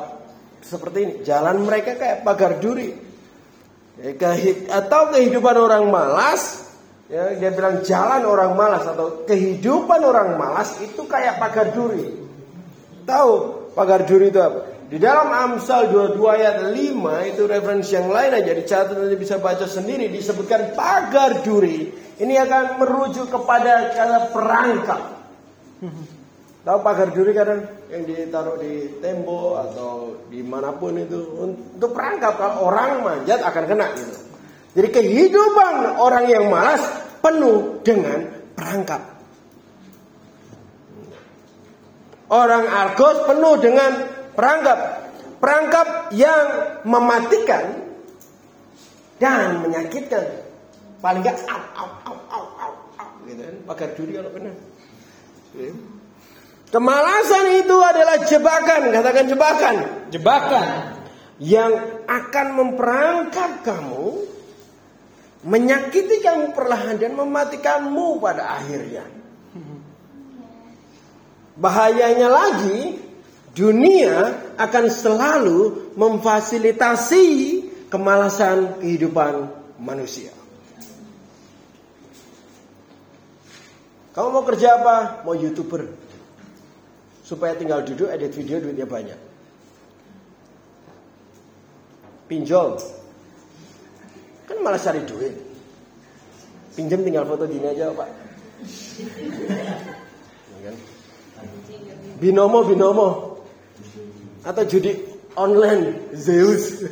seperti 0.58 0.98
ini. 1.06 1.14
Jalan 1.22 1.62
mereka 1.62 1.94
kayak 1.94 2.26
pagar 2.26 2.58
duri. 2.58 2.90
Ya, 3.98 4.14
atau 4.78 5.10
kehidupan 5.10 5.58
orang 5.58 5.90
malas, 5.90 6.70
ya, 7.10 7.34
dia 7.34 7.50
bilang 7.50 7.82
jalan 7.82 8.22
orang 8.26 8.54
malas 8.54 8.86
atau 8.86 9.26
kehidupan 9.26 10.02
orang 10.06 10.38
malas 10.38 10.78
itu 10.78 11.02
kayak 11.06 11.42
pagar 11.42 11.74
duri. 11.74 12.06
Tahu 13.06 13.32
pagar 13.74 14.06
duri 14.06 14.30
itu 14.30 14.38
apa? 14.38 14.77
Di 14.88 14.96
dalam 14.96 15.28
Amsal 15.28 15.92
22 15.92 16.16
ayat 16.32 16.56
5 16.72 17.28
itu 17.28 17.42
referensi 17.44 17.92
yang 17.92 18.08
lain 18.08 18.40
aja 18.40 18.56
dicatat 18.56 18.96
nanti 18.96 19.20
bisa 19.20 19.36
baca 19.36 19.68
sendiri 19.68 20.08
disebutkan 20.08 20.72
pagar 20.72 21.44
duri. 21.44 21.92
Ini 22.16 22.34
akan 22.48 22.80
merujuk 22.80 23.28
kepada 23.28 23.92
kata 23.92 24.32
perangkap. 24.32 25.02
Tahu 26.64 26.78
pagar 26.80 27.12
duri 27.12 27.36
kadang 27.36 27.68
yang 27.92 28.08
ditaruh 28.08 28.56
di 28.56 28.96
tembok 29.04 29.52
atau 29.68 29.92
di 30.32 30.40
mana 30.40 30.72
pun 30.72 30.96
itu 30.96 31.36
untuk 31.36 31.92
perangkap 31.92 32.40
kalau 32.40 32.72
orang 32.72 33.04
manjat 33.04 33.44
akan 33.44 33.64
kena 33.68 33.92
gitu. 33.92 34.16
Jadi 34.72 34.88
kehidupan 34.88 36.00
orang 36.00 36.32
yang 36.32 36.48
malas 36.48 36.80
penuh 37.20 37.84
dengan 37.84 38.24
perangkap. 38.56 39.04
Orang 42.28 42.64
argos 42.68 43.24
penuh 43.24 43.56
dengan 43.60 44.17
perangkap. 44.38 44.78
Perangkap 45.42 46.14
yang 46.14 46.46
mematikan 46.86 47.82
dan 49.18 49.62
menyakitkan. 49.66 50.46
Paling 50.98 51.22
nggak 51.22 51.38
au 51.46 51.62
au 51.78 51.90
au 52.06 52.16
au 52.26 52.44
au 52.58 52.72
au 52.98 53.10
gitu 53.26 53.42
kan. 53.42 53.54
Pagar 53.66 53.90
duri 53.98 54.14
kalau 54.14 54.30
benar. 54.30 54.54
Gitu. 55.54 55.74
Kemalasan 56.68 57.64
itu 57.64 57.76
adalah 57.80 58.16
jebakan, 58.28 58.92
katakan 58.92 59.24
jebakan. 59.24 59.76
Jebakan. 60.12 60.66
Yang 61.38 61.72
akan 62.04 62.46
memperangkap 62.58 63.62
kamu, 63.62 64.06
menyakiti 65.46 66.18
kamu 66.20 66.52
perlahan 66.52 66.98
dan 66.98 67.14
mematikanmu 67.14 68.20
pada 68.20 68.58
akhirnya. 68.58 69.06
Bahayanya 71.56 72.28
lagi, 72.28 73.00
dunia 73.58 74.14
akan 74.54 74.84
selalu 74.86 75.90
memfasilitasi 75.98 77.26
kemalasan 77.90 78.78
kehidupan 78.78 79.50
manusia. 79.82 80.30
Kamu 84.14 84.28
mau 84.30 84.46
kerja 84.46 84.78
apa? 84.78 85.26
Mau 85.26 85.34
youtuber. 85.34 85.90
Supaya 87.26 87.58
tinggal 87.58 87.82
duduk 87.82 88.06
edit 88.06 88.30
video 88.34 88.62
duitnya 88.62 88.86
banyak. 88.86 89.18
Pinjol. 92.30 92.78
Kan 94.46 94.58
malah 94.62 94.78
cari 94.78 95.02
duit. 95.02 95.34
Pinjam 96.78 97.02
tinggal 97.02 97.26
foto 97.26 97.46
gini 97.50 97.66
aja 97.74 97.90
pak. 97.90 98.10
Ya 100.50 100.70
kan? 100.70 100.74
Binomo, 102.18 102.66
binomo. 102.66 103.37
Atau 104.46 104.64
judi 104.66 104.98
online, 105.38 106.14
Zeus. 106.14 106.82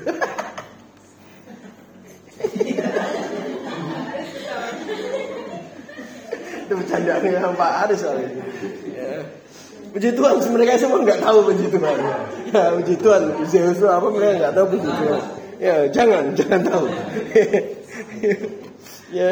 Itu 6.67 6.73
bercandaannya 6.75 7.39
Pak 7.55 7.73
Aris 7.87 7.99
soalnya. 8.03 8.31
Ya. 8.91 9.23
Puji 9.95 10.13
Tuhan, 10.13 10.35
mereka 10.53 10.77
semua 10.77 11.01
nggak 11.01 11.23
tahu 11.25 11.39
puji 11.49 11.67
Tuhan. 11.73 11.99
Ya, 12.53 12.65
puji 12.75 12.95
Tuhan, 13.01 13.23
Zeus 13.49 13.79
apa 13.87 14.07
mereka 14.11 14.33
nggak 14.43 14.55
tahu 14.55 14.67
puji 14.77 14.91
Tuhan. 14.91 15.23
Ya, 15.57 15.77
jangan, 15.89 16.25
jangan 16.37 16.61
tahu. 16.69 16.87
ya. 19.17 19.29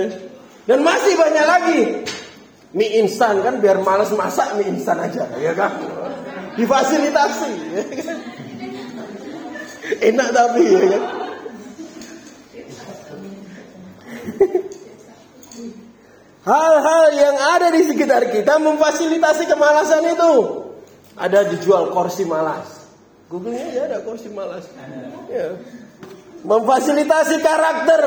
Dan 0.64 0.78
masih 0.80 1.12
banyak 1.20 1.44
lagi 1.44 1.80
mie 2.74 2.90
instan 3.04 3.44
kan 3.44 3.60
biar 3.60 3.78
malas 3.84 4.10
masak 4.16 4.56
mie 4.56 4.72
instan 4.72 4.98
aja, 4.98 5.28
ya 5.36 5.52
kan? 5.52 5.72
Difasilitasi, 6.54 7.52
ya? 7.74 7.82
Enak 9.84 10.28
tapi 10.32 10.62
ya 10.64 10.84
kan? 10.96 11.02
Hal-hal 16.44 17.04
yang 17.16 17.36
ada 17.40 17.72
di 17.72 17.82
sekitar 17.88 18.28
kita 18.28 18.60
memfasilitasi 18.60 19.48
kemalasan 19.48 20.04
itu. 20.12 20.32
Ada 21.16 21.48
dijual 21.48 21.88
kursi 21.92 22.28
malas. 22.28 22.84
Google 23.32 23.56
aja 23.56 23.88
ada 23.88 23.98
kursi 24.04 24.28
malas. 24.28 24.68
Ya. 25.32 25.56
Memfasilitasi 26.44 27.40
karakter 27.40 28.02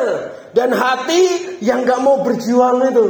dan 0.54 0.70
hati 0.70 1.58
yang 1.66 1.82
gak 1.82 1.98
mau 1.98 2.22
berjuang 2.22 2.94
itu. 2.94 3.06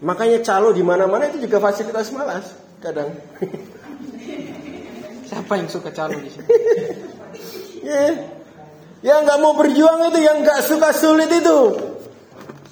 Makanya 0.00 0.40
calo 0.40 0.72
di 0.72 0.80
mana-mana 0.80 1.28
itu 1.28 1.44
juga 1.44 1.60
fasilitas 1.60 2.08
malas 2.12 2.66
kadang. 2.86 3.10
Siapa 5.28 5.52
yang 5.58 5.66
suka 5.66 5.90
calo 5.90 6.14
di 6.16 6.30
sini? 6.30 6.46
yeah. 7.82 8.14
Yang 9.04 9.20
nggak 9.28 9.38
mau 9.38 9.54
berjuang 9.54 10.08
itu, 10.10 10.18
yang 10.24 10.40
nggak 10.42 10.66
suka 10.66 10.90
sulit 10.90 11.30
itu. 11.30 11.58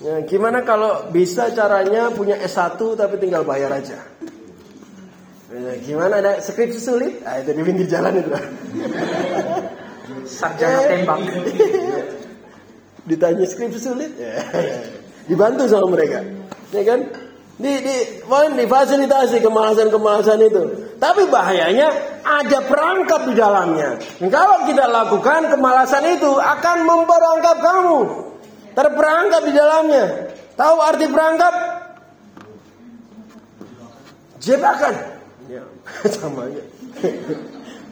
Ya, 0.02 0.24
gimana 0.26 0.66
kalau 0.66 1.06
bisa 1.14 1.52
caranya 1.54 2.10
punya 2.10 2.34
S1 2.42 2.74
tapi 2.74 3.20
tinggal 3.22 3.46
bayar 3.46 3.70
aja? 3.70 4.02
Ya, 5.52 5.72
gimana 5.84 6.18
ada 6.18 6.42
skripsi 6.42 6.80
sulit? 6.80 7.22
Ah, 7.22 7.38
itu 7.38 7.54
di 7.54 7.62
pinggir 7.62 7.86
jalan 7.86 8.18
itu. 8.18 8.30
Sarjana 10.40 10.80
Eh. 10.82 10.86
tembak. 11.04 11.18
Ditanya 13.06 13.44
skripsi 13.46 13.78
sulit? 13.78 14.10
Ya. 14.18 14.40
Dibantu 15.30 15.70
sama 15.70 15.86
mereka. 15.92 16.24
Ya 16.74 16.82
kan? 16.82 17.00
Di, 17.54 17.70
di, 17.86 17.96
difasilitasi 18.58 19.38
kemalasan-kemalasan 19.38 20.42
itu. 20.42 20.62
Tapi 20.98 21.30
bahayanya 21.30 21.86
ada 22.26 22.58
perangkap 22.66 23.30
di 23.30 23.34
dalamnya. 23.38 23.94
Dan 24.18 24.26
kalau 24.26 24.66
kita 24.66 24.90
lakukan 24.90 25.54
kemalasan 25.54 26.18
itu 26.18 26.34
akan 26.34 26.76
memperangkap 26.82 27.56
kamu. 27.62 27.98
Terperangkap 28.74 29.42
di 29.46 29.52
dalamnya. 29.54 30.04
Tahu 30.58 30.76
arti 30.82 31.06
perangkap? 31.06 31.54
Jebakan. 34.42 34.94
Ya, 35.46 35.62
sama 36.18 36.50
aja. 36.50 36.62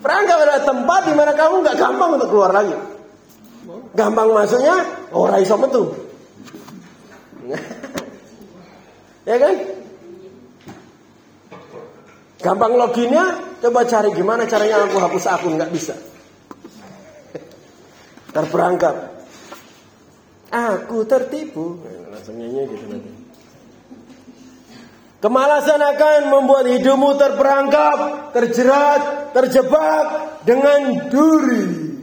Perangkap 0.03 0.37
adalah 0.43 0.63
tempat 0.67 1.01
di 1.07 1.15
mana 1.15 1.33
kamu 1.39 1.55
nggak 1.63 1.79
gampang 1.79 2.11
untuk 2.19 2.29
keluar 2.35 2.51
lagi. 2.51 2.75
Gampang 3.95 4.35
masuknya, 4.35 4.83
orang 5.15 5.39
iso 5.39 5.55
metu. 5.55 5.83
ya 9.27 9.37
kan? 9.39 9.55
Gampang 12.43 12.75
loginnya, 12.75 13.25
coba 13.63 13.87
cari 13.87 14.11
gimana 14.19 14.43
caranya 14.51 14.83
aku 14.83 14.99
hapus 14.99 15.25
akun 15.31 15.55
nggak 15.55 15.71
bisa. 15.71 15.95
Terperangkap. 18.35 18.95
Aku 20.53 21.07
tertipu. 21.09 21.81
Nah, 22.13 22.21
gitu 22.21 22.85
nanti. 22.91 23.13
Kemalasan 25.23 25.79
akan 25.79 26.21
membuat 26.35 26.67
hidupmu 26.67 27.15
terperangkap, 27.15 27.99
terjerat, 28.35 29.31
terjebak 29.31 30.07
dengan 30.43 31.09
duri. 31.09 31.95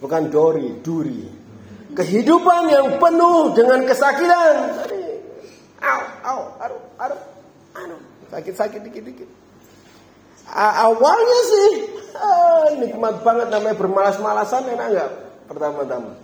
Bukan 0.00 0.32
dori, 0.32 0.80
duri. 0.80 1.22
Kehidupan 1.92 2.62
yang 2.72 2.88
penuh 2.96 3.52
dengan 3.52 3.84
kesakitan. 3.84 4.54
Tadi, 4.80 5.05
Au, 5.82 6.00
au, 6.24 6.40
aduh, 6.62 6.82
aduh, 6.96 7.20
aduh. 7.76 8.00
Sakit-sakit 8.32 8.80
dikit-dikit. 8.86 9.28
Awalnya 10.56 11.40
sih 11.50 11.70
ah, 12.14 12.66
nikmat 12.78 13.18
banget 13.26 13.50
namanya 13.50 13.76
bermalas-malasan 13.76 14.70
enak 14.72 14.86
nggak 14.94 15.10
pertama-tama. 15.50 16.14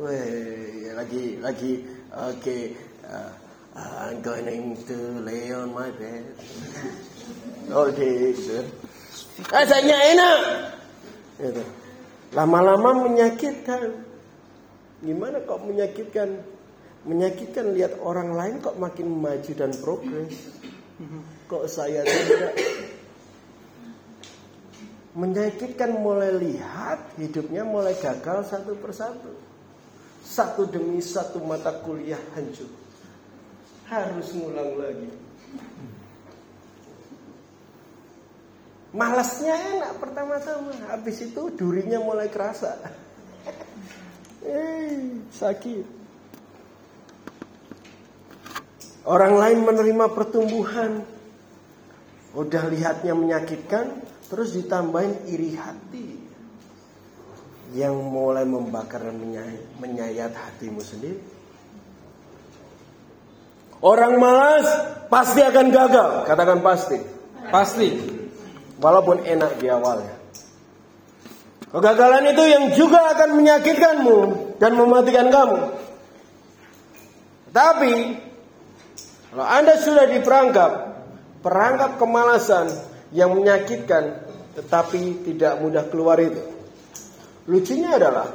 Weh, 0.00 0.90
lagi 0.96 1.38
lagi 1.38 1.72
oke. 2.10 2.58
uh, 3.06 3.30
I'm 3.76 4.20
going 4.20 4.44
to 4.86 4.96
lay 5.22 5.52
on 5.54 5.72
my 5.72 5.90
bed. 5.94 6.26
Oke, 7.70 8.34
gitu. 8.34 8.66
Rasanya 9.46 9.96
enak. 10.10 10.38
Lama-lama 12.34 13.06
menyakitkan. 13.06 14.04
Gimana 15.00 15.38
kok 15.46 15.62
menyakitkan? 15.64 16.42
Menyakitkan 17.00 17.72
lihat 17.72 17.96
orang 18.04 18.36
lain 18.36 18.60
kok 18.60 18.76
makin 18.76 19.08
maju 19.08 19.52
dan 19.56 19.72
progres. 19.80 20.36
Kok 21.48 21.64
saya 21.64 22.04
tidak? 22.04 22.52
Menyakitkan 25.16 25.96
mulai 25.96 26.36
lihat 26.36 27.16
hidupnya 27.16 27.64
mulai 27.64 27.96
gagal 27.96 28.52
satu 28.52 28.76
persatu. 28.76 29.32
Satu 30.20 30.68
demi 30.68 31.00
satu 31.00 31.40
mata 31.40 31.72
kuliah 31.80 32.20
hancur. 32.36 32.68
Harus 33.88 34.36
ngulang 34.36 34.76
lagi. 34.76 35.10
Malasnya 38.92 39.54
enak 39.56 39.92
pertama-tama. 39.98 40.74
Habis 40.92 41.32
itu 41.32 41.48
durinya 41.56 41.98
mulai 42.02 42.28
kerasa. 42.28 42.76
Eh, 44.40 45.20
sakit. 45.36 45.99
Orang 49.10 49.42
lain 49.42 49.66
menerima 49.66 50.06
pertumbuhan. 50.14 51.02
Udah 52.30 52.70
lihatnya 52.70 53.10
menyakitkan, 53.10 54.06
terus 54.30 54.54
ditambahin 54.54 55.26
iri 55.26 55.58
hati. 55.58 56.08
Yang 57.74 57.94
mulai 58.06 58.46
membakar 58.46 59.02
dan 59.02 59.18
menyayat, 59.82 60.30
hatimu 60.30 60.78
sendiri. 60.78 61.18
Orang 63.82 64.22
malas 64.22 64.66
pasti 65.10 65.42
akan 65.42 65.66
gagal, 65.74 66.30
katakan 66.30 66.62
pasti. 66.62 66.98
Pasti. 67.50 67.88
Walaupun 68.78 69.26
enak 69.26 69.58
di 69.58 69.66
awalnya. 69.66 70.14
Kegagalan 71.66 72.30
itu 72.30 72.44
yang 72.46 72.64
juga 72.78 73.10
akan 73.10 73.30
menyakitkanmu 73.42 74.18
dan 74.62 74.78
mematikan 74.78 75.34
kamu. 75.34 75.58
Tapi 77.50 77.94
kalau 79.30 79.46
Anda 79.46 79.78
sudah 79.78 80.10
diperangkap, 80.10 80.70
perangkap 81.38 82.02
kemalasan 82.02 82.66
yang 83.14 83.30
menyakitkan 83.38 84.26
tetapi 84.58 85.22
tidak 85.22 85.62
mudah 85.62 85.86
keluar 85.86 86.18
itu. 86.18 86.42
Lucunya 87.46 87.94
adalah 87.94 88.34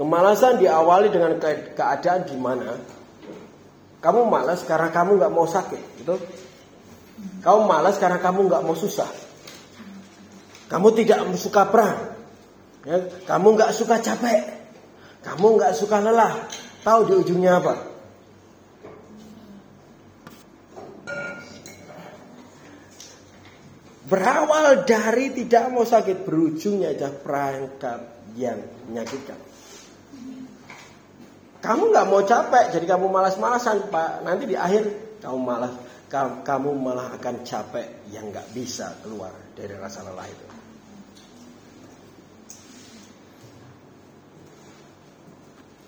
kemalasan 0.00 0.56
diawali 0.56 1.12
dengan 1.12 1.36
ke- 1.36 1.76
keadaan 1.76 2.24
di 2.24 2.36
mana 2.40 2.72
kamu 4.00 4.28
malas 4.28 4.64
karena 4.64 4.88
kamu 4.88 5.20
nggak 5.20 5.32
mau 5.32 5.44
sakit, 5.44 5.82
gitu. 6.00 6.16
Kamu 7.42 7.64
malas 7.64 7.96
karena 7.96 8.20
kamu 8.20 8.48
nggak 8.48 8.62
mau 8.64 8.76
susah. 8.76 9.08
Kamu 10.68 10.92
tidak 10.94 11.24
suka 11.38 11.68
perang. 11.68 12.16
Ya, 12.86 13.02
kamu 13.26 13.56
nggak 13.56 13.72
suka 13.74 13.98
capek. 13.98 14.46
Kamu 15.26 15.58
nggak 15.58 15.72
suka 15.74 15.98
lelah. 15.98 16.46
Tahu 16.86 17.00
di 17.10 17.12
ujungnya 17.18 17.58
apa? 17.58 17.95
Berawal 24.06 24.86
dari 24.86 25.34
tidak 25.34 25.74
mau 25.74 25.82
sakit 25.82 26.22
berujungnya 26.22 26.94
adalah 26.94 27.14
perangkap 27.18 28.00
yang 28.38 28.62
menyakitkan. 28.86 29.34
Kamu 31.58 31.90
nggak 31.90 32.06
mau 32.06 32.22
capek, 32.22 32.70
jadi 32.70 32.86
kamu 32.86 33.10
malas-malasan, 33.10 33.90
Pak. 33.90 34.22
Nanti 34.22 34.46
di 34.46 34.54
akhir 34.54 35.18
kamu 35.18 35.38
malas, 35.42 35.74
kamu, 36.46 36.70
malah 36.78 37.18
akan 37.18 37.42
capek 37.42 38.06
yang 38.14 38.30
nggak 38.30 38.46
bisa 38.54 38.94
keluar 39.02 39.34
dari 39.58 39.74
rasa 39.74 40.06
lelah 40.06 40.28
itu. 40.30 40.46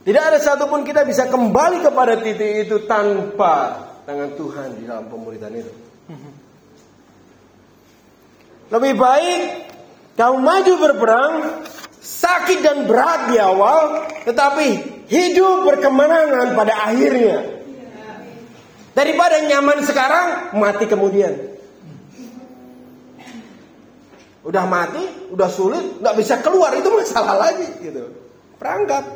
Tidak 0.02 0.24
ada 0.24 0.42
satupun 0.42 0.82
kita 0.82 1.06
bisa 1.06 1.30
kembali 1.30 1.86
kepada 1.86 2.18
titik 2.18 2.66
itu 2.66 2.82
tanpa 2.88 3.86
tangan 4.08 4.34
Tuhan 4.34 4.68
di 4.80 4.88
dalam 4.88 5.06
pemuridan 5.06 5.54
itu. 5.54 5.87
Lebih 8.68 8.94
baik 9.00 9.42
kamu 10.18 10.36
maju 10.42 10.72
berperang, 10.82 11.34
sakit 12.02 12.58
dan 12.58 12.90
berat 12.90 13.30
di 13.30 13.38
awal, 13.38 14.02
tetapi 14.26 14.66
hidup 15.06 15.62
berkemenangan 15.62 16.58
pada 16.58 16.74
akhirnya. 16.90 17.38
Daripada 18.98 19.38
nyaman 19.46 19.78
sekarang, 19.86 20.26
mati 20.58 20.90
kemudian. 20.90 21.38
Udah 24.42 24.66
mati, 24.66 25.06
udah 25.30 25.46
sulit, 25.46 26.02
nggak 26.02 26.16
bisa 26.18 26.42
keluar 26.42 26.74
itu 26.74 26.90
masalah 26.90 27.38
lagi 27.38 27.68
gitu. 27.78 28.10
Perangkap. 28.58 29.06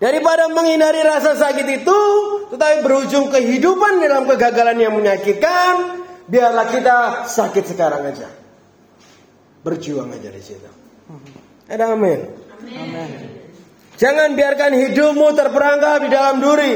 Daripada 0.00 0.48
menghindari 0.48 1.04
rasa 1.04 1.36
sakit 1.36 1.84
itu, 1.84 1.98
tetapi 2.56 2.80
berujung 2.80 3.28
kehidupan 3.28 4.00
dalam 4.00 4.24
kegagalan 4.24 4.80
yang 4.80 4.96
menyakitkan, 4.96 5.99
biarlah 6.30 6.66
kita 6.70 6.96
sakit 7.26 7.64
sekarang 7.74 8.06
aja. 8.06 8.30
Berjuang 9.60 10.14
aja 10.14 10.30
di 10.30 10.40
situ. 10.40 10.70
Ada 11.66 11.92
amin. 11.92 12.20
Amin. 12.70 13.10
Jangan 14.00 14.32
biarkan 14.32 14.72
hidupmu 14.72 15.28
terperangkap 15.36 16.06
di 16.06 16.08
dalam 16.08 16.40
duri. 16.40 16.74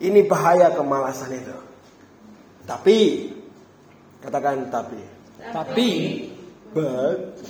Ini 0.00 0.24
bahaya 0.24 0.72
kemalasan 0.72 1.36
itu. 1.36 1.56
Tapi, 2.64 2.98
katakan 4.24 4.72
tapi. 4.72 5.00
Tapi 5.52 5.90
But, 6.76 7.40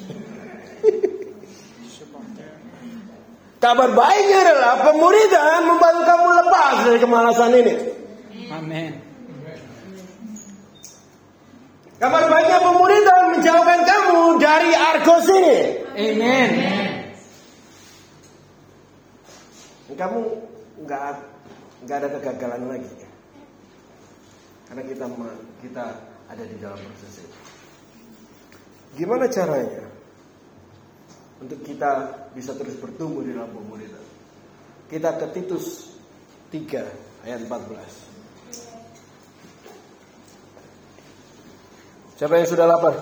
kabar 3.58 3.90
baiknya 3.90 4.38
adalah 4.46 4.74
pemuridan 4.86 5.66
membantu 5.66 6.02
kamu 6.06 6.28
lepas 6.38 6.74
dari 6.86 6.98
kemalasan 7.02 7.50
ini. 7.58 7.74
amin. 8.46 9.05
Kabar 11.96 12.28
baiknya 12.28 12.60
pemuridan 12.60 13.22
menjauhkan 13.32 13.80
kamu 13.88 14.36
dari 14.36 14.70
argos 14.76 15.26
ini. 15.32 15.58
Amin. 15.96 16.50
Kamu 19.96 20.20
nggak 20.84 21.04
nggak 21.88 21.96
ada 21.96 22.08
kegagalan 22.20 22.68
lagi. 22.68 22.92
Karena 24.68 24.82
kita 24.84 25.08
kita 25.64 25.84
ada 26.28 26.44
di 26.44 26.56
dalam 26.60 26.76
proses 26.76 27.24
itu. 27.24 27.38
Gimana 29.00 29.24
caranya 29.32 29.88
untuk 31.40 31.64
kita 31.64 32.12
bisa 32.36 32.52
terus 32.60 32.76
bertumbuh 32.76 33.24
di 33.24 33.32
dalam 33.32 33.48
pemuridan? 33.56 34.04
Kita 34.92 35.16
ke 35.16 35.32
Titus 35.32 35.96
3 36.52 37.24
ayat 37.24 37.40
14. 37.40 38.05
Siapa 42.16 42.32
yang 42.40 42.48
sudah 42.48 42.64
lapar? 42.64 42.96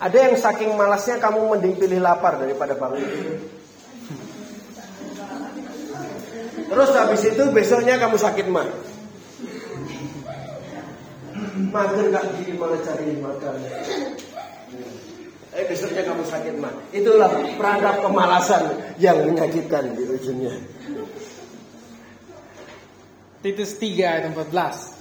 Ada 0.00 0.16
yang 0.30 0.34
saking 0.38 0.78
malasnya 0.78 1.18
kamu 1.18 1.58
mending 1.58 1.74
pilih 1.76 2.00
lapar 2.00 2.38
daripada 2.38 2.78
bangun 2.78 3.02
tidur. 3.02 3.38
Terus 6.70 6.90
habis 6.94 7.22
itu 7.26 7.42
besoknya 7.50 7.98
kamu 7.98 8.14
sakit 8.14 8.46
mah. 8.46 8.64
Mager 11.74 12.06
gak 12.14 12.24
gini 12.38 12.54
malah 12.54 12.78
cari 12.78 13.10
makan. 13.18 13.54
Eh 15.50 15.64
besoknya 15.66 16.02
kamu 16.06 16.22
sakit 16.22 16.54
mah. 16.62 16.72
Itulah 16.94 17.30
perangkap 17.58 18.06
kemalasan 18.06 18.64
yang 19.02 19.18
menyakitkan 19.26 19.98
di 19.98 20.02
ujungnya. 20.06 20.54
Titus 23.42 23.74
3 23.82 23.98
ayat 24.06 24.24
14. 24.30 24.99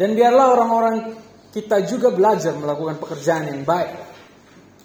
Dan 0.00 0.16
biarlah 0.16 0.56
orang-orang 0.56 0.96
kita 1.52 1.84
juga 1.84 2.08
belajar 2.08 2.56
melakukan 2.56 2.96
pekerjaan 2.96 3.52
yang 3.52 3.68
baik 3.68 4.00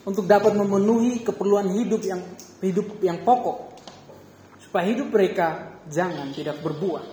untuk 0.03 0.27
dapat 0.27 0.51
memenuhi 0.59 1.23
keperluan 1.23 1.71
hidup 1.71 2.03
yang 2.03 2.19
hidup 2.59 2.99
yang 2.99 3.23
pokok 3.23 3.79
supaya 4.59 4.91
hidup 4.91 5.07
mereka 5.07 5.79
jangan 5.87 6.35
tidak 6.35 6.59
berbuah. 6.59 7.07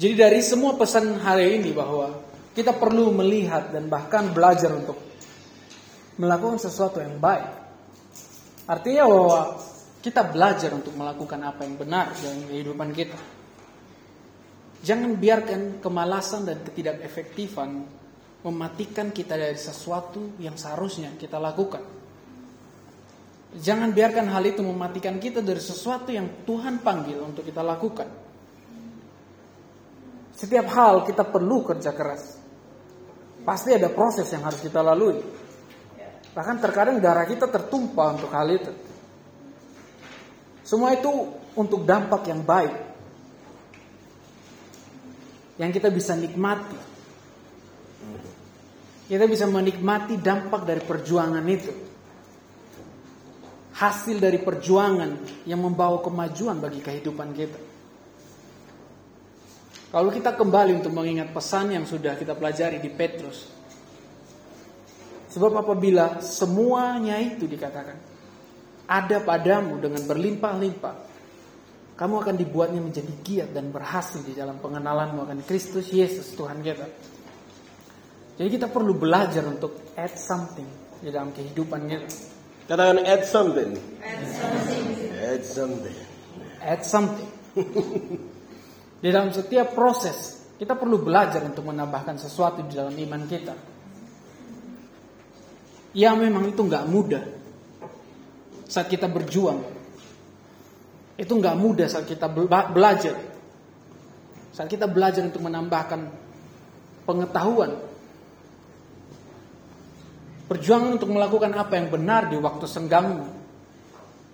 Jadi 0.00 0.14
dari 0.16 0.40
semua 0.40 0.72
pesan 0.80 1.20
hari 1.20 1.60
ini 1.60 1.76
bahwa 1.76 2.16
kita 2.56 2.72
perlu 2.72 3.12
melihat 3.12 3.68
dan 3.68 3.92
bahkan 3.92 4.32
belajar 4.32 4.72
untuk 4.72 4.96
melakukan 6.16 6.56
sesuatu 6.56 7.04
yang 7.04 7.20
baik. 7.20 7.52
Artinya 8.64 9.04
bahwa 9.04 9.40
kita 10.06 10.22
belajar 10.22 10.70
untuk 10.70 10.94
melakukan 10.94 11.42
apa 11.42 11.66
yang 11.66 11.74
benar 11.74 12.14
dalam 12.14 12.46
kehidupan 12.46 12.94
kita. 12.94 13.18
Jangan 14.86 15.18
biarkan 15.18 15.82
kemalasan 15.82 16.46
dan 16.46 16.62
ketidakefektifan 16.62 17.82
mematikan 18.46 19.10
kita 19.10 19.34
dari 19.34 19.58
sesuatu 19.58 20.38
yang 20.38 20.54
seharusnya 20.54 21.10
kita 21.18 21.42
lakukan. 21.42 21.82
Jangan 23.58 23.90
biarkan 23.90 24.30
hal 24.30 24.46
itu 24.46 24.62
mematikan 24.62 25.18
kita 25.18 25.42
dari 25.42 25.58
sesuatu 25.58 26.14
yang 26.14 26.46
Tuhan 26.46 26.86
panggil 26.86 27.18
untuk 27.26 27.42
kita 27.42 27.66
lakukan. 27.66 28.06
Setiap 30.38 30.70
hal 30.70 31.02
kita 31.02 31.26
perlu 31.26 31.66
kerja 31.66 31.90
keras. 31.90 32.38
Pasti 33.42 33.74
ada 33.74 33.90
proses 33.90 34.30
yang 34.30 34.46
harus 34.46 34.62
kita 34.62 34.86
lalui. 34.86 35.18
Bahkan 36.30 36.56
terkadang 36.62 37.02
darah 37.02 37.26
kita 37.26 37.50
tertumpah 37.50 38.14
untuk 38.14 38.30
hal 38.30 38.46
itu. 38.54 38.85
Semua 40.66 40.98
itu 40.98 41.30
untuk 41.54 41.86
dampak 41.86 42.26
yang 42.26 42.42
baik. 42.42 42.74
Yang 45.62 45.70
kita 45.78 45.88
bisa 45.94 46.18
nikmati. 46.18 46.74
Kita 49.06 49.30
bisa 49.30 49.46
menikmati 49.46 50.18
dampak 50.18 50.66
dari 50.66 50.82
perjuangan 50.82 51.46
itu. 51.46 51.72
Hasil 53.78 54.18
dari 54.18 54.42
perjuangan 54.42 55.46
yang 55.46 55.62
membawa 55.62 56.02
kemajuan 56.02 56.58
bagi 56.58 56.82
kehidupan 56.82 57.30
kita. 57.30 57.60
Kalau 59.94 60.10
kita 60.10 60.34
kembali 60.34 60.82
untuk 60.82 60.90
mengingat 60.90 61.30
pesan 61.30 61.78
yang 61.78 61.86
sudah 61.86 62.18
kita 62.18 62.34
pelajari 62.34 62.82
di 62.82 62.90
Petrus. 62.90 63.46
Sebab 65.30 65.62
apabila 65.62 66.18
semuanya 66.18 67.22
itu 67.22 67.46
dikatakan 67.46 68.15
ada 68.86 69.18
padamu 69.18 69.82
dengan 69.82 70.02
berlimpah-limpah, 70.06 70.96
kamu 71.98 72.14
akan 72.22 72.34
dibuatnya 72.38 72.80
menjadi 72.80 73.12
giat 73.26 73.48
dan 73.50 73.74
berhasil 73.74 74.22
di 74.22 74.36
dalam 74.36 74.62
pengenalanmu 74.62 75.26
akan 75.26 75.38
Kristus 75.42 75.90
Yesus 75.90 76.38
Tuhan 76.38 76.62
kita. 76.62 76.86
Jadi 78.36 78.48
kita 78.52 78.68
perlu 78.68 78.94
belajar 78.94 79.42
untuk 79.48 79.96
add 79.96 80.14
something 80.14 80.68
di 81.00 81.08
dalam 81.08 81.32
kehidupan 81.32 81.88
kita. 81.88 82.08
Katakan 82.68 83.00
add 83.00 83.24
something. 83.24 83.70
Add 85.24 85.42
something. 85.42 85.96
Add 86.60 86.82
something. 86.84 87.30
di 89.02 89.08
dalam 89.08 89.32
setiap 89.32 89.72
proses 89.72 90.44
kita 90.60 90.76
perlu 90.76 91.00
belajar 91.00 91.40
untuk 91.48 91.64
menambahkan 91.64 92.20
sesuatu 92.20 92.60
di 92.64 92.76
dalam 92.76 92.92
iman 92.92 93.22
kita. 93.24 93.56
Ya 95.96 96.12
memang 96.12 96.52
itu 96.52 96.60
nggak 96.60 96.84
mudah 96.92 97.24
saat 98.66 98.90
kita 98.90 99.06
berjuang. 99.06 99.62
Itu 101.16 101.32
nggak 101.38 101.56
mudah 101.56 101.88
saat 101.88 102.04
kita 102.04 102.28
bela- 102.28 102.68
belajar. 102.68 103.16
Saat 104.52 104.68
kita 104.68 104.84
belajar 104.90 105.24
untuk 105.24 105.40
menambahkan 105.46 106.00
pengetahuan. 107.08 107.72
Perjuangan 110.46 111.00
untuk 111.00 111.10
melakukan 111.10 111.50
apa 111.56 111.74
yang 111.74 111.88
benar 111.90 112.28
di 112.30 112.36
waktu 112.36 112.66
senggangmu. 112.68 113.26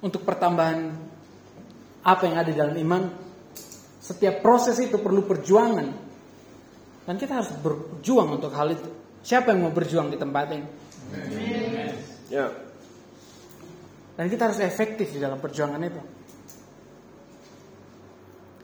Untuk 0.02 0.26
pertambahan 0.26 0.90
apa 2.02 2.22
yang 2.26 2.36
ada 2.42 2.50
dalam 2.50 2.74
iman. 2.74 3.02
Setiap 4.02 4.42
proses 4.42 4.74
itu 4.82 4.98
perlu 4.98 5.22
perjuangan. 5.22 5.86
Dan 7.06 7.14
kita 7.18 7.38
harus 7.38 7.50
berjuang 7.62 8.38
untuk 8.42 8.50
hal 8.54 8.74
itu. 8.74 8.88
Siapa 9.22 9.54
yang 9.54 9.70
mau 9.70 9.74
berjuang 9.74 10.10
di 10.10 10.18
tempat 10.18 10.50
ini? 10.50 10.66
Ya. 12.30 12.71
Dan 14.12 14.28
kita 14.28 14.52
harus 14.52 14.60
efektif 14.60 15.16
di 15.16 15.20
dalam 15.20 15.40
perjuangan 15.40 15.80
itu. 15.80 16.02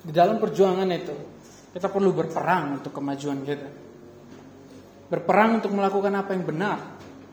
Di 0.05 0.13
dalam 0.13 0.37
perjuangan 0.37 0.89
itu, 0.93 1.17
kita 1.73 1.89
perlu 1.89 2.13
berperang 2.13 2.81
untuk 2.81 2.93
kemajuan 2.93 3.41
kita. 3.45 3.69
Berperang 5.09 5.65
untuk 5.65 5.73
melakukan 5.73 6.13
apa 6.21 6.37
yang 6.37 6.45
benar, 6.45 6.79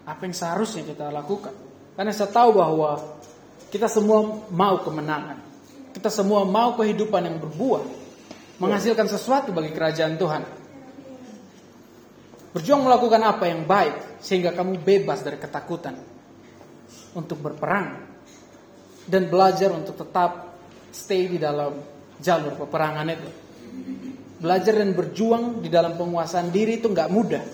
apa 0.07 0.22
yang 0.24 0.36
seharusnya 0.36 0.88
kita 0.88 1.11
lakukan. 1.11 1.51
Karena 1.95 2.11
saya 2.16 2.32
tahu 2.32 2.55
bahwa 2.55 3.20
kita 3.68 3.91
semua 3.91 4.47
mau 4.47 4.80
kemenangan. 4.80 5.43
Kita 5.91 6.07
semua 6.11 6.43
mau 6.47 6.76
kehidupan 6.76 7.24
yang 7.24 7.38
berbuah, 7.39 7.84
menghasilkan 8.59 9.07
sesuatu 9.11 9.51
bagi 9.55 9.72
kerajaan 9.76 10.16
Tuhan. 10.16 10.43
Berjuang 12.55 12.88
melakukan 12.88 13.20
apa 13.24 13.51
yang 13.51 13.68
baik 13.68 14.24
sehingga 14.24 14.55
kamu 14.55 14.80
bebas 14.80 15.24
dari 15.24 15.36
ketakutan 15.36 16.14
untuk 17.16 17.39
berperang 17.39 18.03
dan 19.07 19.32
belajar 19.32 19.72
untuk 19.72 19.95
tetap 19.95 20.55
stay 20.91 21.32
di 21.32 21.39
dalam 21.39 21.76
jalur 22.20 22.53
peperangan 22.59 23.07
itu. 23.09 23.30
Belajar 24.36 24.74
dan 24.78 24.91
berjuang 24.91 25.63
di 25.63 25.70
dalam 25.72 25.95
penguasaan 25.95 26.51
diri 26.51 26.78
itu 26.78 26.91
nggak 26.91 27.09
mudah. 27.09 27.45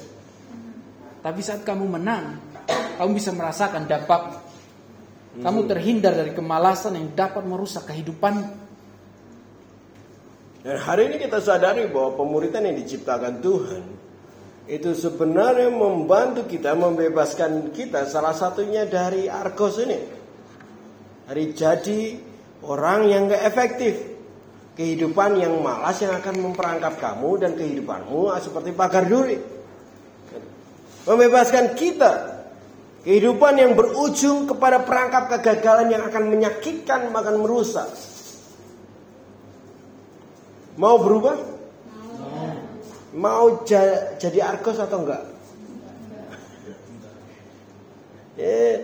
Tapi 1.21 1.39
saat 1.45 1.61
kamu 1.61 1.85
menang, 1.85 2.41
kamu 2.97 3.11
bisa 3.13 3.29
merasakan 3.31 3.85
dampak. 3.85 4.41
Kamu 5.31 5.63
terhindar 5.69 6.11
dari 6.11 6.35
kemalasan 6.35 6.97
yang 6.97 7.07
dapat 7.15 7.45
merusak 7.47 7.87
kehidupan. 7.87 8.35
Dan 10.61 10.77
hari 10.77 11.07
ini 11.07 11.17
kita 11.23 11.39
sadari 11.39 11.87
bahwa 11.87 12.19
pemuritan 12.19 12.67
yang 12.67 12.75
diciptakan 12.75 13.39
Tuhan 13.39 13.83
itu 14.71 14.95
sebenarnya 14.95 15.67
membantu 15.67 16.47
kita 16.47 16.71
membebaskan 16.79 17.75
kita 17.75 18.07
salah 18.07 18.31
satunya 18.31 18.87
dari 18.87 19.27
argos 19.27 19.83
ini. 19.83 19.99
Dari 21.27 21.45
jadi 21.51 22.01
orang 22.63 23.11
yang 23.11 23.27
gak 23.27 23.43
efektif. 23.43 23.95
Kehidupan 24.71 25.43
yang 25.43 25.59
malas 25.59 25.99
yang 25.99 26.15
akan 26.15 26.39
memperangkap 26.39 26.95
kamu 26.95 27.43
dan 27.43 27.51
kehidupanmu 27.59 28.31
seperti 28.39 28.71
pagar 28.71 29.03
duri. 29.03 29.35
Membebaskan 31.03 31.75
kita 31.75 32.41
Kehidupan 33.01 33.57
yang 33.57 33.73
berujung 33.73 34.45
kepada 34.45 34.85
perangkap 34.85 35.25
kegagalan 35.25 35.89
yang 35.89 36.05
akan 36.05 36.37
menyakitkan, 36.37 37.09
bahkan 37.09 37.33
merusak. 37.41 37.89
Mau 40.77 41.01
berubah? 41.01 41.33
Mau 43.11 43.67
ja 43.67 44.15
jadi 44.15 44.39
argos 44.39 44.79
atau 44.79 45.03
enggak? 45.03 45.23
Eh, 48.39 48.75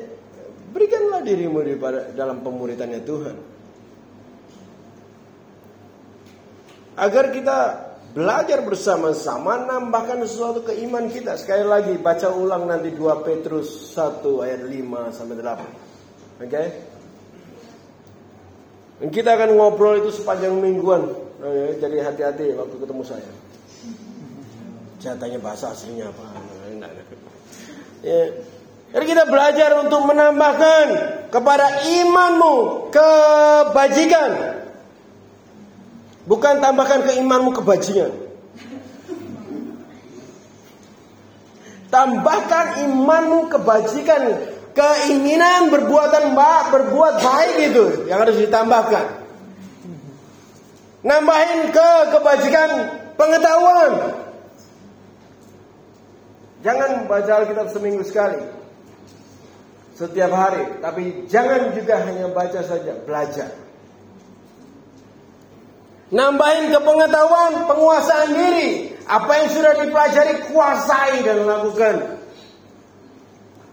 berikanlah 0.75 1.23
dirimu 1.23 1.63
di 1.63 1.79
dalam 2.11 2.43
pemuritannya 2.43 3.01
Tuhan. 3.07 3.35
Agar 6.97 7.31
kita 7.31 7.57
belajar 8.11 8.65
bersama-sama 8.65 9.63
nambahkan 9.63 10.19
sesuatu 10.27 10.65
ke 10.65 10.75
iman 10.89 11.07
kita. 11.07 11.39
Sekali 11.39 11.63
lagi 11.63 11.93
baca 11.95 12.27
ulang 12.33 12.67
nanti 12.67 12.91
2 12.91 13.23
Petrus 13.23 13.95
1 13.95 14.43
ayat 14.43 14.61
5 14.65 15.15
sampai 15.15 15.35
8. 15.39 15.45
Oke? 15.45 15.63
Okay? 16.43 16.67
Dan 18.97 19.09
kita 19.13 19.37
akan 19.37 19.55
ngobrol 19.55 20.01
itu 20.01 20.09
sepanjang 20.09 20.57
mingguan. 20.57 21.05
Jadi 21.77 22.01
hati-hati 22.01 22.57
waktu 22.57 22.75
ketemu 22.81 23.03
saya. 23.05 23.46
Jatanya 24.97 25.37
bahasa 25.37 25.73
aslinya 25.73 26.09
apa? 26.09 26.25
Ya. 28.01 28.33
Jadi 28.87 29.03
kita 29.03 29.27
belajar 29.27 29.83
untuk 29.83 30.07
menambahkan 30.07 30.85
kepada 31.27 31.85
imanmu 31.85 32.87
kebajikan. 32.89 34.31
Bukan 36.27 36.59
tambahkan 36.59 37.07
keimanmu 37.07 37.55
kebajikan. 37.55 38.11
Tambahkan 41.87 42.83
imanmu 42.83 43.47
kebajikan, 43.47 44.21
keinginan 44.75 45.71
berbuatan 45.71 46.35
baik, 46.35 46.65
berbuat 46.75 47.15
baik 47.23 47.55
itu 47.71 47.85
yang 48.11 48.27
harus 48.27 48.35
ditambahkan. 48.43 49.23
Nambahin 51.07 51.71
ke 51.71 51.89
kebajikan 52.11 52.69
pengetahuan. 53.15 54.26
Jangan 56.65 57.05
baca 57.05 57.31
Alkitab 57.43 57.69
seminggu 57.69 58.01
sekali. 58.01 58.41
Setiap 59.97 60.29
hari, 60.29 60.77
tapi 60.77 61.25
jangan 61.25 61.73
juga 61.73 62.05
hanya 62.05 62.29
baca 62.29 62.61
saja, 62.61 62.93
belajar. 63.01 63.49
Nambahin 66.13 66.69
kepengetahuan, 66.69 67.65
penguasaan 67.65 68.29
diri. 68.31 68.93
Apa 69.09 69.31
yang 69.41 69.49
sudah 69.51 69.73
dipelajari 69.81 70.33
kuasai 70.53 71.25
dan 71.25 71.43
lakukan. 71.43 71.95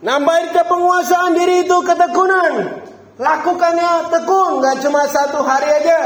Nambahin 0.00 0.48
kepenguasaan 0.52 1.32
diri 1.36 1.68
itu 1.68 1.76
ketekunan. 1.84 2.52
Lakukannya 3.14 4.10
tekun, 4.10 4.64
nggak 4.64 4.76
cuma 4.82 5.06
satu 5.06 5.44
hari 5.46 5.68
aja. 5.70 6.02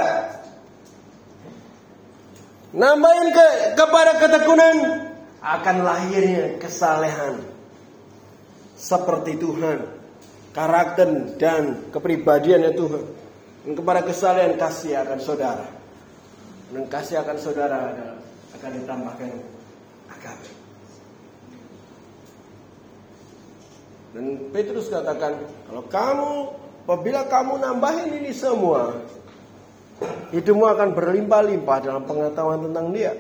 Nambahin 2.77 3.29
ke, 3.33 3.47
kepada 3.81 4.21
ketekunan 4.21 5.08
akan 5.39 5.77
lahirnya 5.87 6.59
kesalehan 6.59 7.39
seperti 8.79 9.39
Tuhan, 9.39 9.87
karakter 10.55 11.39
dan 11.39 11.91
kepribadiannya 11.91 12.73
Tuhan. 12.75 13.05
Dan 13.67 13.73
kepada 13.75 14.01
kesalehan 14.07 14.55
kasih 14.55 15.03
akan 15.03 15.19
saudara 15.19 15.67
dan 16.69 16.85
kasih 16.89 17.25
akan 17.25 17.37
saudara 17.41 17.79
akan 18.57 18.71
ditambahkan 18.81 19.29
agape. 20.13 20.53
Dan 24.09 24.25
Petrus 24.51 24.89
katakan, 24.89 25.37
kalau 25.69 25.85
kamu, 25.85 26.33
apabila 26.89 27.29
kamu 27.29 27.61
nambahin 27.61 28.11
ini 28.25 28.33
semua, 28.33 28.97
hidupmu 30.33 30.65
akan 30.65 30.97
berlimpah-limpah 30.97 31.79
dalam 31.85 32.03
pengetahuan 32.09 32.65
tentang 32.65 32.89
dia. 32.97 33.13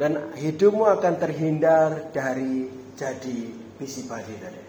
Dan 0.00 0.32
hidupmu 0.32 0.88
akan 0.96 1.20
terhindar 1.20 2.08
dari 2.08 2.64
jadi 2.96 3.38
bisibadi 3.76 4.32
tadi. 4.40 4.64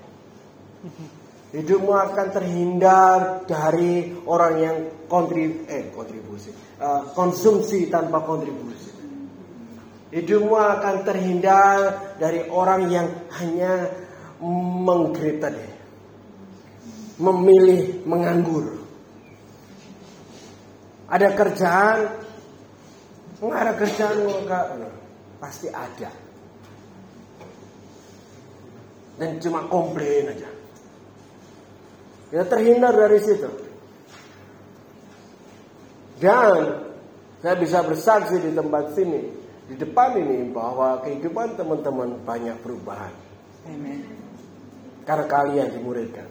Hidupmu 1.56 1.88
akan 1.88 2.28
terhindar 2.36 3.48
dari 3.48 4.12
orang 4.28 4.54
yang 4.60 4.78
kontrib 5.08 5.68
eh 5.72 5.88
kontribusi, 5.96 6.52
uh, 6.84 7.16
konsumsi 7.16 7.88
tanpa 7.88 8.28
kontribusi. 8.28 8.92
Hidupmu 10.12 10.52
akan 10.52 10.96
terhindar 11.08 11.80
dari 12.20 12.52
orang 12.52 12.92
yang 12.92 13.08
hanya 13.40 13.88
menggerita 14.84 15.48
deh, 15.48 15.72
memilih 17.24 18.04
menganggur. 18.04 18.84
Ada 21.08 21.36
kerjaan, 21.36 22.00
nggak 23.40 23.60
ada 23.64 23.74
kerjaan 23.80 24.18
enggak, 24.28 24.66
pasti 25.42 25.68
ada. 25.74 26.14
Dan 29.18 29.42
cuma 29.42 29.66
komplain 29.66 30.30
aja. 30.30 30.50
Ya 32.32 32.46
terhindar 32.46 32.94
dari 32.94 33.20
situ. 33.20 33.50
Dan 36.22 36.86
saya 37.42 37.56
bisa 37.58 37.82
bersaksi 37.82 38.38
di 38.38 38.54
tempat 38.54 38.94
sini, 38.94 39.26
di 39.66 39.76
depan 39.76 40.14
ini 40.22 40.54
bahwa 40.54 41.02
kehidupan 41.02 41.58
teman-teman 41.58 42.22
banyak 42.22 42.56
perubahan. 42.62 43.12
Amen. 43.66 44.06
Karena 45.04 45.26
kalian 45.26 45.68
dimuridkan. 45.74 46.30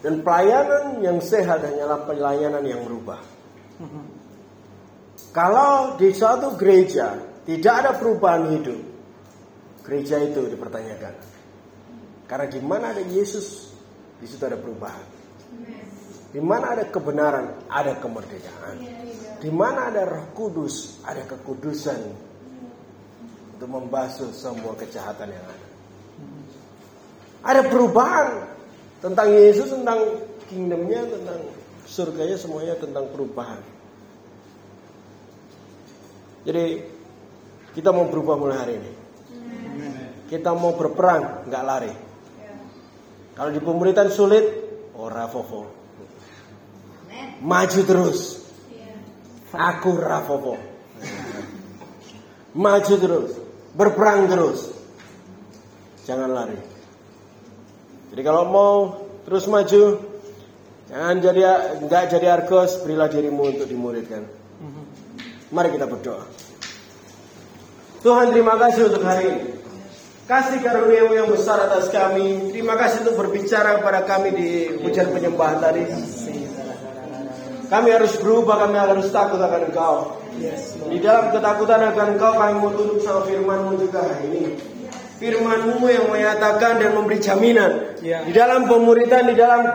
Dan 0.00 0.24
pelayanan 0.24 1.04
yang 1.04 1.20
sehat 1.22 1.60
hanyalah 1.62 2.08
pelayanan 2.08 2.64
yang 2.66 2.82
berubah. 2.82 3.20
Kalau 5.30 5.94
di 5.94 6.10
suatu 6.10 6.58
gereja 6.58 7.14
tidak 7.46 7.74
ada 7.86 7.90
perubahan 7.94 8.50
hidup, 8.50 8.80
gereja 9.86 10.18
itu 10.18 10.50
dipertanyakan. 10.50 11.14
Karena 12.26 12.46
di 12.46 12.60
mana 12.62 12.94
ada 12.94 13.02
Yesus, 13.02 13.74
di 14.18 14.26
situ 14.26 14.42
ada 14.42 14.58
perubahan. 14.58 15.06
Di 16.30 16.38
mana 16.38 16.78
ada 16.78 16.86
kebenaran, 16.86 17.66
ada 17.66 17.98
kemerdekaan. 17.98 18.76
Di 19.42 19.50
mana 19.50 19.90
ada 19.90 20.06
Roh 20.06 20.30
Kudus, 20.30 21.02
ada 21.02 21.26
kekudusan 21.26 22.00
untuk 23.54 23.66
membasuh 23.66 24.30
semua 24.30 24.78
kejahatan 24.78 25.34
yang 25.34 25.42
ada. 25.42 25.68
Ada 27.40 27.62
perubahan 27.66 28.28
tentang 29.02 29.32
Yesus, 29.32 29.74
tentang 29.74 30.22
kingdomnya, 30.46 31.02
tentang 31.08 31.40
surganya, 31.88 32.36
semuanya 32.38 32.78
tentang 32.78 33.10
perubahan. 33.10 33.58
Jadi 36.46 36.64
kita 37.76 37.92
mau 37.92 38.08
berubah 38.08 38.36
mulai 38.40 38.58
hari 38.58 38.74
ini. 38.80 38.92
Kita 40.30 40.54
mau 40.54 40.78
berperang, 40.78 41.50
nggak 41.50 41.64
lari. 41.66 41.92
Kalau 43.34 43.50
di 43.50 43.60
pemerintahan 43.60 44.12
sulit, 44.12 44.44
ora 44.94 45.26
fofo. 45.26 45.66
Maju 47.40 47.80
terus. 47.88 48.40
Aku 49.50 49.98
rapopo. 49.98 50.54
Maju 52.54 52.94
terus. 53.00 53.30
Berperang 53.74 54.30
terus. 54.30 54.70
Jangan 56.06 56.30
lari. 56.30 56.60
Jadi 58.10 58.22
kalau 58.26 58.44
mau 58.50 58.74
terus 59.22 59.46
maju, 59.46 60.02
jangan 60.90 61.16
jadi 61.22 61.40
nggak 61.86 62.04
jadi 62.10 62.26
argos, 62.34 62.82
berilah 62.82 63.06
dirimu 63.06 63.42
untuk 63.54 63.70
dimuridkan. 63.70 64.26
Mari 65.50 65.74
kita 65.74 65.86
berdoa. 65.90 66.22
Tuhan 68.06 68.30
terima 68.30 68.54
kasih 68.54 68.86
untuk 68.86 69.02
hari 69.02 69.24
ini. 69.26 69.42
Kasih 70.30 70.62
karunia 70.62 71.10
yang 71.10 71.26
besar 71.26 71.58
atas 71.66 71.90
kami. 71.90 72.54
Terima 72.54 72.78
kasih 72.78 73.02
untuk 73.02 73.18
berbicara 73.18 73.82
kepada 73.82 74.06
kami 74.06 74.30
di 74.30 74.50
pujian 74.78 75.10
penyembahan 75.10 75.58
tadi. 75.58 75.90
Kami 77.66 77.88
harus 77.90 78.14
berubah, 78.22 78.62
kami 78.66 78.78
harus 78.78 79.10
takut 79.10 79.42
akan 79.42 79.74
Engkau. 79.74 80.22
Di 80.86 80.98
dalam 81.02 81.34
ketakutan 81.34 81.82
akan 81.82 82.06
Engkau, 82.14 82.32
kami 82.38 82.54
mau 82.62 82.70
tunduk 82.70 83.02
sama 83.02 83.26
firman-Mu 83.26 83.74
juga 83.82 84.06
hari 84.06 84.30
ini. 84.30 84.42
Firman-Mu 85.18 85.86
yang 85.90 86.06
menyatakan 86.14 86.78
dan 86.78 86.94
memberi 86.94 87.18
jaminan. 87.18 87.98
Di 87.98 88.30
dalam 88.30 88.70
pemuritan, 88.70 89.26
di 89.26 89.34
dalam 89.34 89.66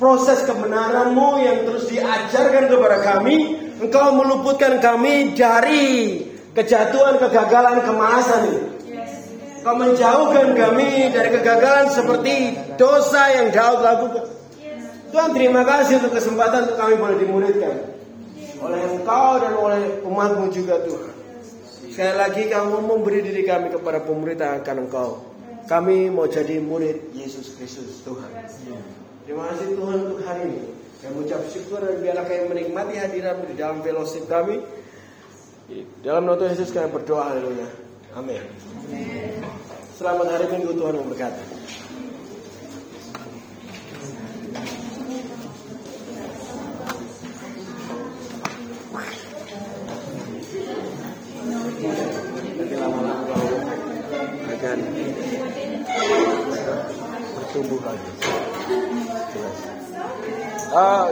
proses 0.00 0.40
kebenaran-Mu 0.48 1.28
yang 1.36 1.68
terus 1.68 1.84
diajarkan 1.92 2.64
kepada 2.72 2.96
kami. 3.04 3.57
Engkau 3.78 4.10
meluputkan 4.18 4.82
kami 4.82 5.38
dari 5.38 6.18
kejatuhan, 6.50 7.22
kegagalan, 7.22 7.78
kemalasan 7.86 8.40
ini. 8.50 8.60
Kau 9.62 9.74
menjauhkan 9.78 10.54
kami 10.54 11.14
dari 11.14 11.30
kegagalan 11.34 11.86
seperti 11.90 12.58
dosa 12.74 13.22
yang 13.38 13.54
Daud 13.54 13.80
lakukan. 13.82 14.26
Tuhan 15.08 15.30
terima 15.32 15.62
kasih 15.62 16.02
untuk 16.02 16.18
kesempatan 16.18 16.68
untuk 16.68 16.78
kami 16.78 16.94
boleh 16.98 17.16
dimuridkan 17.16 17.74
oleh 18.58 18.80
Engkau 18.90 19.38
dan 19.38 19.54
oleh 19.54 19.80
umatmu 20.02 20.50
juga 20.50 20.82
Tuhan. 20.82 21.14
Sekali 21.88 22.14
lagi 22.14 22.42
kamu 22.50 22.82
memberi 22.82 23.22
diri 23.22 23.42
kami 23.46 23.70
kepada 23.70 24.02
pemerintahan 24.02 24.62
akan 24.62 24.76
Engkau. 24.86 25.27
Kami 25.68 26.08
mau 26.08 26.24
jadi 26.24 26.64
murid 26.64 27.12
Yesus 27.12 27.52
Kristus 27.60 28.00
Tuhan. 28.00 28.32
Terima 29.28 29.52
kasih 29.52 29.76
Tuhan 29.76 29.96
untuk 30.08 30.24
hari 30.24 30.48
ini. 30.48 30.64
Kami 31.04 31.12
mengucap 31.12 31.44
syukur 31.52 31.84
dan 31.84 32.00
biarlah 32.00 32.24
kami 32.24 32.42
menikmati 32.56 32.96
hadirat 32.96 33.44
di 33.44 33.52
dalam 33.52 33.84
fellowship 33.84 34.24
kami. 34.32 34.64
Dalam 36.00 36.24
nama 36.24 36.40
Tuhan 36.40 36.56
Yesus 36.56 36.72
kami 36.72 36.88
berdoa, 36.88 37.36
haleluya. 37.36 37.68
Amin. 38.16 38.40
Selamat 40.00 40.32
hari 40.32 40.48
Minggu 40.56 40.72
Tuhan 40.72 41.04
memberkati. 41.04 41.44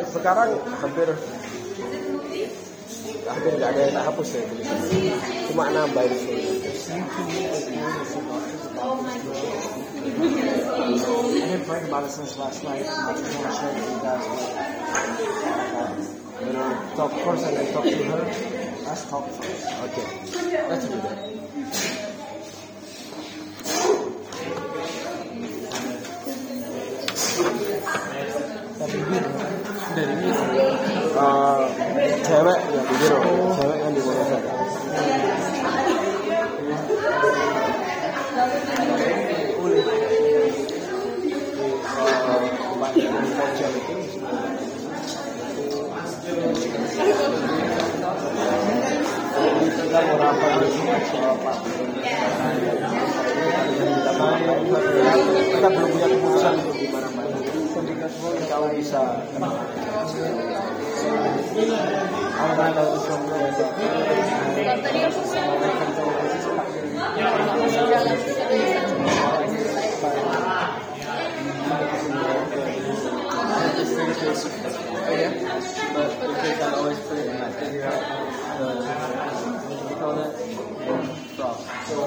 Sekarang 0.04 0.50
hampir 0.82 1.08
hampir 3.26 3.52
nggak 3.58 3.70
ada 3.74 3.80
yang 3.80 3.94
tak 3.96 4.04
hapus 4.12 4.28
ya. 4.36 4.42
Cuma 5.50 5.64
nambahin 5.72 6.12
I 10.76 11.48
didn't 11.48 11.64
pray 11.66 11.82
about 11.88 12.04
it 12.04 12.12
since 12.12 12.36
last 12.38 12.62
night. 12.62 12.86
I 12.86 13.12
just 13.16 13.34
want 13.34 13.48
to 13.48 13.52
share 13.56 13.72
with 13.74 13.90
you 13.90 13.98
guys 14.04 14.24
what 14.28 14.76
you 16.40 16.52
know, 16.52 16.92
talk 16.96 17.12
first 17.24 17.46
and 17.46 17.56
then 17.56 17.72
talk 17.72 17.84
to 17.84 18.04
her 18.04 18.22
Let's 18.84 19.04
talk 19.10 19.28
first. 19.30 19.66
okay 19.66 20.68
let's 20.68 20.84
do 20.88 20.96
that 21.00 21.35
cewek 32.26 32.58
ya 32.74 32.82
di 32.82 32.94
Biro 32.98 33.18
cewek 33.54 33.78
kan 33.86 33.90
di 33.94 34.00
Monosa 34.02 34.38
kita 49.86 50.00
kita 55.46 55.68
belum 55.70 55.88
punya 55.94 56.08
keputusan 56.10 56.54
untuk 56.58 56.74
gimana 56.74 57.08
mana 57.14 57.38
kalau 58.50 58.68
bisa 58.74 59.02
I'm 61.08 62.56
not 62.56 62.76
allowed 62.76 62.98
to 62.98 63.06
show 63.06 63.18
no 63.26 63.36
So, 81.86 82.06